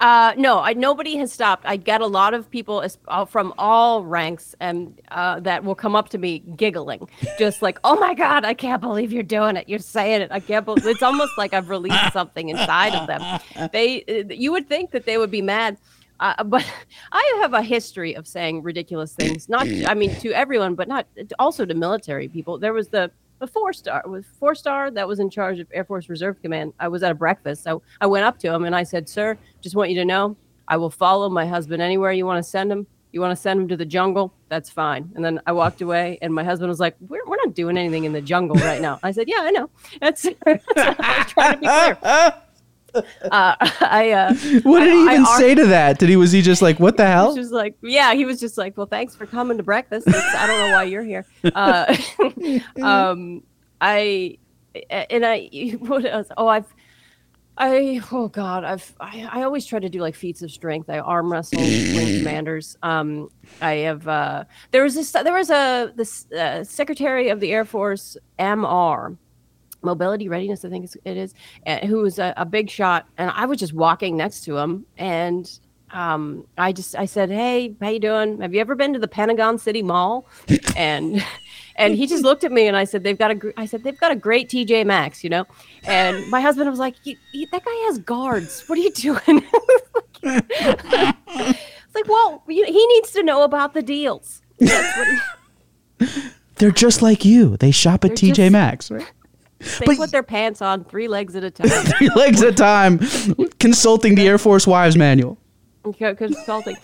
Uh, 0.00 0.34
no, 0.36 0.60
I, 0.60 0.72
nobody 0.74 1.16
has 1.16 1.32
stopped. 1.32 1.64
I 1.64 1.76
get 1.76 2.00
a 2.00 2.06
lot 2.06 2.34
of 2.34 2.50
people 2.50 2.84
uh, 3.08 3.24
from 3.24 3.54
all 3.56 4.04
ranks 4.04 4.54
and 4.60 5.00
uh, 5.10 5.40
that 5.40 5.64
will 5.64 5.76
come 5.76 5.94
up 5.94 6.08
to 6.10 6.18
me 6.18 6.40
giggling, 6.40 7.08
just 7.38 7.62
like, 7.62 7.78
"Oh 7.84 7.98
my 7.98 8.12
god, 8.12 8.44
I 8.44 8.54
can't 8.54 8.82
believe 8.82 9.12
you're 9.12 9.22
doing 9.22 9.56
it. 9.56 9.68
You're 9.68 9.78
saying 9.78 10.20
it. 10.22 10.32
I 10.32 10.40
can't 10.40 10.64
believe." 10.64 10.84
It's 10.86 11.02
almost 11.02 11.32
like 11.38 11.54
I've 11.54 11.70
released 11.70 12.12
something 12.12 12.48
inside 12.48 12.94
of 12.94 13.06
them. 13.06 13.40
They, 13.72 14.02
uh, 14.04 14.34
you 14.34 14.52
would 14.52 14.68
think 14.68 14.90
that 14.90 15.06
they 15.06 15.16
would 15.16 15.30
be 15.30 15.42
mad. 15.42 15.78
Uh, 16.20 16.44
but 16.44 16.64
I 17.12 17.38
have 17.40 17.54
a 17.54 17.62
history 17.62 18.14
of 18.14 18.26
saying 18.26 18.62
ridiculous 18.62 19.14
things. 19.14 19.48
Not, 19.48 19.66
I 19.86 19.94
mean, 19.94 20.14
to 20.16 20.32
everyone, 20.32 20.74
but 20.74 20.88
not 20.88 21.06
also 21.38 21.64
to 21.64 21.74
military 21.74 22.28
people. 22.28 22.58
There 22.58 22.72
was 22.72 22.88
the 22.88 23.10
the 23.38 23.46
four 23.46 23.72
star 23.72 24.02
was 24.06 24.24
four 24.38 24.54
star 24.54 24.90
that 24.90 25.06
was 25.06 25.20
in 25.20 25.30
charge 25.30 25.58
of 25.58 25.66
Air 25.72 25.84
Force 25.84 26.08
Reserve 26.08 26.40
Command. 26.42 26.72
I 26.78 26.88
was 26.88 27.02
at 27.02 27.10
a 27.10 27.14
breakfast, 27.14 27.62
so 27.62 27.82
I 28.00 28.06
went 28.06 28.24
up 28.24 28.38
to 28.40 28.52
him 28.52 28.64
and 28.64 28.74
I 28.74 28.82
said, 28.82 29.08
"Sir, 29.08 29.36
just 29.60 29.76
want 29.76 29.90
you 29.90 29.96
to 29.96 30.04
know, 30.04 30.36
I 30.68 30.76
will 30.76 30.90
follow 30.90 31.28
my 31.28 31.46
husband 31.46 31.82
anywhere 31.82 32.12
you 32.12 32.26
want 32.26 32.42
to 32.42 32.48
send 32.48 32.70
him. 32.70 32.86
You 33.12 33.20
want 33.20 33.30
to 33.30 33.40
send 33.40 33.60
him 33.60 33.68
to 33.68 33.76
the 33.76 33.84
jungle? 33.84 34.32
That's 34.48 34.70
fine." 34.70 35.10
And 35.14 35.24
then 35.24 35.40
I 35.46 35.52
walked 35.52 35.82
away, 35.82 36.18
and 36.22 36.32
my 36.34 36.44
husband 36.44 36.68
was 36.68 36.80
like, 36.80 36.96
"We're, 37.00 37.24
we're 37.26 37.36
not 37.44 37.54
doing 37.54 37.76
anything 37.76 38.04
in 38.04 38.12
the 38.12 38.22
jungle 38.22 38.56
right 38.56 38.80
now." 38.80 38.98
I 39.02 39.10
said, 39.10 39.28
"Yeah, 39.28 39.40
I 39.40 39.50
know. 39.50 39.70
That's 40.00 40.26
I 40.46 40.60
was 40.76 41.26
trying 41.32 41.54
to 41.54 41.60
be 41.60 41.66
clear." 41.66 42.34
Uh, 42.94 43.56
I 43.80 44.10
uh, 44.12 44.34
What 44.62 44.80
did 44.80 44.92
he 44.92 45.08
I- 45.08 45.12
I 45.12 45.14
even 45.14 45.26
say 45.26 45.54
to 45.54 45.66
that? 45.66 45.98
Did 45.98 46.08
he 46.08 46.16
was 46.16 46.32
he 46.32 46.42
just 46.42 46.62
like, 46.62 46.78
what 46.80 46.96
the 46.96 47.06
hell? 47.06 47.32
he 47.32 47.38
was 47.40 47.50
like, 47.50 47.76
yeah, 47.82 48.14
he 48.14 48.24
was 48.24 48.40
just 48.40 48.56
like, 48.58 48.76
well, 48.76 48.86
thanks 48.86 49.14
for 49.16 49.26
coming 49.26 49.56
to 49.56 49.62
breakfast. 49.62 50.06
I 50.08 50.46
don't 50.46 50.58
know 50.68 50.74
why 50.76 50.84
you're 50.84 51.02
here. 51.04 51.26
Uh, 51.54 51.96
um, 52.82 53.42
I 53.80 54.38
and 54.90 55.24
I 55.26 55.48
what 55.80 56.04
else? 56.06 56.28
Oh, 56.36 56.48
I've. 56.48 56.66
I 57.56 58.00
oh 58.10 58.26
god 58.26 58.64
I've 58.64 58.96
I, 58.98 59.28
I 59.30 59.42
always 59.44 59.64
try 59.64 59.78
to 59.78 59.88
do 59.88 60.00
like 60.00 60.16
feats 60.16 60.42
of 60.42 60.50
strength 60.50 60.90
I 60.90 60.98
arm 60.98 61.30
wrestle 61.30 61.60
wing 61.60 62.18
commanders 62.18 62.76
um 62.82 63.28
I 63.62 63.74
have 63.74 64.08
uh 64.08 64.42
there 64.72 64.82
was 64.82 64.96
this 64.96 65.12
there 65.12 65.32
was 65.32 65.50
a 65.50 65.92
this 65.94 66.28
uh, 66.32 66.64
Secretary 66.64 67.28
of 67.28 67.38
the 67.38 67.52
Air 67.52 67.64
Force 67.64 68.16
MR 68.40 69.16
mobility 69.84 70.28
readiness, 70.28 70.64
I 70.64 70.70
think 70.70 70.90
it 71.04 71.16
is, 71.16 71.34
who 71.84 71.98
was 71.98 72.18
a, 72.18 72.34
a 72.36 72.44
big 72.44 72.70
shot, 72.70 73.06
and 73.18 73.30
I 73.30 73.46
was 73.46 73.58
just 73.58 73.72
walking 73.72 74.16
next 74.16 74.44
to 74.44 74.56
him, 74.56 74.86
and 74.96 75.50
um, 75.90 76.46
I 76.58 76.72
just 76.72 76.96
I 76.96 77.06
said, 77.06 77.30
"Hey, 77.30 77.74
how 77.80 77.88
you 77.88 78.00
doing? 78.00 78.40
Have 78.40 78.52
you 78.52 78.60
ever 78.60 78.74
been 78.74 78.92
to 78.94 78.98
the 78.98 79.08
Pentagon 79.08 79.58
City 79.58 79.82
Mall?" 79.82 80.26
and 80.76 81.24
and 81.76 81.94
he 81.94 82.06
just 82.06 82.24
looked 82.24 82.42
at 82.42 82.50
me, 82.50 82.66
and 82.66 82.76
I 82.76 82.84
said, 82.84 83.04
"They've 83.04 83.18
got 83.18 83.30
a 83.30 83.52
I 83.56 83.66
said 83.66 83.84
they've 83.84 83.98
got 83.98 84.10
a 84.10 84.16
great 84.16 84.48
TJ 84.48 84.86
Maxx, 84.86 85.22
you 85.22 85.30
know." 85.30 85.46
And 85.84 86.28
my 86.30 86.40
husband 86.40 86.68
was 86.68 86.80
like, 86.80 86.96
"That 87.04 87.64
guy 87.64 87.84
has 87.86 87.98
guards. 87.98 88.64
What 88.66 88.78
are 88.78 88.82
you 88.82 88.90
doing?" 88.92 89.44
it's 90.24 91.94
like, 91.94 92.08
well, 92.08 92.42
he 92.48 92.86
needs 92.86 93.10
to 93.12 93.22
know 93.22 93.42
about 93.42 93.74
the 93.74 93.82
deals. 93.82 94.40
He, 94.58 94.70
They're 96.56 96.70
just 96.70 97.02
like 97.02 97.24
you. 97.24 97.56
They 97.58 97.70
shop 97.70 98.04
at 98.04 98.12
TJ 98.12 98.34
just, 98.34 98.52
Maxx, 98.52 98.90
right? 98.90 99.10
They 99.78 99.86
but, 99.86 99.96
put 99.96 100.10
their 100.10 100.22
pants 100.22 100.62
on 100.62 100.84
three 100.84 101.08
legs 101.08 101.34
at 101.36 101.44
a 101.44 101.50
time. 101.50 101.68
three 101.68 102.10
legs 102.10 102.42
at 102.42 102.48
a 102.48 102.52
time, 102.52 102.98
consulting 103.58 104.14
the 104.14 104.26
Air 104.26 104.38
Force 104.38 104.66
Wives 104.66 104.96
Manual 104.96 105.38
consulting. 105.92 106.76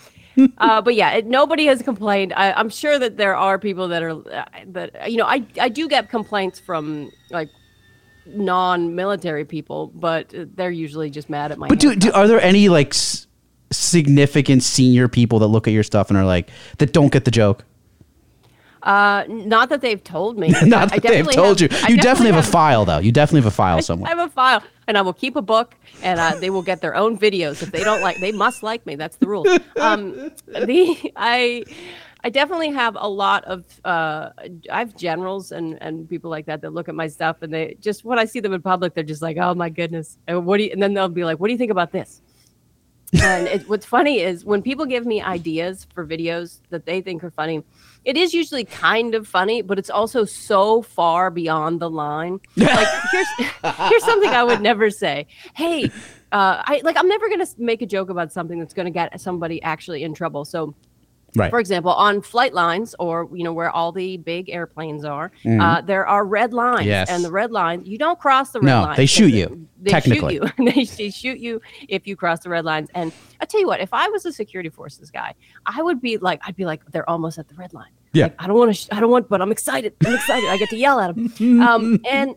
uh, 0.57 0.81
but 0.81 0.95
yeah, 0.95 1.11
it, 1.11 1.25
nobody 1.25 1.65
has 1.65 1.81
complained. 1.81 2.33
I, 2.33 2.59
am 2.59 2.69
sure 2.69 2.97
that 2.99 3.17
there 3.17 3.35
are 3.35 3.59
people 3.59 3.89
that 3.89 4.03
are 4.03 4.11
uh, 4.11 4.45
that 4.67 5.11
you 5.11 5.17
know. 5.17 5.25
I 5.25 5.45
I 5.59 5.69
do 5.69 5.87
get 5.87 6.09
complaints 6.09 6.59
from 6.59 7.11
like 7.29 7.49
non-military 8.25 9.45
people, 9.45 9.87
but 9.87 10.33
they're 10.55 10.71
usually 10.71 11.09
just 11.09 11.29
mad 11.29 11.51
at 11.51 11.57
my. 11.57 11.67
But 11.67 11.79
do, 11.79 11.95
do 11.95 12.11
are 12.13 12.27
there 12.27 12.41
any 12.41 12.69
like 12.69 12.93
s- 12.93 13.27
significant 13.71 14.63
senior 14.63 15.07
people 15.07 15.39
that 15.39 15.47
look 15.47 15.67
at 15.67 15.73
your 15.73 15.83
stuff 15.83 16.09
and 16.09 16.17
are 16.17 16.25
like 16.25 16.49
that 16.77 16.93
don't 16.93 17.11
get 17.11 17.25
the 17.25 17.31
joke? 17.31 17.65
Uh, 18.83 19.23
not 19.27 19.69
that 19.69 19.81
they've 19.81 20.03
told 20.03 20.37
me. 20.37 20.49
not 20.63 20.89
that 20.89 21.03
they've 21.03 21.29
told 21.29 21.59
have, 21.59 21.71
you. 21.71 21.77
You 21.77 21.97
definitely, 21.97 21.97
definitely 21.97 22.31
have, 22.33 22.47
a 22.47 22.51
file, 22.51 22.85
though. 22.85 22.99
You 22.99 23.11
definitely 23.11 23.41
have 23.41 23.53
a 23.53 23.55
file 23.55 23.81
somewhere. 23.81 24.11
I 24.11 24.15
have 24.15 24.29
a 24.29 24.31
file, 24.31 24.63
and 24.87 24.97
I 24.97 25.01
will 25.01 25.13
keep 25.13 25.35
a 25.35 25.41
book, 25.41 25.75
and 26.01 26.19
uh, 26.19 26.35
they 26.35 26.49
will 26.49 26.63
get 26.63 26.81
their 26.81 26.95
own 26.95 27.17
videos 27.17 27.61
if 27.61 27.71
they 27.71 27.83
don't 27.83 28.01
like. 28.01 28.17
They 28.19 28.31
must 28.31 28.63
like 28.63 28.85
me. 28.85 28.95
That's 28.95 29.17
the 29.17 29.27
rule. 29.27 29.45
Um, 29.79 30.31
the 30.47 31.11
I. 31.15 31.63
I 32.23 32.29
definitely 32.29 32.69
have 32.69 32.95
a 32.99 33.09
lot 33.09 33.45
of 33.45 33.65
uh, 33.83 34.29
I 34.71 34.77
have 34.77 34.95
generals 34.95 35.51
and 35.51 35.81
and 35.81 36.07
people 36.07 36.29
like 36.29 36.45
that 36.45 36.61
that 36.61 36.71
look 36.71 36.87
at 36.87 36.93
my 36.93 37.07
stuff 37.07 37.41
and 37.41 37.51
they 37.51 37.75
just 37.81 38.05
when 38.05 38.19
I 38.19 38.25
see 38.25 38.39
them 38.39 38.53
in 38.53 38.61
public 38.61 38.93
they're 38.93 39.03
just 39.03 39.23
like 39.23 39.37
oh 39.37 39.55
my 39.55 39.69
goodness 39.69 40.19
and 40.27 40.45
what 40.45 40.57
do 40.57 40.65
you, 40.65 40.69
and 40.71 40.79
then 40.79 40.93
they'll 40.93 41.09
be 41.09 41.25
like 41.25 41.39
what 41.39 41.47
do 41.47 41.53
you 41.53 41.57
think 41.57 41.71
about 41.71 41.91
this 41.91 42.21
and 43.23 43.47
it, 43.47 43.67
what's 43.67 43.85
funny 43.85 44.19
is 44.19 44.45
when 44.45 44.61
people 44.61 44.85
give 44.85 45.05
me 45.05 45.21
ideas 45.21 45.87
for 45.93 46.05
videos 46.05 46.59
that 46.69 46.85
they 46.85 47.01
think 47.01 47.23
are 47.23 47.31
funny 47.31 47.63
it 48.03 48.17
is 48.17 48.33
usually 48.33 48.65
kind 48.65 49.13
of 49.13 49.27
funny, 49.27 49.61
but 49.61 49.77
it's 49.77 49.89
also 49.89 50.25
so 50.25 50.81
far 50.81 51.29
beyond 51.29 51.79
the 51.79 51.89
line. 51.89 52.39
Like 52.57 52.87
here's 53.11 53.27
here's 53.89 54.03
something 54.03 54.29
I 54.29 54.43
would 54.43 54.61
never 54.61 54.89
say. 54.89 55.27
Hey, 55.55 55.85
uh, 56.31 56.63
I 56.65 56.81
like 56.83 56.97
I'm 56.97 57.07
never 57.07 57.29
gonna 57.29 57.47
make 57.57 57.81
a 57.81 57.85
joke 57.85 58.09
about 58.09 58.31
something 58.31 58.59
that's 58.59 58.73
gonna 58.73 58.91
get 58.91 59.19
somebody 59.19 59.61
actually 59.61 60.03
in 60.03 60.13
trouble. 60.13 60.45
So 60.45 60.73
Right. 61.35 61.49
For 61.49 61.59
example, 61.59 61.91
on 61.91 62.21
flight 62.21 62.53
lines 62.53 62.93
or 62.99 63.29
you 63.33 63.43
know 63.43 63.53
where 63.53 63.69
all 63.69 63.91
the 63.91 64.17
big 64.17 64.49
airplanes 64.49 65.05
are, 65.05 65.31
mm-hmm. 65.43 65.61
uh, 65.61 65.81
there 65.81 66.05
are 66.05 66.25
red 66.25 66.53
lines, 66.53 66.85
yes. 66.85 67.09
and 67.09 67.23
the 67.23 67.31
red 67.31 67.51
line 67.51 67.85
you 67.85 67.97
don't 67.97 68.19
cross 68.19 68.51
the 68.51 68.59
red 68.59 68.65
no, 68.65 68.81
line. 68.81 68.97
they 68.97 69.05
shoot 69.05 69.33
you. 69.33 69.67
They 69.81 69.89
technically. 69.89 70.35
shoot 70.37 70.53
you. 70.59 70.71
they, 70.71 70.83
they 70.83 71.09
shoot 71.09 71.39
you 71.39 71.59
if 71.89 72.05
you 72.05 72.15
cross 72.15 72.41
the 72.41 72.49
red 72.49 72.65
lines. 72.65 72.89
And 72.93 73.11
I 73.39 73.45
tell 73.45 73.59
you 73.59 73.65
what, 73.65 73.79
if 73.79 73.91
I 73.91 74.09
was 74.09 74.27
a 74.27 74.31
security 74.31 74.69
forces 74.69 75.09
guy, 75.09 75.33
I 75.65 75.81
would 75.81 75.99
be 75.99 76.17
like, 76.17 76.39
I'd 76.45 76.55
be 76.55 76.65
like, 76.65 76.85
they're 76.91 77.09
almost 77.09 77.39
at 77.39 77.47
the 77.47 77.55
red 77.55 77.73
line. 77.73 77.89
Yeah. 78.13 78.25
Like, 78.25 78.35
I 78.37 78.47
don't 78.47 78.57
want 78.57 78.69
to. 78.69 78.73
Sh- 78.75 78.87
I 78.91 78.99
don't 78.99 79.09
want, 79.09 79.27
but 79.27 79.41
I'm 79.41 79.51
excited. 79.51 79.95
I'm 80.05 80.13
excited. 80.13 80.47
I 80.49 80.57
get 80.57 80.69
to 80.69 80.77
yell 80.77 80.99
at 80.99 81.15
them. 81.15 81.61
Um, 81.61 81.99
and 82.07 82.35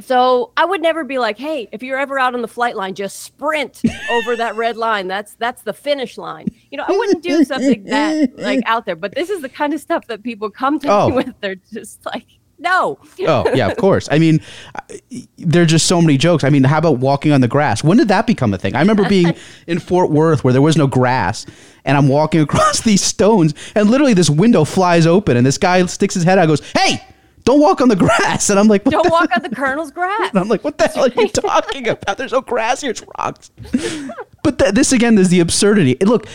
so 0.00 0.52
I 0.56 0.64
would 0.64 0.80
never 0.80 1.04
be 1.04 1.18
like, 1.18 1.38
"Hey, 1.38 1.68
if 1.72 1.82
you're 1.82 1.98
ever 1.98 2.18
out 2.18 2.34
on 2.34 2.42
the 2.42 2.48
flight 2.48 2.76
line, 2.76 2.94
just 2.94 3.20
sprint 3.20 3.82
over 4.10 4.36
that 4.36 4.54
red 4.54 4.76
line. 4.76 5.08
That's 5.08 5.34
that's 5.34 5.62
the 5.62 5.72
finish 5.72 6.16
line." 6.16 6.48
You 6.70 6.78
know, 6.78 6.84
I 6.86 6.92
wouldn't 6.92 7.22
do 7.22 7.44
something 7.44 7.84
that 7.84 8.38
like 8.38 8.60
out 8.66 8.86
there. 8.86 8.96
But 8.96 9.14
this 9.14 9.30
is 9.30 9.42
the 9.42 9.48
kind 9.48 9.74
of 9.74 9.80
stuff 9.80 10.06
that 10.06 10.22
people 10.22 10.50
come 10.50 10.78
to 10.80 10.88
oh. 10.88 11.08
me 11.08 11.16
with. 11.16 11.34
They're 11.40 11.56
just 11.72 12.04
like, 12.06 12.26
"No." 12.58 12.98
oh 13.26 13.54
yeah, 13.54 13.68
of 13.68 13.76
course. 13.76 14.08
I 14.10 14.18
mean, 14.18 14.40
there 15.36 15.62
are 15.62 15.66
just 15.66 15.86
so 15.86 16.00
many 16.00 16.16
jokes. 16.16 16.44
I 16.44 16.50
mean, 16.50 16.64
how 16.64 16.78
about 16.78 16.98
walking 16.98 17.32
on 17.32 17.40
the 17.40 17.48
grass? 17.48 17.82
When 17.82 17.98
did 17.98 18.08
that 18.08 18.26
become 18.26 18.54
a 18.54 18.58
thing? 18.58 18.76
I 18.76 18.80
remember 18.80 19.08
being 19.08 19.34
in 19.66 19.80
Fort 19.80 20.10
Worth 20.10 20.44
where 20.44 20.52
there 20.52 20.62
was 20.62 20.76
no 20.76 20.86
grass, 20.86 21.44
and 21.84 21.96
I'm 21.96 22.06
walking 22.06 22.40
across 22.40 22.82
these 22.82 23.02
stones, 23.02 23.52
and 23.74 23.90
literally 23.90 24.14
this 24.14 24.30
window 24.30 24.64
flies 24.64 25.06
open, 25.06 25.36
and 25.36 25.44
this 25.44 25.58
guy 25.58 25.84
sticks 25.86 26.14
his 26.14 26.22
head 26.22 26.38
out, 26.38 26.42
and 26.42 26.50
goes, 26.50 26.72
"Hey." 26.72 27.02
Don't 27.48 27.60
walk 27.60 27.80
on 27.80 27.88
the 27.88 27.96
grass. 27.96 28.50
And 28.50 28.60
I'm 28.60 28.68
like, 28.68 28.84
don't 28.84 29.10
walk 29.10 29.30
on 29.34 29.42
the 29.42 29.48
colonel's 29.48 29.90
grass. 29.90 30.18
And 30.28 30.38
I'm 30.38 30.48
like, 30.48 30.64
what 30.64 30.76
the 30.76 30.86
hell 30.86 31.04
are 31.04 31.08
you 31.08 31.28
talking 31.28 31.88
about? 31.88 32.18
There's 32.18 32.32
no 32.32 32.42
grass 32.42 32.82
here. 32.82 32.90
It's 32.90 33.02
rocks. 33.16 33.50
but 34.42 34.58
th- 34.58 34.74
this 34.74 34.92
again 34.92 35.16
is 35.16 35.30
the 35.30 35.40
absurdity. 35.40 35.96
Look, 36.04 36.26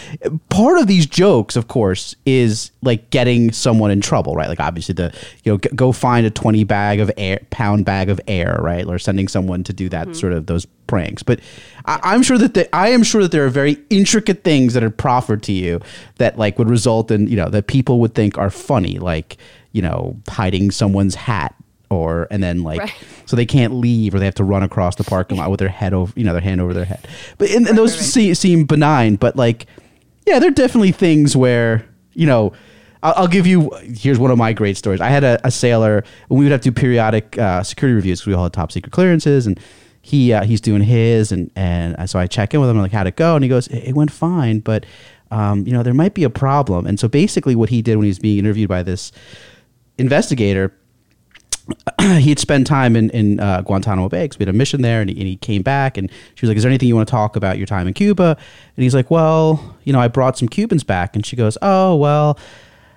part 0.49 0.80
of 0.80 0.88
these 0.88 1.05
jokes, 1.05 1.55
of 1.55 1.68
course, 1.68 2.16
is 2.26 2.72
like 2.82 3.11
getting 3.11 3.51
someone 3.51 3.91
in 3.91 4.01
trouble, 4.01 4.36
right? 4.36 4.49
Like 4.49 4.59
obviously 4.59 4.93
the 4.93 5.14
you 5.43 5.51
know 5.51 5.57
g- 5.59 5.70
go 5.76 5.91
find 5.91 6.26
a 6.26 6.32
20 6.32 6.64
bag 6.64 6.99
of 6.99 7.11
air 7.18 7.39
pound 7.51 7.86
bag 7.86 8.09
of 8.09 8.20
air, 8.28 8.57
right? 8.61 8.86
Or 8.88 8.97
sending 8.97 9.28
someone 9.28 9.64
to 9.66 9.74
do 9.74 9.89
that 9.89 10.07
mm-hmm. 10.07 10.14
sort 10.14 10.34
of 10.34 10.47
those 10.47 10.66
pranks. 10.88 11.22
But 11.22 11.41
I, 11.86 12.16
am 12.16 12.24
sure 12.24 12.39
that 12.39 12.55
the, 12.55 12.76
I 12.76 12.89
am 12.89 13.03
sure 13.03 13.22
that 13.22 13.32
there 13.32 13.45
are 13.45 13.49
very 13.49 13.78
intricate 13.91 14.43
things 14.43 14.74
that 14.74 14.84
are 14.84 14.89
proffered 14.89 15.43
to 15.43 15.51
you 15.51 15.80
that 16.18 16.39
like 16.39 16.57
would 16.57 16.70
result 16.70 17.11
in 17.11 17.28
you 17.28 17.36
know 17.36 17.49
that 17.49 17.68
people 17.68 17.99
would 17.99 18.16
think 18.16 18.39
are 18.39 18.49
funny, 18.49 18.97
like 18.97 19.38
you 19.74 19.82
know, 19.82 20.15
hiding 20.30 20.71
someone's 20.71 21.15
hat 21.15 21.53
or 21.93 22.28
and 22.32 22.41
then 22.41 22.63
like 22.63 22.80
right. 22.80 22.93
so 23.26 23.36
they 23.36 23.45
can't 23.45 23.74
leave 23.74 24.13
or 24.13 24.19
they 24.19 24.26
have 24.26 24.36
to 24.36 24.43
run 24.43 24.63
across 24.63 24.95
the 24.95 25.03
parking 25.03 25.38
lot 25.38 25.49
with 25.49 25.59
their 25.59 25.69
head 25.69 25.93
over 25.93 26.11
you 26.15 26.24
know 26.24 26.34
their 26.34 26.41
hand 26.41 26.59
over 26.59 26.74
their 26.74 26.86
head 26.86 27.07
but 27.38 27.49
and, 27.51 27.67
and 27.67 27.78
those 27.78 27.95
right. 27.95 28.03
See, 28.03 28.34
seem 28.34 28.65
benign 28.65 29.15
but 29.15 29.36
like 29.36 29.67
yeah 30.26 30.39
there 30.39 30.49
are 30.49 30.53
definitely 30.53 30.91
things 30.91 31.36
where 31.36 31.86
you 32.13 32.26
know 32.26 32.53
I'll, 33.01 33.13
I'll 33.17 33.28
give 33.28 33.45
you 33.45 33.69
here's 33.84 34.19
one 34.19 34.32
of 34.32 34.38
my 34.38 34.53
great 34.53 34.78
stories 34.78 35.01
i 35.01 35.09
had 35.09 35.24
a, 35.24 35.39
a 35.45 35.51
sailor 35.51 35.97
and 36.30 36.39
we 36.39 36.45
would 36.45 36.51
have 36.51 36.61
to 36.61 36.71
do 36.71 36.74
periodic 36.74 37.38
uh, 37.38 37.63
security 37.63 37.95
reviews 37.95 38.19
because 38.19 38.28
we 38.28 38.34
all 38.34 38.43
had 38.43 38.53
top 38.53 38.71
secret 38.71 38.91
clearances 38.91 39.45
and 39.47 39.59
he 40.01 40.34
uh, 40.34 40.43
he's 40.43 40.61
doing 40.61 40.82
his 40.82 41.32
and 41.32 41.51
and 41.55 42.09
so 42.09 42.19
i 42.19 42.28
check 42.28 42.53
in 42.53 42.59
with 42.59 42.69
him 42.69 42.78
I'm 42.78 42.82
like 42.82 42.91
how'd 42.91 43.07
it 43.07 43.15
go 43.15 43.36
and 43.36 43.43
he 43.43 43.49
goes 43.49 43.67
it, 43.67 43.89
it 43.89 43.95
went 43.95 44.11
fine 44.11 44.59
but 44.59 44.86
um, 45.32 45.65
you 45.65 45.74
know 45.74 45.82
there 45.82 45.95
might 45.95 46.13
be 46.13 46.24
a 46.24 46.30
problem 46.30 46.86
and 46.86 46.99
so 46.99 47.07
basically 47.07 47.55
what 47.55 47.69
he 47.69 47.82
did 47.82 47.95
when 47.95 48.03
he 48.03 48.09
was 48.09 48.19
being 48.19 48.38
interviewed 48.38 48.69
by 48.69 48.84
this 48.84 49.11
investigator, 49.97 50.73
he 52.01 52.29
had 52.29 52.39
spent 52.39 52.67
time 52.67 52.95
in, 52.95 53.09
in 53.11 53.39
uh, 53.39 53.61
Guantanamo 53.61 54.09
Bay 54.09 54.25
because 54.25 54.39
we 54.39 54.43
had 54.43 54.53
a 54.53 54.57
mission 54.57 54.81
there, 54.81 55.01
and 55.01 55.09
he, 55.09 55.15
and 55.17 55.27
he, 55.27 55.37
came 55.37 55.61
back, 55.61 55.97
and 55.97 56.09
she 56.35 56.45
was 56.45 56.49
like, 56.49 56.57
"Is 56.57 56.63
there 56.63 56.69
anything 56.69 56.89
you 56.89 56.95
want 56.95 57.07
to 57.07 57.11
talk 57.11 57.35
about 57.35 57.57
your 57.57 57.67
time 57.67 57.87
in 57.87 57.93
Cuba?" 57.93 58.37
And 58.75 58.83
he's 58.83 58.93
like, 58.93 59.09
"Well, 59.09 59.77
you 59.83 59.93
know, 59.93 59.99
I 59.99 60.07
brought 60.07 60.37
some 60.37 60.47
Cubans 60.47 60.83
back," 60.83 61.15
and 61.15 61.25
she 61.25 61.35
goes, 61.35 61.57
"Oh, 61.61 61.95
well." 61.95 62.37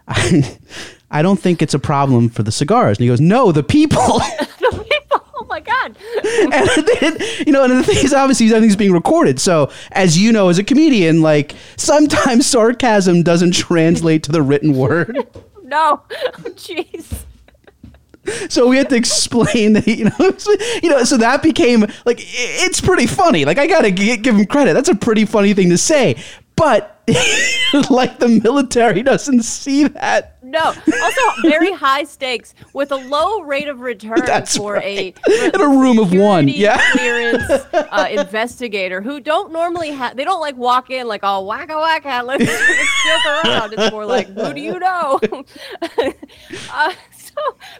I, 0.08 0.58
I 1.10 1.22
don't 1.22 1.38
think 1.38 1.62
it's 1.62 1.74
a 1.74 1.78
problem 1.78 2.28
for 2.28 2.42
the 2.42 2.52
cigars. 2.52 2.98
And 2.98 3.04
he 3.04 3.08
goes, 3.08 3.20
No, 3.20 3.52
the 3.52 3.62
people. 3.62 3.96
the 4.58 4.86
people. 4.90 5.24
Oh 5.36 5.46
my 5.48 5.60
God. 5.60 5.96
and 6.52 6.88
then, 7.00 7.16
you 7.46 7.52
know, 7.52 7.64
and 7.64 7.72
the 7.72 7.84
thing 7.84 8.04
is, 8.04 8.12
obviously, 8.12 8.46
everything's 8.46 8.76
being 8.76 8.92
recorded. 8.92 9.38
So, 9.40 9.70
as 9.92 10.18
you 10.18 10.32
know, 10.32 10.48
as 10.48 10.58
a 10.58 10.64
comedian, 10.64 11.22
like 11.22 11.54
sometimes 11.76 12.46
sarcasm 12.46 13.22
doesn't 13.22 13.52
translate 13.52 14.24
to 14.24 14.32
the 14.32 14.42
written 14.42 14.76
word 14.76 15.26
no. 15.66 16.02
Jeez. 16.56 17.24
so 18.48 18.66
we 18.66 18.76
had 18.76 18.88
to 18.88 18.96
explain 18.96 19.74
that 19.74 19.86
you 19.86 20.06
know 20.06 20.16
you 20.82 20.90
know 20.90 21.04
so 21.04 21.16
that 21.16 21.44
became 21.44 21.82
like 22.04 22.18
it's 22.18 22.80
pretty 22.80 23.06
funny 23.06 23.44
like 23.44 23.56
i 23.56 23.68
gotta 23.68 23.92
give 23.92 24.34
him 24.34 24.44
credit 24.46 24.74
that's 24.74 24.88
a 24.88 24.96
pretty 24.96 25.24
funny 25.24 25.54
thing 25.54 25.70
to 25.70 25.78
say 25.78 26.16
but 26.56 26.96
like 27.90 28.18
the 28.18 28.40
military 28.42 29.02
doesn't 29.02 29.42
see 29.42 29.84
that. 29.84 30.35
No. 30.56 30.72
Also, 31.02 31.20
very 31.42 31.70
high 31.86 32.04
stakes 32.04 32.54
with 32.72 32.90
a 32.90 32.96
low 32.96 33.42
rate 33.42 33.68
of 33.68 33.80
return 33.80 34.22
That's 34.24 34.56
for 34.56 34.74
right. 34.74 35.14
a 35.28 35.48
in 35.54 35.60
a 35.60 35.68
room 35.68 35.98
of 35.98 36.14
one, 36.14 36.48
yeah, 36.48 36.80
clearance 36.92 37.50
uh, 37.74 38.08
investigator 38.10 39.02
who 39.02 39.20
don't 39.20 39.52
normally 39.52 39.90
have. 39.90 40.16
They 40.16 40.24
don't 40.24 40.40
like 40.40 40.56
walk 40.56 40.88
in 40.88 41.06
like 41.08 41.24
all 41.24 41.46
wacka 41.46 41.68
wacka. 41.68 42.24
Let's, 42.24 42.44
let's 42.44 43.04
joke 43.04 43.44
around. 43.44 43.74
It's 43.74 43.92
more 43.92 44.06
like, 44.06 44.28
who 44.28 44.54
do 44.54 44.60
you 44.60 44.78
know? 44.78 45.20
uh, 45.22 46.92
so 47.12 47.34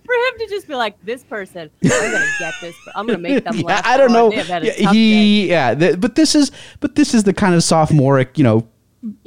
for 0.05 0.15
him 0.15 0.39
to 0.39 0.47
just 0.51 0.69
be 0.69 0.75
like, 0.75 1.03
this 1.03 1.25
person, 1.25 1.71
I'm 1.83 1.89
gonna 1.89 2.31
get 2.39 2.55
this. 2.61 2.77
I'm 2.95 3.07
gonna 3.07 3.19
make 3.19 3.43
them 3.43 3.61
laugh. 3.61 3.87
I 3.87 3.97
don't 3.97 4.13
know. 4.13 4.31
Yeah, 4.31 4.91
he, 4.93 5.49
yeah, 5.49 5.73
the, 5.73 5.97
but 5.97 6.15
this 6.15 6.35
is, 6.35 6.53
but 6.81 6.95
this 6.95 7.15
is 7.15 7.25
the 7.25 7.33
kind 7.33 7.55
of 7.55 7.63
sophomoric, 7.63 8.37
you 8.37 8.45
know, 8.45 8.69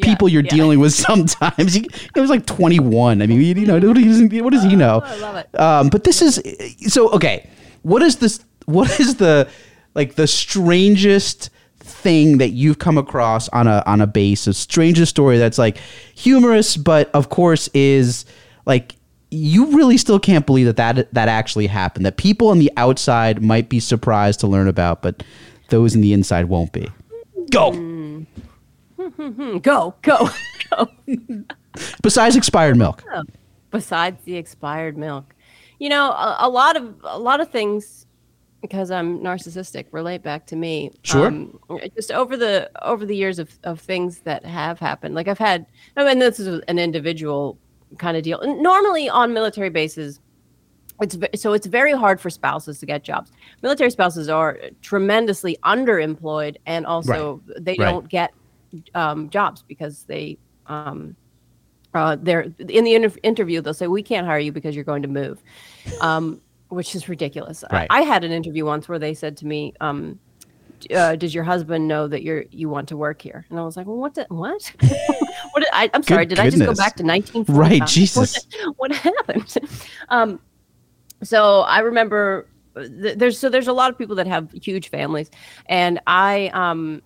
people 0.01 0.27
yeah, 0.27 0.33
you're 0.33 0.43
yeah. 0.43 0.55
dealing 0.55 0.79
with 0.79 0.93
sometimes. 1.07 1.73
He, 1.73 1.87
he, 2.13 2.19
was 2.19 2.29
like 2.29 2.45
21. 2.45 3.21
I 3.21 3.27
mean, 3.27 3.41
you 3.41 3.65
know, 3.65 3.79
what 3.79 3.95
does, 3.95 4.21
what 4.41 4.53
does 4.53 4.63
he 4.63 4.75
know? 4.75 5.01
Oh, 5.03 5.07
I 5.07 5.17
love 5.17 5.35
it. 5.35 5.59
Um, 5.59 5.89
but 5.89 6.03
this 6.03 6.21
is 6.21 6.41
so 6.87 7.09
okay. 7.11 7.49
What 7.81 8.01
is 8.01 8.17
this? 8.17 8.43
What 8.65 8.99
is 8.99 9.15
the 9.15 9.49
like 9.95 10.15
the 10.15 10.27
strangest 10.27 11.49
thing 11.79 12.37
that 12.37 12.49
you've 12.49 12.79
come 12.79 12.97
across 12.97 13.49
on 13.49 13.67
a 13.67 13.83
on 13.85 14.01
a 14.01 14.07
base? 14.07 14.47
A 14.47 14.53
strangest 14.53 15.09
story 15.09 15.37
that's 15.37 15.57
like 15.57 15.77
humorous, 16.15 16.77
but 16.77 17.09
of 17.11 17.29
course 17.29 17.69
is 17.73 18.25
like 18.65 18.95
you 19.31 19.77
really 19.77 19.97
still 19.97 20.19
can't 20.19 20.45
believe 20.45 20.65
that 20.65 20.77
that 20.77 21.13
that 21.13 21.27
actually 21.29 21.67
happened. 21.67 22.05
That 22.05 22.17
people 22.17 22.49
on 22.49 22.59
the 22.59 22.71
outside 22.77 23.41
might 23.41 23.69
be 23.69 23.79
surprised 23.79 24.39
to 24.41 24.47
learn 24.47 24.67
about, 24.67 25.01
but 25.01 25.23
those 25.69 25.95
in 25.95 26.01
the 26.01 26.13
inside 26.13 26.45
won't 26.45 26.73
be. 26.73 26.87
Go. 27.51 27.71
Go, 29.61 29.95
go, 30.01 30.29
go. 30.69 30.87
Besides 32.01 32.35
expired 32.35 32.77
milk. 32.77 33.03
Oh, 33.13 33.23
besides 33.71 34.23
the 34.23 34.35
expired 34.35 34.97
milk, 34.97 35.35
you 35.79 35.89
know, 35.89 36.09
a, 36.11 36.37
a 36.39 36.49
lot 36.49 36.75
of 36.75 36.95
a 37.03 37.19
lot 37.19 37.39
of 37.39 37.49
things 37.51 38.07
because 38.61 38.89
I'm 38.91 39.19
narcissistic 39.19 39.85
relate 39.91 40.23
back 40.23 40.45
to 40.47 40.55
me. 40.55 40.91
Sure. 41.03 41.27
Um, 41.27 41.59
just 41.95 42.11
over 42.11 42.35
the 42.35 42.69
over 42.81 43.05
the 43.05 43.15
years 43.15 43.37
of, 43.39 43.57
of 43.63 43.79
things 43.79 44.19
that 44.21 44.43
have 44.45 44.79
happened. 44.79 45.13
Like 45.15 45.27
I've 45.27 45.37
had 45.37 45.65
I 45.95 46.03
mean 46.03 46.19
this 46.19 46.39
is 46.39 46.61
an 46.67 46.79
individual 46.79 47.57
kind 47.99 48.17
of 48.17 48.23
deal. 48.23 48.39
Normally 48.61 49.07
on 49.09 49.33
military 49.33 49.69
bases 49.69 50.19
it's 51.01 51.17
so 51.41 51.53
it's 51.53 51.67
very 51.67 51.93
hard 51.93 52.19
for 52.19 52.29
spouses 52.29 52.79
to 52.79 52.85
get 52.85 53.03
jobs. 53.03 53.31
Military 53.61 53.89
spouses 53.91 54.27
are 54.29 54.59
tremendously 54.81 55.57
underemployed 55.63 56.57
and 56.65 56.85
also 56.85 57.41
they 57.57 57.75
Right. 57.79 57.85
don't 57.91 58.09
get 58.09 58.33
um, 58.95 59.29
jobs 59.29 59.63
because 59.67 60.03
they 60.03 60.37
um, 60.67 61.15
uh, 61.93 62.15
they're 62.21 62.41
in 62.59 62.83
the 62.83 62.93
inter- 62.95 63.17
interview 63.23 63.61
they'll 63.61 63.73
say 63.73 63.87
we 63.87 64.03
can't 64.03 64.27
hire 64.27 64.39
you 64.39 64.51
because 64.51 64.75
you're 64.75 64.83
going 64.83 65.01
to 65.01 65.07
move 65.07 65.41
um, 66.01 66.39
which 66.69 66.93
is 66.95 67.09
ridiculous. 67.09 67.63
I- 67.63 67.73
Right. 67.75 67.87
I, 67.89 68.01
had 68.01 68.23
an 68.23 68.31
interview 68.31 68.63
once 68.65 68.87
where 68.87 68.99
they 68.99 69.13
said 69.15 69.35
to 69.37 69.47
me 69.47 69.73
um, 69.81 70.19
uh, 70.95 71.15
does 71.15 71.33
your 71.33 71.43
husband 71.43 71.87
know 71.87 72.07
that 72.07 72.21
you're 72.23 72.45
you 72.51 72.69
want 72.69 72.87
to 72.89 72.95
work 72.95 73.21
here? 73.21 73.45
And 73.49 73.59
i 73.59 73.63
was 73.63 73.75
like 73.75 73.87
well 73.87 73.97
what 73.97 74.13
the, 74.15 74.25
what? 74.29 74.71
What 75.51 75.61
did 75.61 75.69
I, 75.73 75.89
i'm 75.93 76.03
sorry 76.03 76.25
Good 76.25 76.35
did 76.35 76.39
i 76.39 76.49
just 76.49 76.59
go 76.63 76.75
back 76.75 76.95
to 76.97 77.03
1945 77.03 77.55
Right, 77.57 77.79
What- 77.81 77.89
Jesus. 77.89 78.47
what, 78.77 78.91
happened? 78.91 79.55
Um, 80.09 80.39
so 81.23 81.61
i 81.61 81.79
remember 81.79 82.47
uh, 82.75 82.81
th- 82.81 83.17
there's 83.17 83.37
so 83.39 83.49
there's 83.49 83.67
a 83.67 83.73
lot 83.73 83.89
of 83.91 83.97
people 83.97 84.15
that 84.15 84.27
have 84.27 84.51
huge 84.51 84.89
families 84.89 85.29
and 85.65 85.99
i 86.07 86.49
um 86.53 87.01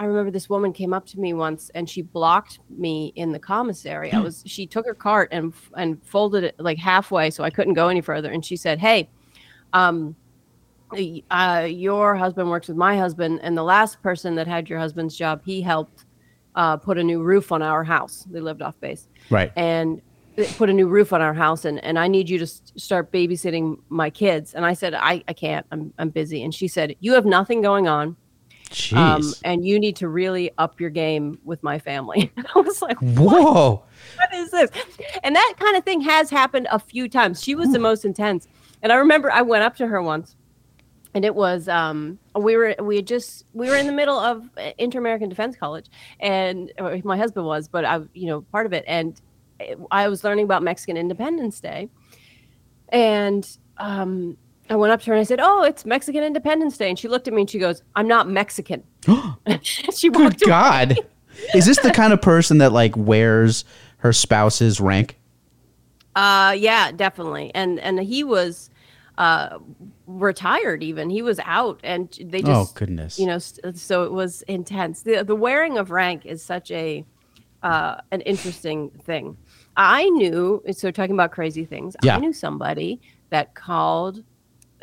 I 0.00 0.04
remember 0.04 0.30
this 0.30 0.48
woman 0.48 0.72
came 0.72 0.94
up 0.94 1.04
to 1.06 1.18
me 1.18 1.34
once 1.34 1.70
and 1.74 1.90
she 1.90 2.02
blocked 2.02 2.60
me 2.70 3.12
in 3.16 3.32
the 3.32 3.38
commissary. 3.38 4.12
I 4.12 4.20
was 4.20 4.42
she 4.46 4.64
took 4.66 4.86
her 4.86 4.94
cart 4.94 5.28
and 5.32 5.52
and 5.76 6.00
folded 6.06 6.44
it 6.44 6.54
like 6.58 6.78
halfway 6.78 7.30
so 7.30 7.42
I 7.44 7.50
couldn't 7.50 7.74
go 7.74 7.88
any 7.88 8.00
further 8.00 8.30
and 8.30 8.44
she 8.44 8.56
said, 8.56 8.78
"Hey, 8.78 9.08
um 9.72 10.14
uh, 11.30 11.66
your 11.68 12.14
husband 12.14 12.48
works 12.48 12.68
with 12.68 12.76
my 12.76 12.96
husband 12.96 13.40
and 13.42 13.56
the 13.56 13.62
last 13.62 14.00
person 14.02 14.34
that 14.36 14.46
had 14.46 14.70
your 14.70 14.78
husband's 14.78 15.14
job, 15.16 15.42
he 15.44 15.60
helped 15.60 16.06
uh, 16.54 16.76
put 16.78 16.96
a 16.96 17.02
new 17.04 17.22
roof 17.22 17.52
on 17.52 17.60
our 17.60 17.84
house. 17.84 18.24
They 18.30 18.40
lived 18.40 18.62
off 18.62 18.78
base 18.80 19.06
Right. 19.28 19.52
and 19.56 20.00
put 20.56 20.70
a 20.70 20.72
new 20.72 20.88
roof 20.88 21.12
on 21.12 21.20
our 21.20 21.34
house 21.34 21.66
and, 21.66 21.82
and 21.84 21.98
I 21.98 22.08
need 22.08 22.28
you 22.30 22.38
to 22.38 22.44
s- 22.44 22.62
start 22.76 23.12
babysitting 23.12 23.78
my 23.90 24.08
kids. 24.08 24.54
And 24.54 24.64
I 24.64 24.72
said, 24.72 24.94
I, 24.94 25.22
I 25.28 25.34
can't, 25.34 25.66
I'm, 25.72 25.92
I'm 25.98 26.08
busy. 26.08 26.42
And 26.42 26.54
she 26.54 26.68
said, 26.68 26.96
you 27.00 27.12
have 27.12 27.26
nothing 27.26 27.60
going 27.60 27.86
on. 27.86 28.16
Um, 28.92 29.34
and 29.44 29.66
you 29.66 29.78
need 29.78 29.96
to 29.96 30.08
really 30.08 30.50
up 30.58 30.80
your 30.80 30.90
game 30.90 31.38
with 31.44 31.62
my 31.62 31.78
family. 31.78 32.30
And 32.36 32.46
I 32.54 32.60
was 32.60 32.82
like, 32.82 32.98
Whoa. 32.98 33.82
what 34.16 34.34
is 34.34 34.50
this? 34.50 34.70
And 35.22 35.34
that 35.34 35.54
kind 35.58 35.76
of 35.76 35.84
thing 35.84 36.00
has 36.02 36.30
happened 36.30 36.68
a 36.70 36.78
few 36.78 37.08
times. 37.08 37.42
She 37.42 37.54
was 37.54 37.72
the 37.72 37.78
most 37.78 38.04
intense. 38.04 38.48
And 38.82 38.92
I 38.92 38.96
remember 38.96 39.30
I 39.30 39.42
went 39.42 39.64
up 39.64 39.76
to 39.76 39.86
her 39.86 40.02
once 40.02 40.36
and 41.14 41.24
it 41.24 41.34
was 41.34 41.68
um 41.68 42.18
we 42.36 42.56
were 42.56 42.74
we 42.80 42.96
had 42.96 43.06
just 43.06 43.44
we 43.52 43.68
were 43.68 43.76
in 43.76 43.86
the 43.86 43.92
middle 43.92 44.18
of 44.18 44.48
uh, 44.56 44.70
inter-american 44.78 45.28
defense 45.28 45.56
college 45.56 45.86
and 46.20 46.72
my 47.02 47.16
husband 47.16 47.46
was 47.46 47.66
but 47.66 47.84
i 47.84 47.98
you 48.14 48.26
know 48.26 48.42
part 48.52 48.66
of 48.66 48.72
it 48.72 48.84
and 48.86 49.20
i 49.90 50.06
was 50.06 50.22
learning 50.22 50.44
about 50.44 50.62
mexican 50.62 50.96
independence 50.96 51.60
day 51.60 51.88
and 52.90 53.58
um 53.78 54.36
i 54.70 54.76
went 54.76 54.92
up 54.92 55.00
to 55.00 55.06
her 55.06 55.12
and 55.12 55.20
i 55.20 55.24
said 55.24 55.40
oh 55.40 55.62
it's 55.64 55.84
mexican 55.84 56.22
independence 56.22 56.76
day 56.76 56.88
and 56.88 56.98
she 56.98 57.08
looked 57.08 57.26
at 57.28 57.34
me 57.34 57.42
and 57.42 57.50
she 57.50 57.58
goes 57.58 57.82
i'm 57.96 58.08
not 58.08 58.28
mexican 58.28 58.82
she 59.62 60.10
Good 60.10 60.16
away. 60.16 60.32
God. 60.46 60.98
Is 61.54 61.66
this 61.66 61.78
the 61.78 61.90
kind 61.90 62.12
of 62.12 62.20
person 62.20 62.58
that 62.58 62.72
like 62.72 62.96
wears 62.96 63.64
her 63.98 64.12
spouse's 64.12 64.80
rank? 64.80 65.18
Uh, 66.14 66.54
yeah, 66.58 66.90
definitely. 66.92 67.52
And 67.54 67.78
and 67.80 68.00
he 68.00 68.24
was 68.24 68.70
uh 69.18 69.58
retired 70.06 70.82
even. 70.82 71.10
He 71.10 71.22
was 71.22 71.38
out 71.44 71.80
and 71.84 72.10
they 72.20 72.40
just 72.40 72.72
Oh, 72.72 72.74
goodness. 72.74 73.18
You 73.18 73.26
know, 73.26 73.38
so 73.38 74.04
it 74.04 74.12
was 74.12 74.42
intense. 74.42 75.02
The 75.02 75.22
the 75.22 75.36
wearing 75.36 75.78
of 75.78 75.90
rank 75.90 76.26
is 76.26 76.42
such 76.42 76.70
a 76.70 77.04
uh 77.62 77.96
an 78.10 78.20
interesting 78.22 78.90
thing. 79.04 79.36
I 79.76 80.08
knew 80.10 80.62
so 80.72 80.90
talking 80.90 81.14
about 81.14 81.30
crazy 81.30 81.64
things. 81.64 81.96
Yeah. 82.02 82.16
I 82.16 82.18
knew 82.18 82.32
somebody 82.32 83.00
that 83.30 83.54
called 83.54 84.24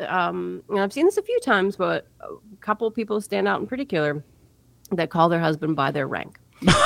um 0.00 0.62
and 0.68 0.80
I've 0.80 0.92
seen 0.92 1.06
this 1.06 1.16
a 1.16 1.22
few 1.22 1.38
times, 1.40 1.76
but 1.76 2.06
a 2.20 2.28
couple 2.60 2.90
people 2.90 3.20
stand 3.20 3.48
out 3.48 3.60
in 3.60 3.66
particular 3.66 4.22
that 4.92 5.10
call 5.10 5.28
their 5.28 5.40
husband 5.40 5.74
by 5.76 5.90
their 5.90 6.06
rank. 6.06 6.38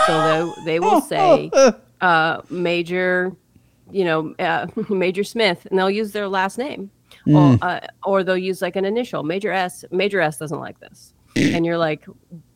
So 0.06 0.52
they 0.56 0.64
they 0.64 0.80
will 0.80 1.00
say 1.14 1.50
uh, 2.00 2.42
Major, 2.50 3.32
you 3.90 4.04
know, 4.04 4.34
uh, 4.38 4.66
Major 4.88 5.22
Smith, 5.24 5.66
and 5.70 5.78
they'll 5.78 5.90
use 5.90 6.12
their 6.12 6.28
last 6.28 6.56
name, 6.58 6.90
or 7.26 7.58
uh, 7.62 7.80
or 8.04 8.24
they'll 8.24 8.36
use 8.38 8.62
like 8.62 8.76
an 8.76 8.84
initial, 8.84 9.22
Major 9.22 9.52
S. 9.52 9.84
Major 9.90 10.20
S 10.20 10.38
doesn't 10.38 10.58
like 10.58 10.80
this, 10.80 11.12
and 11.36 11.64
you're 11.66 11.78
like, 11.78 12.06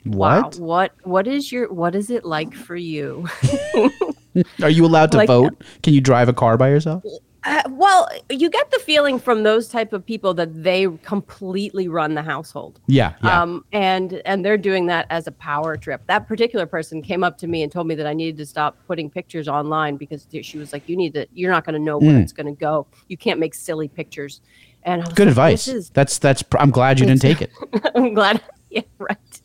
wow, 0.06 0.42
What? 0.42 0.58
what 0.58 0.92
what 1.04 1.26
is 1.26 1.52
your 1.52 1.72
what 1.72 1.94
is 1.94 2.10
it 2.10 2.24
like 2.24 2.54
for 2.54 2.76
you? 2.76 3.28
Are 4.62 4.70
you 4.70 4.84
allowed 4.84 5.12
to 5.12 5.18
Like- 5.18 5.28
vote? 5.28 5.62
Can 5.82 5.94
you 5.94 6.00
drive 6.00 6.28
a 6.28 6.32
car 6.32 6.56
by 6.56 6.68
yourself? 6.70 7.04
Uh, 7.44 7.62
well, 7.70 8.08
you 8.30 8.48
get 8.48 8.70
the 8.70 8.78
feeling 8.78 9.18
from 9.18 9.42
those 9.42 9.68
type 9.68 9.92
of 9.92 10.04
people 10.04 10.32
that 10.32 10.62
they 10.62 10.88
completely 11.02 11.88
run 11.88 12.14
the 12.14 12.22
household. 12.22 12.80
Yeah. 12.86 13.14
Yeah. 13.22 13.42
Um, 13.42 13.64
and 13.72 14.14
and 14.24 14.44
they're 14.44 14.56
doing 14.56 14.86
that 14.86 15.06
as 15.10 15.26
a 15.26 15.32
power 15.32 15.76
trip. 15.76 16.02
That 16.06 16.26
particular 16.26 16.64
person 16.64 17.02
came 17.02 17.22
up 17.22 17.36
to 17.38 17.46
me 17.46 17.62
and 17.62 17.70
told 17.70 17.86
me 17.86 17.94
that 17.96 18.06
I 18.06 18.14
needed 18.14 18.38
to 18.38 18.46
stop 18.46 18.78
putting 18.86 19.10
pictures 19.10 19.46
online 19.46 19.96
because 19.96 20.26
she 20.42 20.56
was 20.56 20.72
like, 20.72 20.88
"You 20.88 20.96
need 20.96 21.12
to. 21.14 21.26
You're 21.34 21.50
not 21.50 21.64
going 21.66 21.74
to 21.74 21.84
know 21.84 21.98
where 21.98 22.18
it's 22.18 22.32
going 22.32 22.46
to 22.46 22.58
go. 22.58 22.86
You 23.08 23.18
can't 23.18 23.38
make 23.38 23.54
silly 23.54 23.88
pictures." 23.88 24.40
And 24.84 25.02
I 25.02 25.04
was. 25.04 25.14
Good 25.14 25.26
like, 25.26 25.32
advice. 25.32 25.68
Is, 25.68 25.90
That's 25.90 26.18
that's. 26.18 26.42
pr- 26.42 26.58
I'm 26.58 26.70
glad 26.70 26.98
you 26.98 27.06
didn't 27.06 27.20
take 27.20 27.42
it. 27.42 27.50
I'm 27.94 28.14
glad. 28.14 28.42
Yeah, 28.70 28.82
right. 28.98 29.42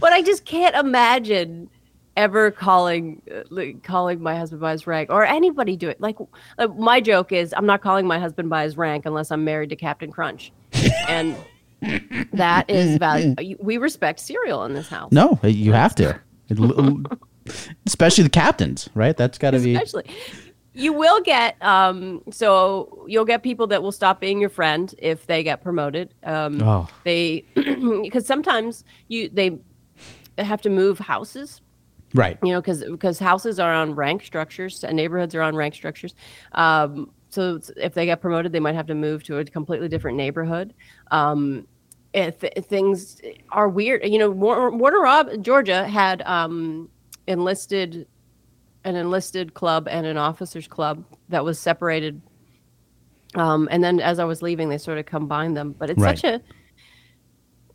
but 0.00 0.12
I 0.12 0.20
just 0.20 0.44
can't 0.44 0.74
imagine 0.74 1.70
ever 2.16 2.50
calling 2.50 3.20
uh, 3.34 3.42
like, 3.50 3.82
calling 3.82 4.22
my 4.22 4.36
husband 4.36 4.60
by 4.60 4.72
his 4.72 4.86
rank 4.86 5.10
or 5.10 5.24
anybody 5.24 5.76
do 5.76 5.88
it. 5.88 6.00
Like 6.00 6.16
uh, 6.58 6.68
my 6.68 7.00
joke 7.00 7.32
is, 7.32 7.52
I'm 7.56 7.66
not 7.66 7.80
calling 7.82 8.06
my 8.06 8.18
husband 8.18 8.48
by 8.50 8.64
his 8.64 8.76
rank 8.76 9.06
unless 9.06 9.30
I'm 9.30 9.44
married 9.44 9.70
to 9.70 9.76
Captain 9.76 10.10
Crunch, 10.12 10.52
and 11.08 11.36
that 12.32 12.68
is 12.70 12.96
value. 12.98 13.34
We 13.60 13.78
respect 13.78 14.20
cereal 14.20 14.64
in 14.64 14.74
this 14.74 14.88
house. 14.88 15.12
No, 15.12 15.38
you 15.42 15.72
have 15.72 15.94
to. 15.96 16.18
Especially 17.86 18.24
the 18.24 18.30
captains, 18.30 18.88
right? 18.94 19.16
That's 19.16 19.38
got 19.38 19.50
to 19.52 19.58
be. 19.58 19.74
especially 19.74 20.10
you 20.76 20.92
will 20.92 21.20
get 21.20 21.56
um 21.62 22.20
so 22.32 23.04
you'll 23.06 23.24
get 23.24 23.42
people 23.44 23.68
that 23.68 23.80
will 23.82 23.92
stop 23.92 24.20
being 24.20 24.40
your 24.40 24.48
friend 24.50 24.92
if 24.98 25.24
they 25.26 25.42
get 25.44 25.62
promoted 25.62 26.12
um 26.24 26.60
Oh. 26.62 26.88
they 27.04 27.44
because 27.54 28.26
sometimes 28.26 28.82
you 29.06 29.28
they 29.28 29.56
have 30.38 30.60
to 30.62 30.70
move 30.70 30.98
houses 30.98 31.60
Right. 32.14 32.38
you 32.42 32.52
know 32.52 32.60
because 32.60 32.84
because 32.84 33.18
houses 33.18 33.58
are 33.58 33.72
on 33.74 33.94
rank 33.94 34.24
structures 34.24 34.84
and 34.84 34.96
neighborhoods 34.96 35.34
are 35.34 35.42
on 35.42 35.56
rank 35.56 35.74
structures 35.74 36.14
um 36.52 37.10
so 37.28 37.60
if 37.76 37.94
they 37.94 38.06
get 38.06 38.20
promoted 38.20 38.52
they 38.52 38.60
might 38.60 38.76
have 38.76 38.86
to 38.86 38.94
move 38.94 39.24
to 39.24 39.38
a 39.38 39.44
completely 39.44 39.88
different 39.88 40.16
neighborhood 40.16 40.72
um 41.10 41.66
things 42.68 43.20
are 43.50 43.68
weird 43.68 44.04
you 44.04 44.18
know 44.18 44.30
War- 44.30 44.70
warner 44.70 45.00
rob 45.00 45.28
georgia 45.42 45.88
had 45.88 46.22
um 46.22 46.88
enlisted 47.26 48.06
an 48.84 48.94
enlisted 48.94 49.54
club 49.54 49.88
and 49.90 50.06
an 50.06 50.16
officers 50.16 50.68
club 50.68 51.02
that 51.30 51.44
was 51.44 51.58
separated 51.58 52.20
um 53.34 53.66
and 53.72 53.82
then 53.82 53.98
as 53.98 54.20
i 54.20 54.24
was 54.24 54.40
leaving 54.42 54.68
they 54.68 54.78
sort 54.78 54.98
of 54.98 55.06
combined 55.06 55.56
them 55.56 55.74
but 55.76 55.90
it's 55.90 56.00
Right. 56.00 56.16
such 56.16 56.30
a 56.30 56.40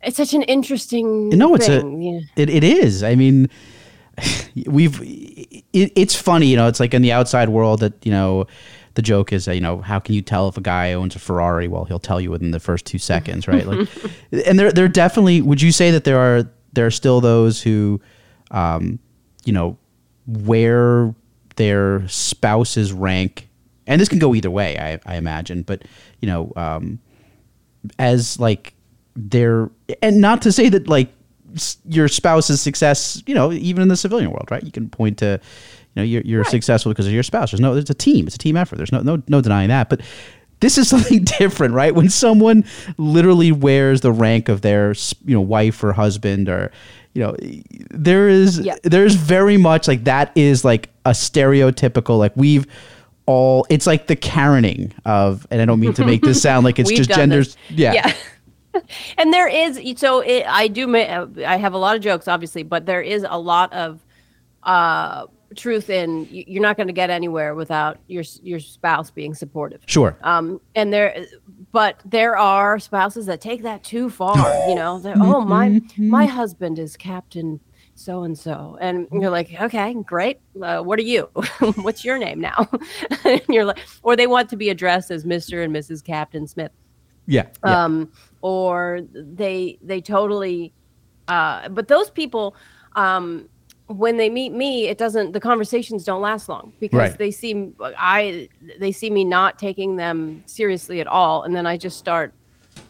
it's 0.02 0.16
such 0.16 0.32
an 0.32 0.40
interesting 0.44 1.28
No, 1.28 1.54
it's 1.54 1.68
a. 1.68 1.80
thing. 1.82 2.00
yeah. 2.00 2.20
It, 2.36 2.48
it 2.48 2.64
is. 2.64 3.02
I 3.02 3.14
mean, 3.14 3.48
we've. 4.66 5.00
It, 5.02 5.92
it's 5.94 6.14
funny, 6.14 6.46
you 6.46 6.56
know. 6.56 6.68
It's 6.68 6.80
like 6.80 6.94
in 6.94 7.02
the 7.02 7.12
outside 7.12 7.48
world 7.48 7.80
that 7.80 7.94
you 8.04 8.12
know. 8.12 8.46
The 8.94 9.02
joke 9.02 9.32
is, 9.32 9.46
you 9.46 9.60
know, 9.60 9.80
how 9.80 10.00
can 10.00 10.16
you 10.16 10.20
tell 10.20 10.48
if 10.48 10.56
a 10.56 10.60
guy 10.60 10.94
owns 10.94 11.14
a 11.14 11.20
Ferrari? 11.20 11.68
Well, 11.68 11.84
he'll 11.84 12.00
tell 12.00 12.20
you 12.20 12.32
within 12.32 12.50
the 12.50 12.58
first 12.58 12.84
two 12.84 12.98
seconds, 12.98 13.46
right? 13.46 13.64
Like, 13.64 13.88
and 14.46 14.58
there, 14.58 14.72
there 14.72 14.88
definitely. 14.88 15.40
Would 15.40 15.62
you 15.62 15.70
say 15.70 15.92
that 15.92 16.02
there 16.02 16.18
are 16.18 16.50
there 16.72 16.86
are 16.86 16.90
still 16.90 17.20
those 17.20 17.62
who, 17.62 18.00
um, 18.50 18.98
you 19.44 19.52
know, 19.52 19.78
wear 20.26 21.14
their 21.54 22.06
spouse's 22.08 22.92
rank, 22.92 23.48
and 23.86 24.00
this 24.00 24.08
can 24.08 24.18
go 24.18 24.34
either 24.34 24.50
way, 24.50 24.76
I, 24.76 24.98
I 25.06 25.16
imagine. 25.16 25.62
But 25.62 25.84
you 26.20 26.26
know, 26.26 26.52
um, 26.56 26.98
as 27.98 28.40
like 28.40 28.74
their 29.14 29.70
and 30.02 30.20
not 30.20 30.42
to 30.42 30.52
say 30.52 30.68
that 30.68 30.88
like 30.88 31.12
your 31.88 32.08
spouse's 32.08 32.60
success 32.60 33.22
you 33.26 33.34
know 33.34 33.52
even 33.52 33.82
in 33.82 33.88
the 33.88 33.96
civilian 33.96 34.30
world 34.30 34.48
right 34.50 34.62
you 34.62 34.70
can 34.72 34.88
point 34.88 35.18
to 35.18 35.40
you 35.94 35.96
know 35.96 36.02
you're, 36.02 36.22
you're 36.22 36.44
successful 36.44 36.92
because 36.92 37.06
of 37.08 37.12
your 37.12 37.24
spouse. 37.24 37.50
There's 37.50 37.60
no, 37.60 37.74
it's 37.74 37.90
a 37.90 37.94
team. 37.94 38.28
It's 38.28 38.36
a 38.36 38.38
team 38.38 38.56
effort. 38.56 38.76
There's 38.76 38.92
no 38.92 39.00
no 39.00 39.20
no 39.26 39.40
denying 39.40 39.70
that. 39.70 39.90
But 39.90 40.02
this 40.60 40.78
is 40.78 40.88
something 40.94 41.24
different, 41.24 41.74
right? 41.74 41.92
When 41.92 42.08
someone 42.08 42.64
literally 42.96 43.50
wears 43.50 44.00
the 44.02 44.12
rank 44.12 44.48
of 44.48 44.60
their 44.60 44.94
you 45.24 45.34
know 45.34 45.40
wife 45.40 45.82
or 45.82 45.92
husband 45.92 46.48
or 46.48 46.70
you 47.14 47.22
know 47.22 47.34
there 47.90 48.28
is 48.28 48.60
Yeah. 48.60 48.76
there's 48.84 49.16
very 49.16 49.56
much 49.56 49.88
like 49.88 50.04
that 50.04 50.30
is 50.36 50.64
like 50.64 50.90
a 51.04 51.10
stereotypical 51.10 52.18
like 52.20 52.36
we've 52.36 52.68
all 53.26 53.66
it's 53.68 53.86
like 53.86 54.06
the 54.06 54.14
Karening 54.16 54.92
of 55.04 55.44
and 55.50 55.60
I 55.60 55.64
don't 55.64 55.80
mean 55.80 55.94
to 55.94 56.04
make 56.06 56.22
this 56.22 56.40
sound 56.40 56.64
like 56.64 56.78
it's 56.78 56.90
just 57.02 57.10
genders 57.10 57.56
this. 57.68 57.78
yeah. 57.78 57.92
Yeah. 57.94 58.12
And 59.18 59.32
there 59.32 59.48
is 59.48 59.80
so 59.96 60.20
it, 60.20 60.44
I 60.46 60.68
do 60.68 60.94
I 60.94 61.56
have 61.56 61.74
a 61.74 61.78
lot 61.78 61.96
of 61.96 62.02
jokes 62.02 62.28
obviously, 62.28 62.62
but 62.62 62.86
there 62.86 63.02
is 63.02 63.26
a 63.28 63.38
lot 63.38 63.72
of 63.72 64.04
uh 64.62 65.26
truth 65.56 65.90
in 65.90 66.28
you're 66.30 66.62
not 66.62 66.76
going 66.76 66.86
to 66.86 66.92
get 66.92 67.10
anywhere 67.10 67.54
without 67.54 67.98
your 68.06 68.22
your 68.42 68.60
spouse 68.60 69.10
being 69.10 69.34
supportive. 69.34 69.80
Sure. 69.86 70.16
Um 70.22 70.60
and 70.74 70.92
there 70.92 71.26
but 71.72 72.00
there 72.04 72.36
are 72.36 72.78
spouses 72.78 73.26
that 73.26 73.40
take 73.40 73.62
that 73.62 73.84
too 73.84 74.10
far, 74.10 74.36
you 74.68 74.74
know. 74.74 74.98
They're, 74.98 75.14
oh 75.20 75.40
my 75.40 75.80
my 75.96 76.26
husband 76.26 76.78
is 76.78 76.96
captain 76.96 77.60
so 78.00 78.22
and 78.22 78.38
so 78.38 78.78
and 78.80 79.06
you're 79.12 79.30
like 79.30 79.60
okay 79.60 79.94
great 80.04 80.38
uh, 80.62 80.80
what 80.80 80.98
are 80.98 81.02
you 81.02 81.22
what's 81.82 82.02
your 82.02 82.16
name 82.16 82.40
now 82.40 82.66
and 83.24 83.42
you're 83.48 83.66
like 83.66 83.78
or 84.02 84.16
they 84.16 84.26
want 84.26 84.48
to 84.48 84.56
be 84.56 84.70
addressed 84.70 85.10
as 85.10 85.24
mr 85.24 85.62
and 85.62 85.74
mrs 85.74 86.02
captain 86.02 86.46
smith 86.46 86.72
yeah. 87.26 87.46
yeah. 87.64 87.84
um, 87.84 88.10
or 88.42 89.00
they 89.12 89.78
they 89.82 90.00
totally 90.00 90.72
uh, 91.28 91.68
but 91.68 91.88
those 91.88 92.10
people 92.10 92.54
um, 92.96 93.48
when 93.86 94.16
they 94.16 94.28
meet 94.30 94.52
me 94.52 94.88
it 94.88 94.98
doesn't 94.98 95.32
the 95.32 95.40
conversations 95.40 96.04
don't 96.04 96.20
last 96.22 96.48
long 96.48 96.72
because 96.80 96.98
Right. 96.98 97.18
they 97.18 97.30
seem 97.30 97.74
i 97.98 98.48
they 98.78 98.92
see 98.92 99.10
me 99.10 99.24
not 99.24 99.58
taking 99.58 99.96
them 99.96 100.42
seriously 100.46 101.00
at 101.00 101.06
all 101.08 101.42
and 101.42 101.54
then 101.56 101.66
i 101.66 101.76
just 101.76 101.98
start 101.98 102.32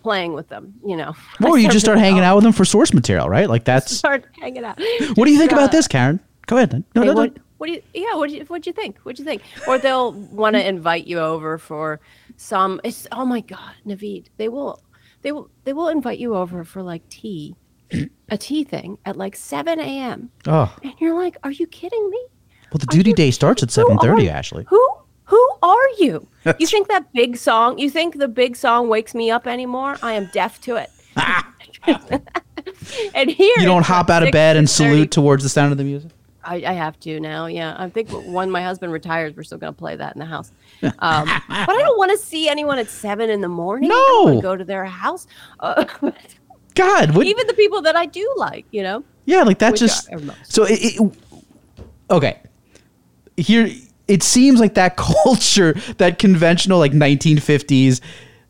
playing 0.03 0.34
with 0.34 0.48
them 0.48 0.74
you 0.86 0.96
know 0.96 1.14
or 1.44 1.59
you 1.59 1.68
just 1.70 1.84
start 1.86 1.98
hanging 2.07 2.20
out 2.22 2.34
with 2.36 2.44
them 2.44 2.53
for 2.53 2.64
source 2.64 2.92
material, 2.92 3.28
right? 3.28 3.48
Like 3.48 3.64
that's 3.64 3.90
start 4.05 4.24
hanging 4.40 4.64
out 4.64 4.78
What 5.14 5.24
do 5.24 5.32
you 5.32 5.38
think 5.38 5.53
Uh, 5.53 5.57
about 5.57 5.72
this, 5.72 5.88
Karen? 5.88 6.20
Go 6.46 6.57
ahead. 6.57 6.72
No, 6.94 7.03
Hey, 7.03 7.07
no, 7.09 7.12
no. 7.14 7.20
what, 7.20 7.36
what 7.59 7.66
do 7.66 7.72
you 7.72 7.82
yeah 7.94 8.14
what 8.14 8.28
do 8.30 8.36
you 8.36 8.44
what 8.44 8.62
do 8.62 8.70
you 8.70 8.74
think 8.74 8.98
what 9.05 9.16
do 9.16 9.22
you 9.22 9.28
think 9.28 9.42
or 9.66 9.78
they'll 9.78 10.12
want 10.12 10.55
to 10.55 10.66
invite 10.66 11.07
you 11.07 11.18
over 11.18 11.59
for 11.59 11.98
some 12.36 12.80
it's 12.84 13.07
oh 13.12 13.24
my 13.24 13.40
god 13.40 13.72
naveed 13.86 14.26
they 14.38 14.48
will 14.48 14.80
they 15.23 15.33
will 15.33 15.51
they 15.64 15.73
will 15.73 15.89
invite 15.89 16.18
you 16.18 16.35
over 16.35 16.64
for 16.64 16.83
like 16.83 17.09
tea 17.09 17.55
a 18.29 18.39
tea 18.39 18.62
thing 18.64 18.99
at 19.05 19.16
like 19.16 19.35
7 19.37 19.81
a.m 19.81 20.31
Oh, 20.47 20.75
and 20.83 20.93
you're 21.01 21.14
like 21.18 21.37
are 21.43 21.51
you 21.51 21.66
kidding 21.66 22.09
me 22.11 22.25
well, 22.73 22.79
the 22.79 22.87
duty 22.87 23.12
day 23.12 23.33
starts 23.33 23.62
at 23.64 23.71
seven 23.73 23.99
thirty. 23.99 24.29
Ashley. 24.31 24.64
who 24.68 24.89
who 25.25 25.49
are 25.62 25.89
you 25.99 26.29
you 26.59 26.66
think 26.66 26.87
that 26.89 27.12
big 27.12 27.37
song 27.37 27.79
you 27.79 27.91
think 27.91 28.18
the 28.18 28.29
big 28.29 28.57
song 28.57 28.89
wakes 28.89 29.14
me 29.14 29.31
up 29.31 29.47
anymore 29.47 29.97
i 30.03 30.12
am 30.12 30.27
deaf 30.33 30.61
to 30.61 30.77
it 30.77 30.91
and 33.14 33.31
here 33.31 33.55
You 33.59 33.64
don't 33.64 33.85
hop 33.85 34.11
out 34.11 34.23
of 34.23 34.31
bed 34.33 34.57
and 34.57 34.68
salute 34.68 35.11
towards 35.11 35.43
the 35.43 35.49
sound 35.49 35.73
of 35.73 35.79
the 35.79 35.85
music. 35.85 36.11
I, 36.43 36.57
I 36.57 36.73
have 36.73 36.99
to 37.01 37.21
now. 37.21 37.47
Yeah, 37.47 37.75
I 37.79 37.91
think 37.91 38.09
when 38.11 38.51
my 38.51 38.62
husband 38.62 38.93
retires, 38.93 39.35
we're 39.37 39.43
still 39.43 39.59
going 39.59 39.73
to 39.75 39.79
play 39.79 39.97
that 39.97 40.14
in 40.14 40.21
the 40.21 40.27
house. 40.27 40.51
Um, 40.83 40.93
but 40.99 41.33
I 41.49 41.66
don't 41.78 41.99
want 41.99 42.11
to 42.12 42.16
see 42.18 42.49
anyone 42.49 42.78
at 42.78 42.89
seven 42.89 43.28
in 43.31 43.41
the 43.41 43.49
morning. 43.49 43.89
No. 43.91 44.41
go 44.41 44.57
to 44.57 44.64
their 44.64 44.85
house. 44.85 45.26
Uh, 45.61 45.85
God, 46.74 47.14
what? 47.14 47.26
even 47.26 47.47
the 47.47 47.55
people 47.55 47.83
that 47.83 47.97
I 47.97 48.07
do 48.07 48.33
like, 48.37 48.64
you 48.70 48.83
know. 48.83 49.05
yeah, 49.26 49.43
like 49.43 49.59
that 49.59 49.72
Which 49.72 49.81
just. 49.81 50.09
So 50.45 50.64
it, 50.64 50.78
it. 50.81 51.14
Okay. 52.11 52.39
Here, 53.37 53.68
it 54.09 54.22
seems 54.22 54.61
like 54.61 54.74
that 54.74 54.97
culture, 55.24 55.74
that 55.99 56.18
conventional 56.18 56.78
like 56.78 56.93
1950s 56.93 58.01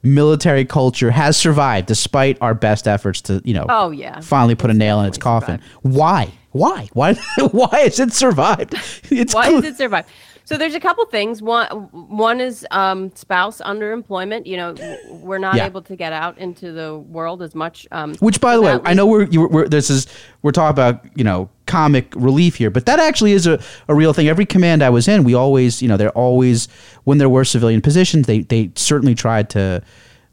military 0.03 0.64
culture, 0.64 1.11
has 1.11 1.37
survived 1.37 1.87
despite 1.87 2.39
our 2.41 2.55
best 2.55 2.87
efforts 2.89 3.20
to, 3.22 3.43
you 3.45 3.55
know, 3.55 3.66
Oh 3.68 3.91
yeah. 3.91 4.20
finally 4.20 4.55
put 4.55 4.70
a 4.70 4.74
nail 4.74 5.01
in 5.01 5.07
its 5.07 5.18
coffin. 5.18 5.61
Why? 5.83 6.31
Why? 6.53 6.89
Why? 6.95 7.14
Why 7.53 7.81
has 7.81 8.01
it 8.01 8.12
survived? 8.12 8.74
It's 9.11 9.35
Why 9.35 9.51
does 9.51 9.64
it 9.64 9.76
survive? 9.76 10.07
So 10.45 10.57
there's 10.57 10.74
a 10.74 10.80
couple 10.80 11.05
things. 11.07 11.43
One 11.43 11.66
one 11.93 12.41
is 12.41 12.66
um, 12.70 13.14
spouse 13.14 13.61
underemployment. 13.61 14.47
You 14.47 14.57
know, 14.57 14.74
we're 15.09 15.38
not 15.38 15.57
Yeah. 15.57 15.66
able 15.66 15.82
to 15.82 15.95
get 15.95 16.12
out 16.12 16.38
into 16.38 16.72
the 16.72 16.99
world 16.99 17.43
as 17.43 17.55
much. 17.55 17.86
Um, 17.93 18.14
Which, 18.16 18.41
by 18.41 18.57
the 18.57 18.62
way, 18.62 18.72
that 18.72 18.82
I 18.84 18.95
know 18.95 19.07
we're, 19.07 19.24
you, 19.24 19.47
we're 19.47 19.68
this 19.68 19.91
is 19.91 20.07
we're 20.43 20.51
talking 20.53 20.70
about 20.72 21.05
you 21.16 21.22
know 21.24 21.49
comic 21.66 22.12
relief 22.16 22.57
here, 22.57 22.70
but 22.70 22.86
that 22.86 22.99
actually 22.99 23.32
is 23.32 23.47
a, 23.47 23.62
a 23.86 23.95
real 23.95 24.12
thing. 24.12 24.26
Every 24.28 24.47
command 24.47 24.82
I 24.82 24.91
was 24.91 25.07
in, 25.07 25.22
we 25.24 25.34
always 25.34 25.80
you 25.82 25.88
know 25.88 25.97
they're 25.97 26.11
always 26.11 26.66
when 27.05 27.18
there 27.18 27.28
were 27.28 27.45
civilian 27.45 27.80
positions, 27.80 28.26
they 28.26 28.41
they 28.41 28.70
certainly 28.74 29.14
tried 29.14 29.51
to 29.51 29.82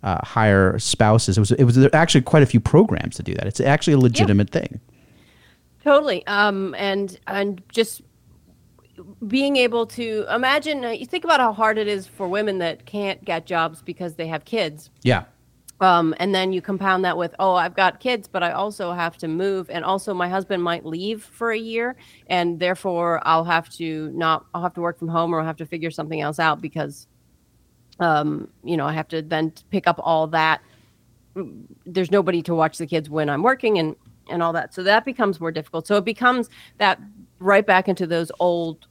uh, 0.04 0.18
hire 0.26 0.80
spouses. 0.80 1.38
It 1.38 1.42
was 1.42 1.52
it 1.52 1.64
was 1.64 1.76
there 1.76 1.96
actually 1.96 2.22
quite 2.22 2.42
a 2.44 2.48
few 2.48 2.60
programs 2.60 3.18
to 3.18 3.24
do 3.24 3.34
that. 3.36 3.46
It's 3.46 3.60
actually 3.60 3.94
a 3.94 4.00
legitimate 4.00 4.50
thing. 4.50 4.80
Totally. 5.84 6.26
Um, 6.28 6.76
and 6.78 7.18
and 7.28 7.62
just 7.70 8.02
being 9.28 9.58
able 9.58 9.86
to 9.88 10.26
imagine. 10.34 10.86
Uh, 10.86 10.90
you 10.90 11.06
think 11.06 11.24
about 11.24 11.40
how 11.40 11.54
hard 11.54 11.78
it 11.78 11.88
is 11.88 12.08
for 12.08 12.28
women 12.28 12.58
that 12.60 12.86
can't 12.86 13.24
get 13.26 13.46
jobs 13.46 13.82
because 13.82 14.16
they 14.16 14.28
have 14.28 14.46
kids. 14.46 14.90
Yeah, 15.04 15.26
Um, 15.80 16.16
and 16.20 16.34
then 16.34 16.54
you 16.54 16.62
compound 16.62 17.06
that 17.06 17.16
with, 17.18 17.36
oh, 17.38 17.54
I've 17.54 17.76
got 17.76 18.00
kids, 18.00 18.28
but 18.28 18.42
I 18.42 18.52
also 18.52 18.94
have 18.94 19.16
to 19.18 19.28
move, 19.28 19.70
and 19.70 19.86
also 19.86 20.14
my 20.14 20.28
husband 20.28 20.64
might 20.64 20.86
leave 20.86 21.24
for 21.24 21.52
a 21.52 21.58
year, 21.58 21.96
and 22.28 22.60
therefore 22.60 23.22
I'll 23.28 23.44
have 23.46 23.70
to 23.78 24.10
not, 24.14 24.46
I'll 24.54 24.64
have 24.64 24.74
to 24.74 24.82
work 24.82 24.98
from 24.98 25.08
home, 25.10 25.34
or 25.34 25.40
I'll 25.40 25.46
have 25.46 25.58
to 25.58 25.68
figure 25.68 25.92
something 25.92 26.20
else 26.20 26.40
out 26.40 26.62
because, 26.62 27.08
um, 28.00 28.48
you 28.64 28.76
know, 28.78 28.88
I 28.88 28.94
have 28.94 29.08
to 29.10 29.22
then 29.22 29.54
pick 29.70 29.88
up 29.88 30.00
all 30.04 30.26
that. 30.28 30.62
Mm, 31.36 31.66
There's 31.86 32.10
nobody 32.12 32.42
to 32.44 32.56
watch 32.56 32.78
the 32.80 32.88
kids 32.88 33.10
when 33.10 33.30
I'm 33.30 33.44
working, 33.44 33.78
and 33.78 33.96
and 34.30 34.44
all 34.44 34.52
that, 34.54 34.74
so 34.74 34.84
that 34.84 35.06
becomes 35.06 35.40
more 35.40 35.52
difficult. 35.54 35.88
So 35.88 35.96
it 35.96 36.04
becomes 36.04 36.50
that 36.80 37.00
right 37.40 37.66
back 37.66 37.88
into 37.88 38.08
those 38.08 38.32
old 38.40 38.88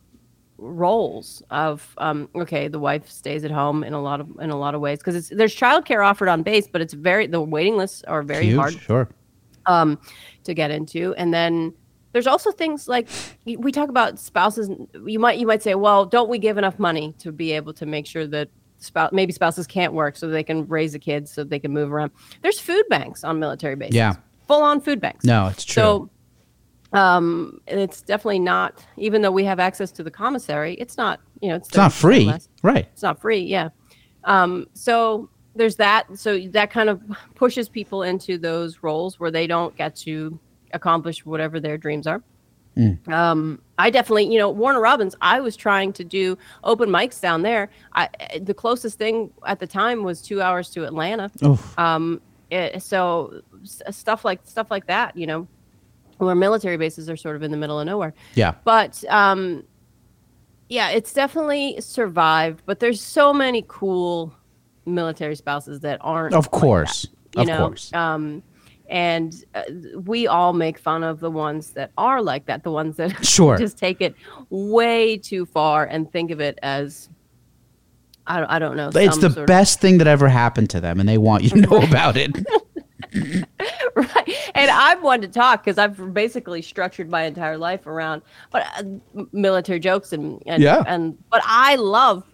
roles 0.58 1.42
of 1.50 1.94
um, 1.98 2.28
okay 2.34 2.66
the 2.68 2.78
wife 2.78 3.10
stays 3.10 3.44
at 3.44 3.50
home 3.50 3.84
in 3.84 3.92
a 3.92 4.00
lot 4.00 4.20
of 4.20 4.28
in 4.40 4.48
a 4.50 4.56
lot 4.56 4.74
of 4.74 4.80
ways 4.80 4.98
because 4.98 5.28
there's 5.28 5.54
childcare 5.54 6.04
offered 6.04 6.28
on 6.28 6.42
base 6.42 6.66
but 6.66 6.80
it's 6.80 6.94
very 6.94 7.26
the 7.26 7.40
waiting 7.40 7.76
lists 7.76 8.02
are 8.04 8.22
very 8.22 8.46
huge, 8.46 8.56
hard 8.56 8.72
sure. 8.80 9.08
um, 9.66 9.98
to 10.44 10.54
get 10.54 10.70
into 10.70 11.14
and 11.16 11.34
then 11.34 11.74
there's 12.12 12.26
also 12.26 12.50
things 12.50 12.88
like 12.88 13.06
we 13.44 13.70
talk 13.70 13.90
about 13.90 14.18
spouses 14.18 14.70
you 15.04 15.18
might 15.18 15.38
you 15.38 15.46
might 15.46 15.62
say 15.62 15.74
well 15.74 16.06
don't 16.06 16.30
we 16.30 16.38
give 16.38 16.56
enough 16.56 16.78
money 16.78 17.14
to 17.18 17.30
be 17.32 17.52
able 17.52 17.74
to 17.74 17.84
make 17.84 18.06
sure 18.06 18.26
that 18.26 18.48
spouse 18.78 19.12
maybe 19.12 19.32
spouses 19.32 19.66
can't 19.66 19.92
work 19.92 20.16
so 20.16 20.26
they 20.28 20.42
can 20.42 20.66
raise 20.68 20.92
the 20.92 20.98
kids 20.98 21.30
so 21.30 21.44
they 21.44 21.58
can 21.58 21.70
move 21.70 21.92
around 21.92 22.10
there's 22.40 22.58
food 22.58 22.84
banks 22.88 23.24
on 23.24 23.38
military 23.38 23.76
bases 23.76 23.94
Yeah. 23.94 24.14
full 24.48 24.62
on 24.62 24.80
food 24.80 25.02
banks 25.02 25.24
No, 25.26 25.48
it's 25.48 25.64
true. 25.66 25.82
so 25.82 26.10
um 26.92 27.60
it's 27.66 28.00
definitely 28.02 28.38
not 28.38 28.84
even 28.96 29.20
though 29.22 29.30
we 29.32 29.44
have 29.44 29.58
access 29.58 29.90
to 29.90 30.02
the 30.02 30.10
commissary 30.10 30.74
it's 30.74 30.96
not 30.96 31.20
you 31.40 31.48
know 31.48 31.56
it's, 31.56 31.68
it's 31.68 31.76
not 31.76 31.92
free, 31.92 32.26
right? 32.62 32.88
it's 32.92 33.02
not 33.02 33.20
free 33.20 33.40
yeah. 33.40 33.68
Um 34.24 34.66
so 34.72 35.28
there's 35.54 35.76
that. 35.76 36.18
So 36.18 36.38
that 36.48 36.70
kind 36.70 36.90
of 36.90 37.00
pushes 37.34 37.66
people 37.68 38.02
into 38.02 38.36
those 38.36 38.82
roles 38.82 39.18
where 39.18 39.30
they 39.30 39.46
don't 39.46 39.74
get 39.74 39.96
to 39.96 40.38
accomplish 40.74 41.24
whatever 41.24 41.60
their 41.60 41.78
dreams 41.78 42.06
are. 42.06 42.22
Um 43.08 43.62
i 43.78 43.88
definitely 43.90 44.30
you 44.30 44.38
know 44.38 44.50
warner 44.50 44.80
robins 44.80 45.14
i 45.22 45.40
was 45.40 45.54
trying 45.56 45.92
to 45.94 46.04
do 46.04 46.36
open 46.62 46.88
mics 46.90 47.20
down 47.20 47.40
there. 47.42 47.70
I 47.94 48.08
the 48.42 48.52
closest 48.54 48.98
thing 48.98 49.30
at 49.46 49.58
the 49.60 49.66
time 49.66 50.02
was 50.02 50.20
two 50.20 50.42
hours 50.42 50.68
to 50.70 50.84
atlanta. 50.84 51.30
Oof. 51.42 51.78
um 51.78 52.20
it, 52.50 52.80
so 52.82 53.40
s- 53.62 53.82
stuff 53.90 54.24
like 54.24 54.40
stuff 54.44 54.70
like 54.70 54.86
that 54.86 55.16
you 55.16 55.26
know 55.26 55.48
where 56.18 56.34
military 56.34 56.76
bases 56.76 57.08
are 57.10 57.16
sort 57.16 57.36
of 57.36 57.42
in 57.42 57.50
the 57.50 57.56
middle 57.56 57.78
of 57.80 57.86
nowhere 57.86 58.14
Yeah. 58.34 58.54
but 58.64 59.02
um 59.08 59.64
yeah 60.68 60.90
it's 60.90 61.12
definitely 61.12 61.80
survived 61.80 62.62
but 62.66 62.80
there's 62.80 63.00
so 63.00 63.32
many 63.32 63.64
cool 63.68 64.32
military 64.84 65.36
spouses 65.36 65.80
that 65.80 65.98
aren't 66.00 66.34
Of 66.34 66.44
like 66.46 66.50
that, 66.52 66.60
course. 66.60 67.06
you 67.34 67.42
of 67.42 67.46
know 67.48 67.58
course. 67.68 67.92
um 67.92 68.42
and 68.88 69.44
uh, 69.56 69.62
we 70.04 70.28
all 70.28 70.52
make 70.52 70.78
fun 70.78 71.02
of 71.02 71.18
the 71.18 71.30
ones 71.30 71.70
that 71.72 71.90
are 71.98 72.22
like 72.22 72.46
that 72.46 72.62
the 72.62 72.70
ones 72.70 72.96
that 72.96 73.24
Sure. 73.26 73.56
just 73.58 73.76
take 73.78 74.00
it 74.00 74.14
way 74.50 75.16
too 75.18 75.44
far 75.44 75.84
and 75.84 76.10
think 76.12 76.30
of 76.30 76.40
it 76.40 76.58
as 76.62 77.08
i 78.28 78.38
don't, 78.40 78.48
I 78.50 78.58
don't 78.58 78.76
know 78.76 78.90
It's 78.94 79.18
the 79.18 79.40
of- 79.40 79.46
best 79.46 79.80
thing 79.80 79.98
that 79.98 80.06
ever 80.06 80.28
happened 80.28 80.70
to 80.70 80.80
them, 80.80 80.98
and 81.00 81.08
they 81.08 81.18
want 81.18 81.44
you 81.44 81.50
to 81.50 81.56
know 81.60 81.76
about 81.82 82.16
it. 82.16 82.30
i've 84.86 85.02
wanted 85.02 85.22
to 85.32 85.38
talk 85.38 85.62
because 85.64 85.78
i've 85.78 85.96
basically 86.14 86.62
structured 86.62 87.08
my 87.10 87.22
entire 87.24 87.58
life 87.58 87.86
around 87.86 88.22
but 88.52 88.62
uh, 88.78 89.22
military 89.32 89.80
jokes 89.80 90.12
and 90.12 90.42
and, 90.46 90.62
Yeah. 90.62 90.82
and 90.86 91.16
but 91.30 91.42
i 91.44 91.76
love 91.76 92.24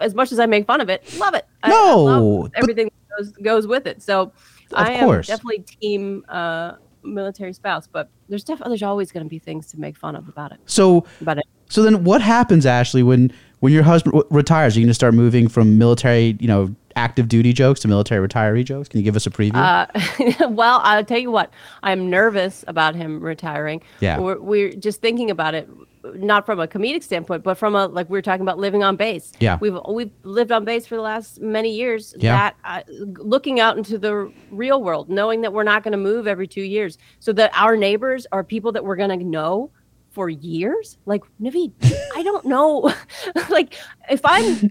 as 0.00 0.14
much 0.14 0.32
as 0.32 0.38
i 0.38 0.46
make 0.46 0.66
fun 0.66 0.80
of 0.80 0.88
it 0.88 1.00
love 1.18 1.34
it 1.34 1.44
I- 1.62 1.70
No, 1.70 2.02
love 2.04 2.50
everything 2.54 2.86
that 2.86 3.16
goes, 3.18 3.32
goes 3.50 3.66
with 3.66 3.86
it 3.86 4.02
so 4.02 4.32
i 4.74 4.92
am 4.92 5.04
course. 5.06 5.26
definitely 5.28 5.60
team 5.80 6.24
uh 6.28 6.72
military 7.02 7.52
spouse 7.52 7.86
but 7.86 8.08
there's 8.28 8.44
definitely 8.44 8.70
there's 8.72 8.82
always 8.82 9.12
going 9.12 9.24
to 9.26 9.30
be 9.30 9.38
things 9.38 9.66
to 9.72 9.78
make 9.78 9.96
fun 9.96 10.16
of 10.16 10.26
about 10.28 10.50
it 10.52 10.58
So 10.66 11.04
about 11.20 11.38
it 11.38 11.44
So 11.68 11.82
then, 11.82 12.04
what 12.04 12.20
happens, 12.22 12.64
Ashley, 12.66 13.02
when 13.02 13.32
when 13.64 13.72
your 13.72 13.82
husband 13.82 14.12
w- 14.12 14.28
retires? 14.30 14.76
Are 14.76 14.80
you 14.80 14.84
going 14.84 14.90
to 14.90 14.94
start 14.94 15.14
moving 15.14 15.48
from 15.48 15.78
military, 15.78 16.36
you 16.38 16.46
know, 16.46 16.76
active 16.96 17.28
duty 17.28 17.54
jokes 17.54 17.80
to 17.80 17.88
military 17.88 18.28
retiree 18.28 18.62
jokes? 18.62 18.90
Can 18.90 19.00
you 19.00 19.04
give 19.04 19.16
us 19.16 19.26
a 19.26 19.30
preview? 19.30 19.54
Uh, 19.54 20.48
well, 20.50 20.82
I'll 20.84 21.02
tell 21.02 21.18
you 21.18 21.30
what. 21.30 21.50
I'm 21.82 22.10
nervous 22.10 22.66
about 22.68 22.94
him 22.94 23.20
retiring. 23.20 23.80
Yeah. 24.00 24.18
We're, 24.18 24.38
we're 24.38 24.72
just 24.74 25.00
thinking 25.00 25.30
about 25.30 25.54
it, 25.54 25.66
not 26.14 26.44
from 26.44 26.60
a 26.60 26.68
comedic 26.68 27.02
standpoint, 27.02 27.42
but 27.42 27.54
from 27.54 27.74
a 27.74 27.86
like 27.86 28.10
we 28.10 28.18
were 28.18 28.22
talking 28.22 28.42
about 28.42 28.58
living 28.58 28.82
on 28.82 28.96
base. 28.96 29.32
Yeah. 29.40 29.56
We've 29.58 29.78
we've 29.88 30.12
lived 30.24 30.52
on 30.52 30.66
base 30.66 30.86
for 30.86 30.96
the 30.96 31.02
last 31.02 31.40
many 31.40 31.70
years. 31.74 32.14
Yeah. 32.18 32.36
That 32.36 32.56
uh, 32.64 32.92
looking 33.16 33.60
out 33.60 33.78
into 33.78 33.96
the 33.96 34.30
real 34.50 34.82
world, 34.82 35.08
knowing 35.08 35.40
that 35.40 35.54
we're 35.54 35.62
not 35.62 35.82
going 35.82 35.92
to 35.92 35.98
move 35.98 36.26
every 36.26 36.46
two 36.46 36.60
years, 36.60 36.98
so 37.18 37.32
that 37.32 37.50
our 37.54 37.78
neighbors 37.78 38.26
are 38.30 38.44
people 38.44 38.72
that 38.72 38.84
we're 38.84 38.96
going 38.96 39.18
to 39.18 39.24
know 39.24 39.70
for 40.14 40.28
years? 40.28 40.96
Like 41.06 41.22
naveed 41.40 41.72
i 42.16 42.22
don't 42.22 42.44
know. 42.46 42.92
Like 43.50 43.76
if 44.10 44.20
i'm 44.24 44.70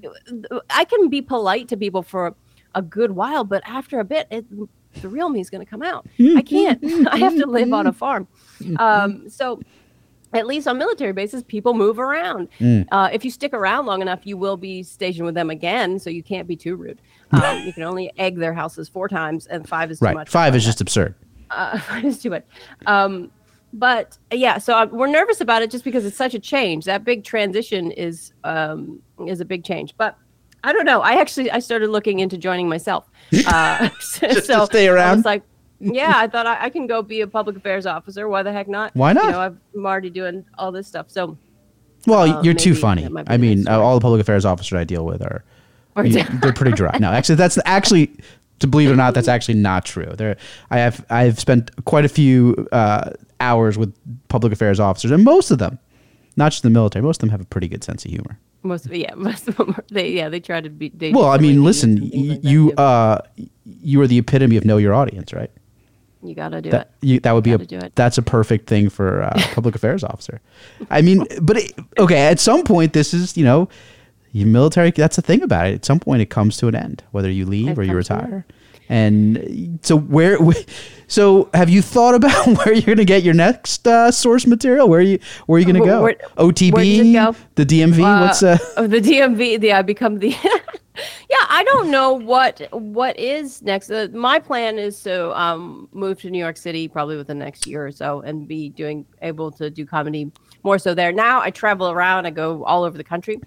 i 0.69 0.85
can 0.85 1.09
be 1.09 1.21
polite 1.21 1.67
to 1.69 1.77
people 1.77 2.01
for 2.01 2.33
a 2.75 2.81
good 2.81 3.11
while 3.11 3.43
but 3.43 3.61
after 3.65 3.99
a 3.99 4.03
bit 4.03 4.27
it, 4.31 4.45
the 5.01 5.09
real 5.09 5.29
me 5.29 5.39
is 5.39 5.49
going 5.49 5.63
to 5.63 5.69
come 5.69 5.81
out. 5.81 6.07
I 6.35 6.41
can't. 6.41 6.79
I 7.07 7.17
have 7.17 7.35
to 7.37 7.47
live 7.47 7.73
on 7.73 7.87
a 7.87 7.93
farm. 7.93 8.27
um, 8.77 9.27
so 9.29 9.59
at 10.33 10.47
least 10.47 10.67
on 10.67 10.77
military 10.77 11.13
bases 11.13 11.43
people 11.43 11.73
move 11.73 11.99
around. 11.99 12.47
Mm. 12.59 12.87
uh, 12.91 13.09
if 13.11 13.23
you 13.25 13.31
stick 13.31 13.53
around 13.53 13.85
long 13.85 14.01
enough 14.01 14.21
you 14.23 14.37
will 14.37 14.57
be 14.57 14.83
stationed 14.83 15.25
with 15.25 15.35
them 15.35 15.49
again 15.49 15.99
so 15.99 16.09
you 16.09 16.23
can't 16.23 16.47
be 16.47 16.55
too 16.55 16.75
rude. 16.75 16.99
Um, 17.33 17.63
you 17.63 17.73
can 17.73 17.81
only 17.81 18.11
egg 18.19 18.37
their 18.37 18.53
houses 18.53 18.87
four 18.87 19.07
times 19.09 19.47
and 19.47 19.67
five 19.67 19.89
is 19.89 19.97
too 19.97 20.05
right. 20.05 20.13
much. 20.13 20.29
Five 20.29 20.55
is 20.55 20.63
just 20.63 20.81
absurd. 20.81 21.15
uh, 21.49 21.79
it's 22.03 22.21
too 22.21 22.29
much. 22.29 22.45
Um, 22.85 23.31
but 23.73 24.17
yeah, 24.31 24.59
so 24.59 24.73
i 24.75 24.85
we're 24.85 25.07
nervous 25.07 25.41
about 25.41 25.61
it 25.63 25.71
just 25.71 25.83
because 25.83 26.05
it's 26.05 26.15
such 26.15 26.33
a 26.35 26.39
change. 26.39 26.85
That 26.85 27.03
big 27.03 27.23
transition 27.23 27.91
is 27.91 28.31
um, 28.43 29.01
is 29.27 29.41
a 29.41 29.45
big 29.45 29.63
change. 29.63 29.95
But 29.97 30.15
I 30.63 30.71
don't 30.71 30.85
know. 30.85 31.01
I 31.01 31.13
actually 31.19 31.49
I 31.51 31.59
started 31.59 31.89
looking 31.89 32.19
into 32.19 32.37
joining 32.37 32.69
myself. 32.69 33.09
Uh, 33.47 33.89
so 33.99 34.65
stay 34.65 34.87
I 34.87 34.91
around? 34.91 35.17
was 35.17 35.25
like, 35.25 35.41
yeah, 35.79 36.13
I 36.15 36.27
thought 36.27 36.45
I, 36.45 36.65
I 36.65 36.69
can 36.69 36.85
go 36.87 37.01
be 37.01 37.21
a 37.21 37.27
public 37.27 37.57
affairs 37.57 37.85
officer. 37.85 38.29
Why 38.29 38.43
the 38.43 38.53
heck 38.53 38.67
not? 38.67 38.95
Why 38.95 39.11
not? 39.11 39.25
You 39.25 39.31
know, 39.31 39.39
I'm 39.39 39.85
already 39.85 40.11
doing 40.11 40.45
all 40.57 40.71
this 40.71 40.87
stuff. 40.87 41.09
So 41.09 41.37
Well, 42.05 42.37
uh, 42.37 42.41
you're 42.43 42.53
too 42.53 42.75
funny. 42.75 43.01
that 43.01 43.11
might 43.11 43.25
be 43.27 43.33
I 43.33 43.37
mean, 43.37 43.67
uh, 43.67 43.79
all 43.79 43.95
the 43.95 44.01
public 44.03 44.21
affairs 44.21 44.45
officers 44.45 44.77
I 44.77 44.83
deal 44.83 45.03
with 45.05 45.21
are 45.25 45.43
you- 46.05 46.23
they're 46.41 46.53
pretty 46.53 46.73
dry. 46.73 46.95
No, 46.99 47.11
actually, 47.11 47.35
that's 47.35 47.57
actually 47.65 48.15
to 48.59 48.67
believe 48.67 48.89
it 48.89 48.93
or 48.93 48.95
not, 48.95 49.13
that's 49.13 49.27
actually 49.27 49.55
not 49.55 49.83
true. 49.83 50.13
There, 50.15 50.37
I 50.69 50.77
have 50.77 51.05
I've 51.09 51.39
spent 51.39 51.71
quite 51.85 52.05
a 52.05 52.09
few 52.09 52.67
uh, 52.71 53.09
hours 53.43 53.77
with 53.77 53.93
public 54.27 54.51
affairs 54.53 54.79
officers, 54.79 55.11
and 55.11 55.23
most 55.23 55.51
of 55.51 55.57
them, 55.59 55.77
not 56.35 56.51
just 56.51 56.63
the 56.63 56.69
military, 56.69 57.03
most 57.03 57.17
of 57.17 57.21
them 57.21 57.29
have 57.29 57.41
a 57.41 57.45
pretty 57.45 57.67
good 57.67 57.83
sense 57.83 58.05
of 58.05 58.11
humor. 58.11 58.39
most 58.63 58.85
of 58.85 58.95
yeah, 58.95 59.13
most 59.29 59.47
of 59.47 59.57
them 59.57 59.69
are, 59.77 59.83
they 59.91 60.11
yeah 60.11 60.29
they 60.29 60.39
try 60.39 60.61
to 60.61 60.69
be. 60.69 60.91
Well, 61.13 61.29
I 61.29 61.37
mean, 61.37 61.63
listen, 61.63 61.99
y- 62.01 62.09
like 62.29 62.43
you 62.43 62.71
uh, 62.73 63.19
you 63.65 64.01
are 64.01 64.07
the 64.07 64.17
epitome 64.17 64.57
of 64.57 64.65
know 64.65 64.77
your 64.77 64.93
audience, 64.93 65.33
right? 65.33 65.51
you 66.25 66.35
gotta 66.35 66.61
do 66.61 66.69
that 66.69 66.91
it. 67.01 67.07
you, 67.07 67.19
that 67.19 67.33
would 67.33 67.43
be 67.43 67.51
a 67.51 67.57
do 67.57 67.77
it. 67.77 67.91
that's 67.95 68.17
a 68.17 68.21
perfect 68.21 68.67
thing 68.67 68.89
for 68.89 69.19
a 69.21 69.33
public 69.55 69.75
affairs 69.75 70.03
officer. 70.05 70.39
I 70.89 71.01
mean, 71.01 71.25
but 71.41 71.57
it, 71.57 71.73
okay, 71.99 72.27
at 72.27 72.39
some 72.39 72.63
point, 72.63 72.93
this 72.93 73.13
is 73.13 73.35
you 73.35 73.43
know, 73.43 73.67
your 74.31 74.47
military. 74.47 74.91
That's 74.91 75.17
the 75.17 75.21
thing 75.21 75.41
about 75.43 75.67
it. 75.67 75.73
At 75.75 75.85
some 75.85 75.99
point, 75.99 76.21
it 76.21 76.29
comes 76.29 76.55
to 76.57 76.67
an 76.69 76.75
end, 76.75 77.03
whether 77.11 77.29
you 77.29 77.45
leave 77.45 77.69
It 77.69 77.77
or 77.77 77.83
you 77.83 77.93
retire. 77.93 78.45
And 78.89 79.79
so 79.81 79.97
where, 79.97 80.37
so 81.07 81.49
have 81.53 81.69
you 81.69 81.81
thought 81.81 82.15
about 82.15 82.45
where 82.57 82.73
you're 82.73 82.81
going 82.85 82.97
to 82.97 83.05
get 83.05 83.23
your 83.23 83.33
next 83.33 83.87
uh, 83.87 84.11
source 84.11 84.45
material? 84.45 84.89
Where 84.89 84.99
are 84.99 85.03
you 85.03 85.19
where 85.45 85.57
are 85.57 85.59
you 85.59 85.65
going 85.65 85.81
to 85.81 85.87
go? 85.87 86.01
where- 86.03 86.17
OTB, 86.37 86.73
where 86.73 86.83
does 86.83 86.99
it 86.99 87.13
go? 87.13 87.35
the 87.55 87.65
DMV. 87.65 88.21
What's 88.21 88.43
uh? 88.43 88.57
oh, 88.77 88.87
the 88.87 89.01
DMV? 89.01 89.61
Yeah, 89.61 89.79
I 89.79 89.81
become 89.81 90.19
the. 90.19 90.29
yeah, 90.29 91.45
I 91.49 91.63
don't 91.65 91.89
know 91.91 92.13
what 92.13 92.67
what 92.71 93.17
is 93.17 93.61
next. 93.61 93.89
Uh, 93.89 94.07
my 94.11 94.39
plan 94.39 94.77
is 94.77 95.01
to 95.03 95.37
um, 95.39 95.87
move 95.91 96.19
to 96.21 96.29
New 96.29 96.39
York 96.39 96.57
City 96.57 96.87
probably 96.87 97.17
within 97.17 97.39
the 97.39 97.45
next 97.45 97.67
year 97.67 97.85
or 97.85 97.91
so, 97.91 98.21
and 98.21 98.47
be 98.47 98.69
doing 98.69 99.05
able 99.21 99.51
to 99.51 99.69
do 99.69 99.85
comedy 99.85 100.31
more 100.63 100.77
so 100.79 100.93
there. 100.93 101.11
Now 101.11 101.41
I 101.41 101.51
travel 101.51 101.89
around. 101.89 102.25
I 102.25 102.31
go 102.31 102.63
all 102.63 102.83
over 102.83 102.97
the 102.97 103.03
country. 103.03 103.39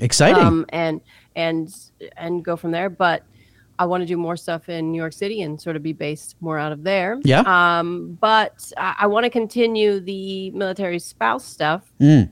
Exciting. 0.00 0.42
Um, 0.42 0.66
and 0.70 1.00
and 1.36 1.74
and 2.16 2.44
go 2.44 2.56
from 2.56 2.70
there. 2.70 2.90
But 2.90 3.24
I 3.80 3.86
want 3.86 4.02
to 4.02 4.06
do 4.06 4.18
more 4.18 4.36
stuff 4.36 4.68
in 4.68 4.92
New 4.92 4.98
York 4.98 5.14
City 5.14 5.40
and 5.40 5.58
sort 5.58 5.74
of 5.74 5.82
be 5.82 5.94
based 5.94 6.36
more 6.40 6.58
out 6.58 6.70
of 6.70 6.84
there. 6.84 7.18
Yeah. 7.24 7.40
Um, 7.46 8.18
but 8.20 8.70
I, 8.76 8.96
I 9.00 9.06
want 9.06 9.24
to 9.24 9.30
continue 9.30 10.00
the 10.00 10.50
military 10.50 10.98
spouse 10.98 11.46
stuff. 11.46 11.90
Mm. 11.98 12.30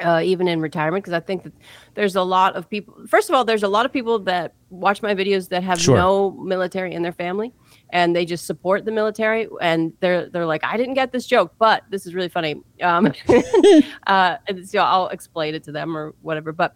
Uh, 0.00 0.20
even 0.24 0.48
in 0.48 0.60
retirement, 0.62 1.04
because 1.04 1.12
I 1.12 1.20
think 1.20 1.42
that 1.42 1.52
there's 1.94 2.16
a 2.16 2.22
lot 2.22 2.56
of 2.56 2.68
people. 2.70 3.06
First 3.06 3.28
of 3.28 3.34
all, 3.34 3.44
there's 3.44 3.62
a 3.62 3.68
lot 3.68 3.84
of 3.84 3.92
people 3.92 4.18
that 4.20 4.54
watch 4.70 5.02
my 5.02 5.14
videos 5.14 5.50
that 5.50 5.62
have 5.62 5.78
Sure. 5.78 5.94
no 5.94 6.30
military 6.30 6.94
in 6.94 7.02
their 7.02 7.12
family, 7.12 7.52
and 7.90 8.16
they 8.16 8.24
just 8.24 8.46
support 8.46 8.86
the 8.86 8.92
military. 8.92 9.46
And 9.60 9.92
they're 10.00 10.30
they're 10.30 10.46
like, 10.46 10.64
I 10.64 10.78
didn't 10.78 10.94
get 10.94 11.12
this 11.12 11.26
joke, 11.26 11.52
but 11.58 11.84
this 11.90 12.06
is 12.06 12.14
really 12.14 12.30
funny. 12.30 12.62
Um, 12.82 13.12
uh, 14.06 14.36
so 14.64 14.78
I'll 14.78 15.08
explain 15.08 15.54
it 15.54 15.64
to 15.64 15.72
them 15.72 15.94
or 15.94 16.14
whatever. 16.22 16.52
But 16.52 16.74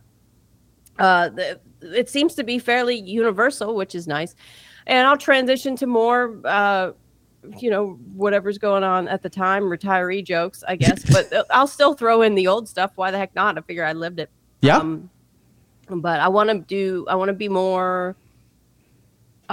uh, 0.99 1.31
the, 1.31 1.61
it 1.85 2.09
seems 2.09 2.35
to 2.35 2.45
be 2.45 2.59
fairly 2.59 2.97
universal, 2.97 3.75
which 3.75 3.95
is 3.95 4.07
nice. 4.07 4.35
And 4.87 5.07
I'll 5.07 5.17
transition 5.17 5.77
to 5.77 5.87
more, 5.87 6.41
uh, 6.45 6.93
you 7.59 7.71
know, 7.71 7.99
whatever's 8.15 8.59
going 8.59 8.85
on 8.85 9.09
at 9.09 9.23
the 9.23 9.31
time, 9.31 9.65
retiree 9.65 10.25
jokes, 10.25 10.63
I 10.67 10.77
guess. 10.77 11.05
but 11.13 11.33
uh, 11.33 11.45
I'll 11.51 11.67
still 11.67 11.95
throw 11.95 12.23
in 12.23 12.35
the 12.35 12.47
old 12.47 12.69
stuff. 12.69 12.93
Why 12.97 13.11
the 13.11 13.19
heck 13.19 13.35
not? 13.35 13.57
I 13.59 13.61
figure 13.63 13.85
I 13.85 13.93
lived 13.93 14.21
it. 14.21 14.31
Yeah. 14.61 14.79
Um, 14.79 15.11
but 15.89 16.21
I 16.21 16.29
want 16.29 16.51
to 16.51 16.59
do. 16.59 17.07
I 17.09 17.15
want 17.15 17.29
to 17.29 17.35
be 17.35 17.49
more. 17.49 18.17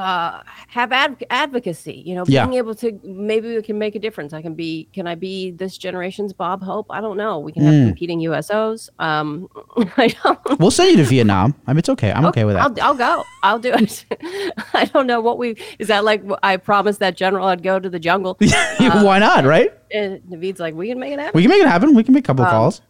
Uh, 0.02 0.42
have 0.70 0.92
adv- 0.92 1.22
advocacy. 1.30 2.02
You 2.06 2.16
know, 2.16 2.24
Yeah. 2.28 2.46
being 2.46 2.58
able 2.58 2.74
to 2.76 3.00
maybe 3.04 3.56
we 3.56 3.62
can 3.62 3.78
make 3.78 3.94
a 3.96 4.00
difference. 4.00 4.34
I 4.34 4.42
can 4.42 4.56
be. 4.56 4.88
Can 4.94 5.06
I 5.06 5.16
be 5.16 5.52
this 5.52 5.78
generation's 5.78 6.34
Bob 6.34 6.64
Hope? 6.64 6.88
I 6.90 7.02
don't 7.02 7.18
know. 7.18 7.38
We 7.40 7.52
can 7.52 7.64
have 7.64 7.74
Mm. 7.74 7.88
competing 7.90 8.20
USOs. 8.22 8.90
Um, 9.00 9.48
I 9.98 10.08
don't. 10.24 10.40
We'll 10.60 10.72
send 10.72 10.92
you 10.92 10.98
to 10.98 11.04
Vietnam. 11.04 11.54
I 11.68 11.74
mean, 11.74 11.80
it's 11.80 11.90
okay. 11.90 12.12
I'm 12.12 12.26
okay 12.26 12.46
with 12.46 12.56
that. 12.56 12.64
I'll, 12.64 12.82
I'll 12.88 12.96
go. 12.96 13.24
I'll 13.44 13.60
do 13.60 13.72
it. 13.74 14.06
I 14.74 14.86
don't 14.86 15.06
know 15.08 15.22
what 15.22 15.38
we 15.38 15.56
is 15.78 15.88
that 15.90 16.04
like. 16.04 16.24
I 16.42 16.58
promised 16.58 17.00
that 17.00 17.16
general 17.16 17.48
I'd 17.48 17.62
go 17.64 17.80
to 17.80 17.90
the 17.90 18.00
jungle. 18.00 18.38
Why 18.80 19.20
not? 19.20 19.46
Right? 19.46 19.72
And 19.94 20.22
Naveed's 20.30 20.60
like, 20.60 20.74
we 20.74 20.88
can 20.88 21.00
make 21.00 21.12
it 21.14 21.20
happen. 21.20 21.34
We 21.38 21.44
can 21.44 21.50
make 21.50 21.62
it 21.62 21.68
happen. 21.68 21.94
We 21.96 22.04
can 22.04 22.14
make 22.14 22.24
a 22.24 22.28
couple 22.28 22.46
Um, 22.46 22.52
calls. 22.52 22.82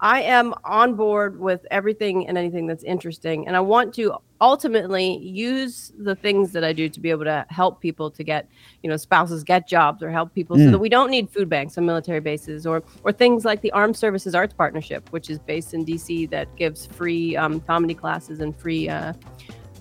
I 0.00 0.22
am 0.22 0.54
on 0.64 0.94
board 0.94 1.40
with 1.40 1.66
everything 1.70 2.28
and 2.28 2.38
anything 2.38 2.66
that's 2.66 2.84
interesting, 2.84 3.46
and 3.48 3.56
I 3.56 3.60
want 3.60 3.92
to 3.94 4.14
ultimately 4.40 5.18
use 5.18 5.92
the 5.98 6.14
things 6.14 6.52
that 6.52 6.62
I 6.62 6.72
do 6.72 6.88
to 6.88 7.00
be 7.00 7.10
able 7.10 7.24
to 7.24 7.44
help 7.50 7.80
people 7.80 8.08
to 8.12 8.22
get, 8.22 8.48
you 8.84 8.90
know, 8.90 8.96
spouses 8.96 9.42
get 9.42 9.66
jobs 9.68 10.00
or 10.00 10.10
help 10.12 10.32
people 10.32 10.56
so 10.56 10.62
Mm. 10.62 10.70
that 10.70 10.78
we 10.78 10.88
don't 10.88 11.10
need 11.10 11.28
food 11.28 11.48
banks 11.48 11.76
on 11.76 11.84
military 11.84 12.20
bases 12.20 12.64
or 12.64 12.82
or 13.02 13.12
things 13.12 13.44
like 13.44 13.60
the 13.60 13.72
Armed 13.72 13.96
Services 13.96 14.36
Arts 14.36 14.54
Partnership, 14.54 15.08
which 15.10 15.28
is 15.30 15.40
based 15.40 15.74
in 15.74 15.84
DC 15.84 16.26
that 16.30 16.54
gives 16.54 16.86
free 16.86 17.36
um, 17.36 17.58
comedy 17.60 17.94
classes 17.94 18.38
and 18.38 18.56
free 18.56 18.88
uh, 18.88 19.12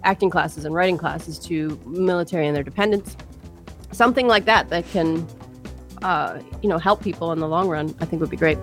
acting 0.03 0.32
classes 0.32 0.65
and 0.65 0.74
writing 0.74 0.97
classes 0.97 1.38
to 1.39 1.80
military 1.86 2.47
and 2.47 2.55
their 2.55 2.63
dependents. 2.63 3.15
Something 3.91 4.28
like 4.28 4.45
that 4.45 4.70
that 4.70 4.89
can, 4.91 5.28
uh, 6.01 6.39
you 6.63 6.70
know, 6.70 6.80
help 6.80 7.03
people 7.03 7.32
in 7.32 7.39
the 7.39 7.47
long 7.47 7.70
run. 7.70 7.93
I 8.01 8.05
think 8.05 8.22
would 8.22 8.32
be 8.32 8.38
great. 8.38 8.57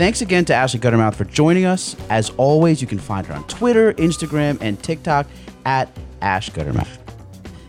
Thanks 0.00 0.22
again 0.22 0.46
to 0.46 0.54
Ashley 0.54 0.80
Gutermuth 0.80 1.14
for 1.14 1.26
joining 1.26 1.66
us. 1.66 1.94
As 2.08 2.30
always, 2.38 2.80
you 2.80 2.86
can 2.86 2.98
find 2.98 3.26
her 3.26 3.34
on 3.34 3.46
Twitter, 3.48 3.92
Instagram, 3.92 4.56
and 4.62 4.82
TikTok 4.82 5.26
at 5.66 5.94
Ash 6.22 6.48
Gutermuth. 6.48 6.96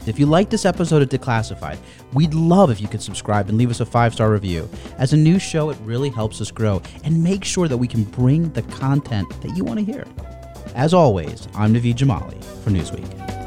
If 0.08 0.18
you 0.18 0.26
like 0.26 0.50
this 0.50 0.64
episode 0.64 1.02
of 1.02 1.10
Declassified, 1.10 1.78
we'd 2.14 2.34
love 2.34 2.72
if 2.72 2.80
you 2.80 2.88
could 2.88 3.02
subscribe 3.02 3.50
and 3.50 3.58
leave 3.58 3.70
us 3.70 3.82
a 3.82 3.86
five 3.86 4.14
star 4.14 4.32
review. 4.32 4.70
As 4.98 5.12
a 5.12 5.18
new 5.18 5.40
show, 5.40 5.72
it 5.72 5.78
really 5.82 6.08
helps 6.08 6.40
us 6.40 6.52
grow 6.52 6.82
and 7.04 7.22
make 7.22 7.44
sure 7.44 7.68
that 7.68 7.76
we 7.76 7.86
can 7.86 8.06
bring 8.06 8.50
the 8.54 8.62
content 8.62 9.30
that 9.42 9.58
you 9.58 9.66
want 9.66 9.80
to 9.80 9.86
hear. 9.86 10.06
As 10.74 10.94
always, 10.94 11.50
I'm 11.54 11.74
Naveed 11.74 11.98
Jamali 11.98 12.42
for 12.64 12.70
Newsweek. 12.70 13.42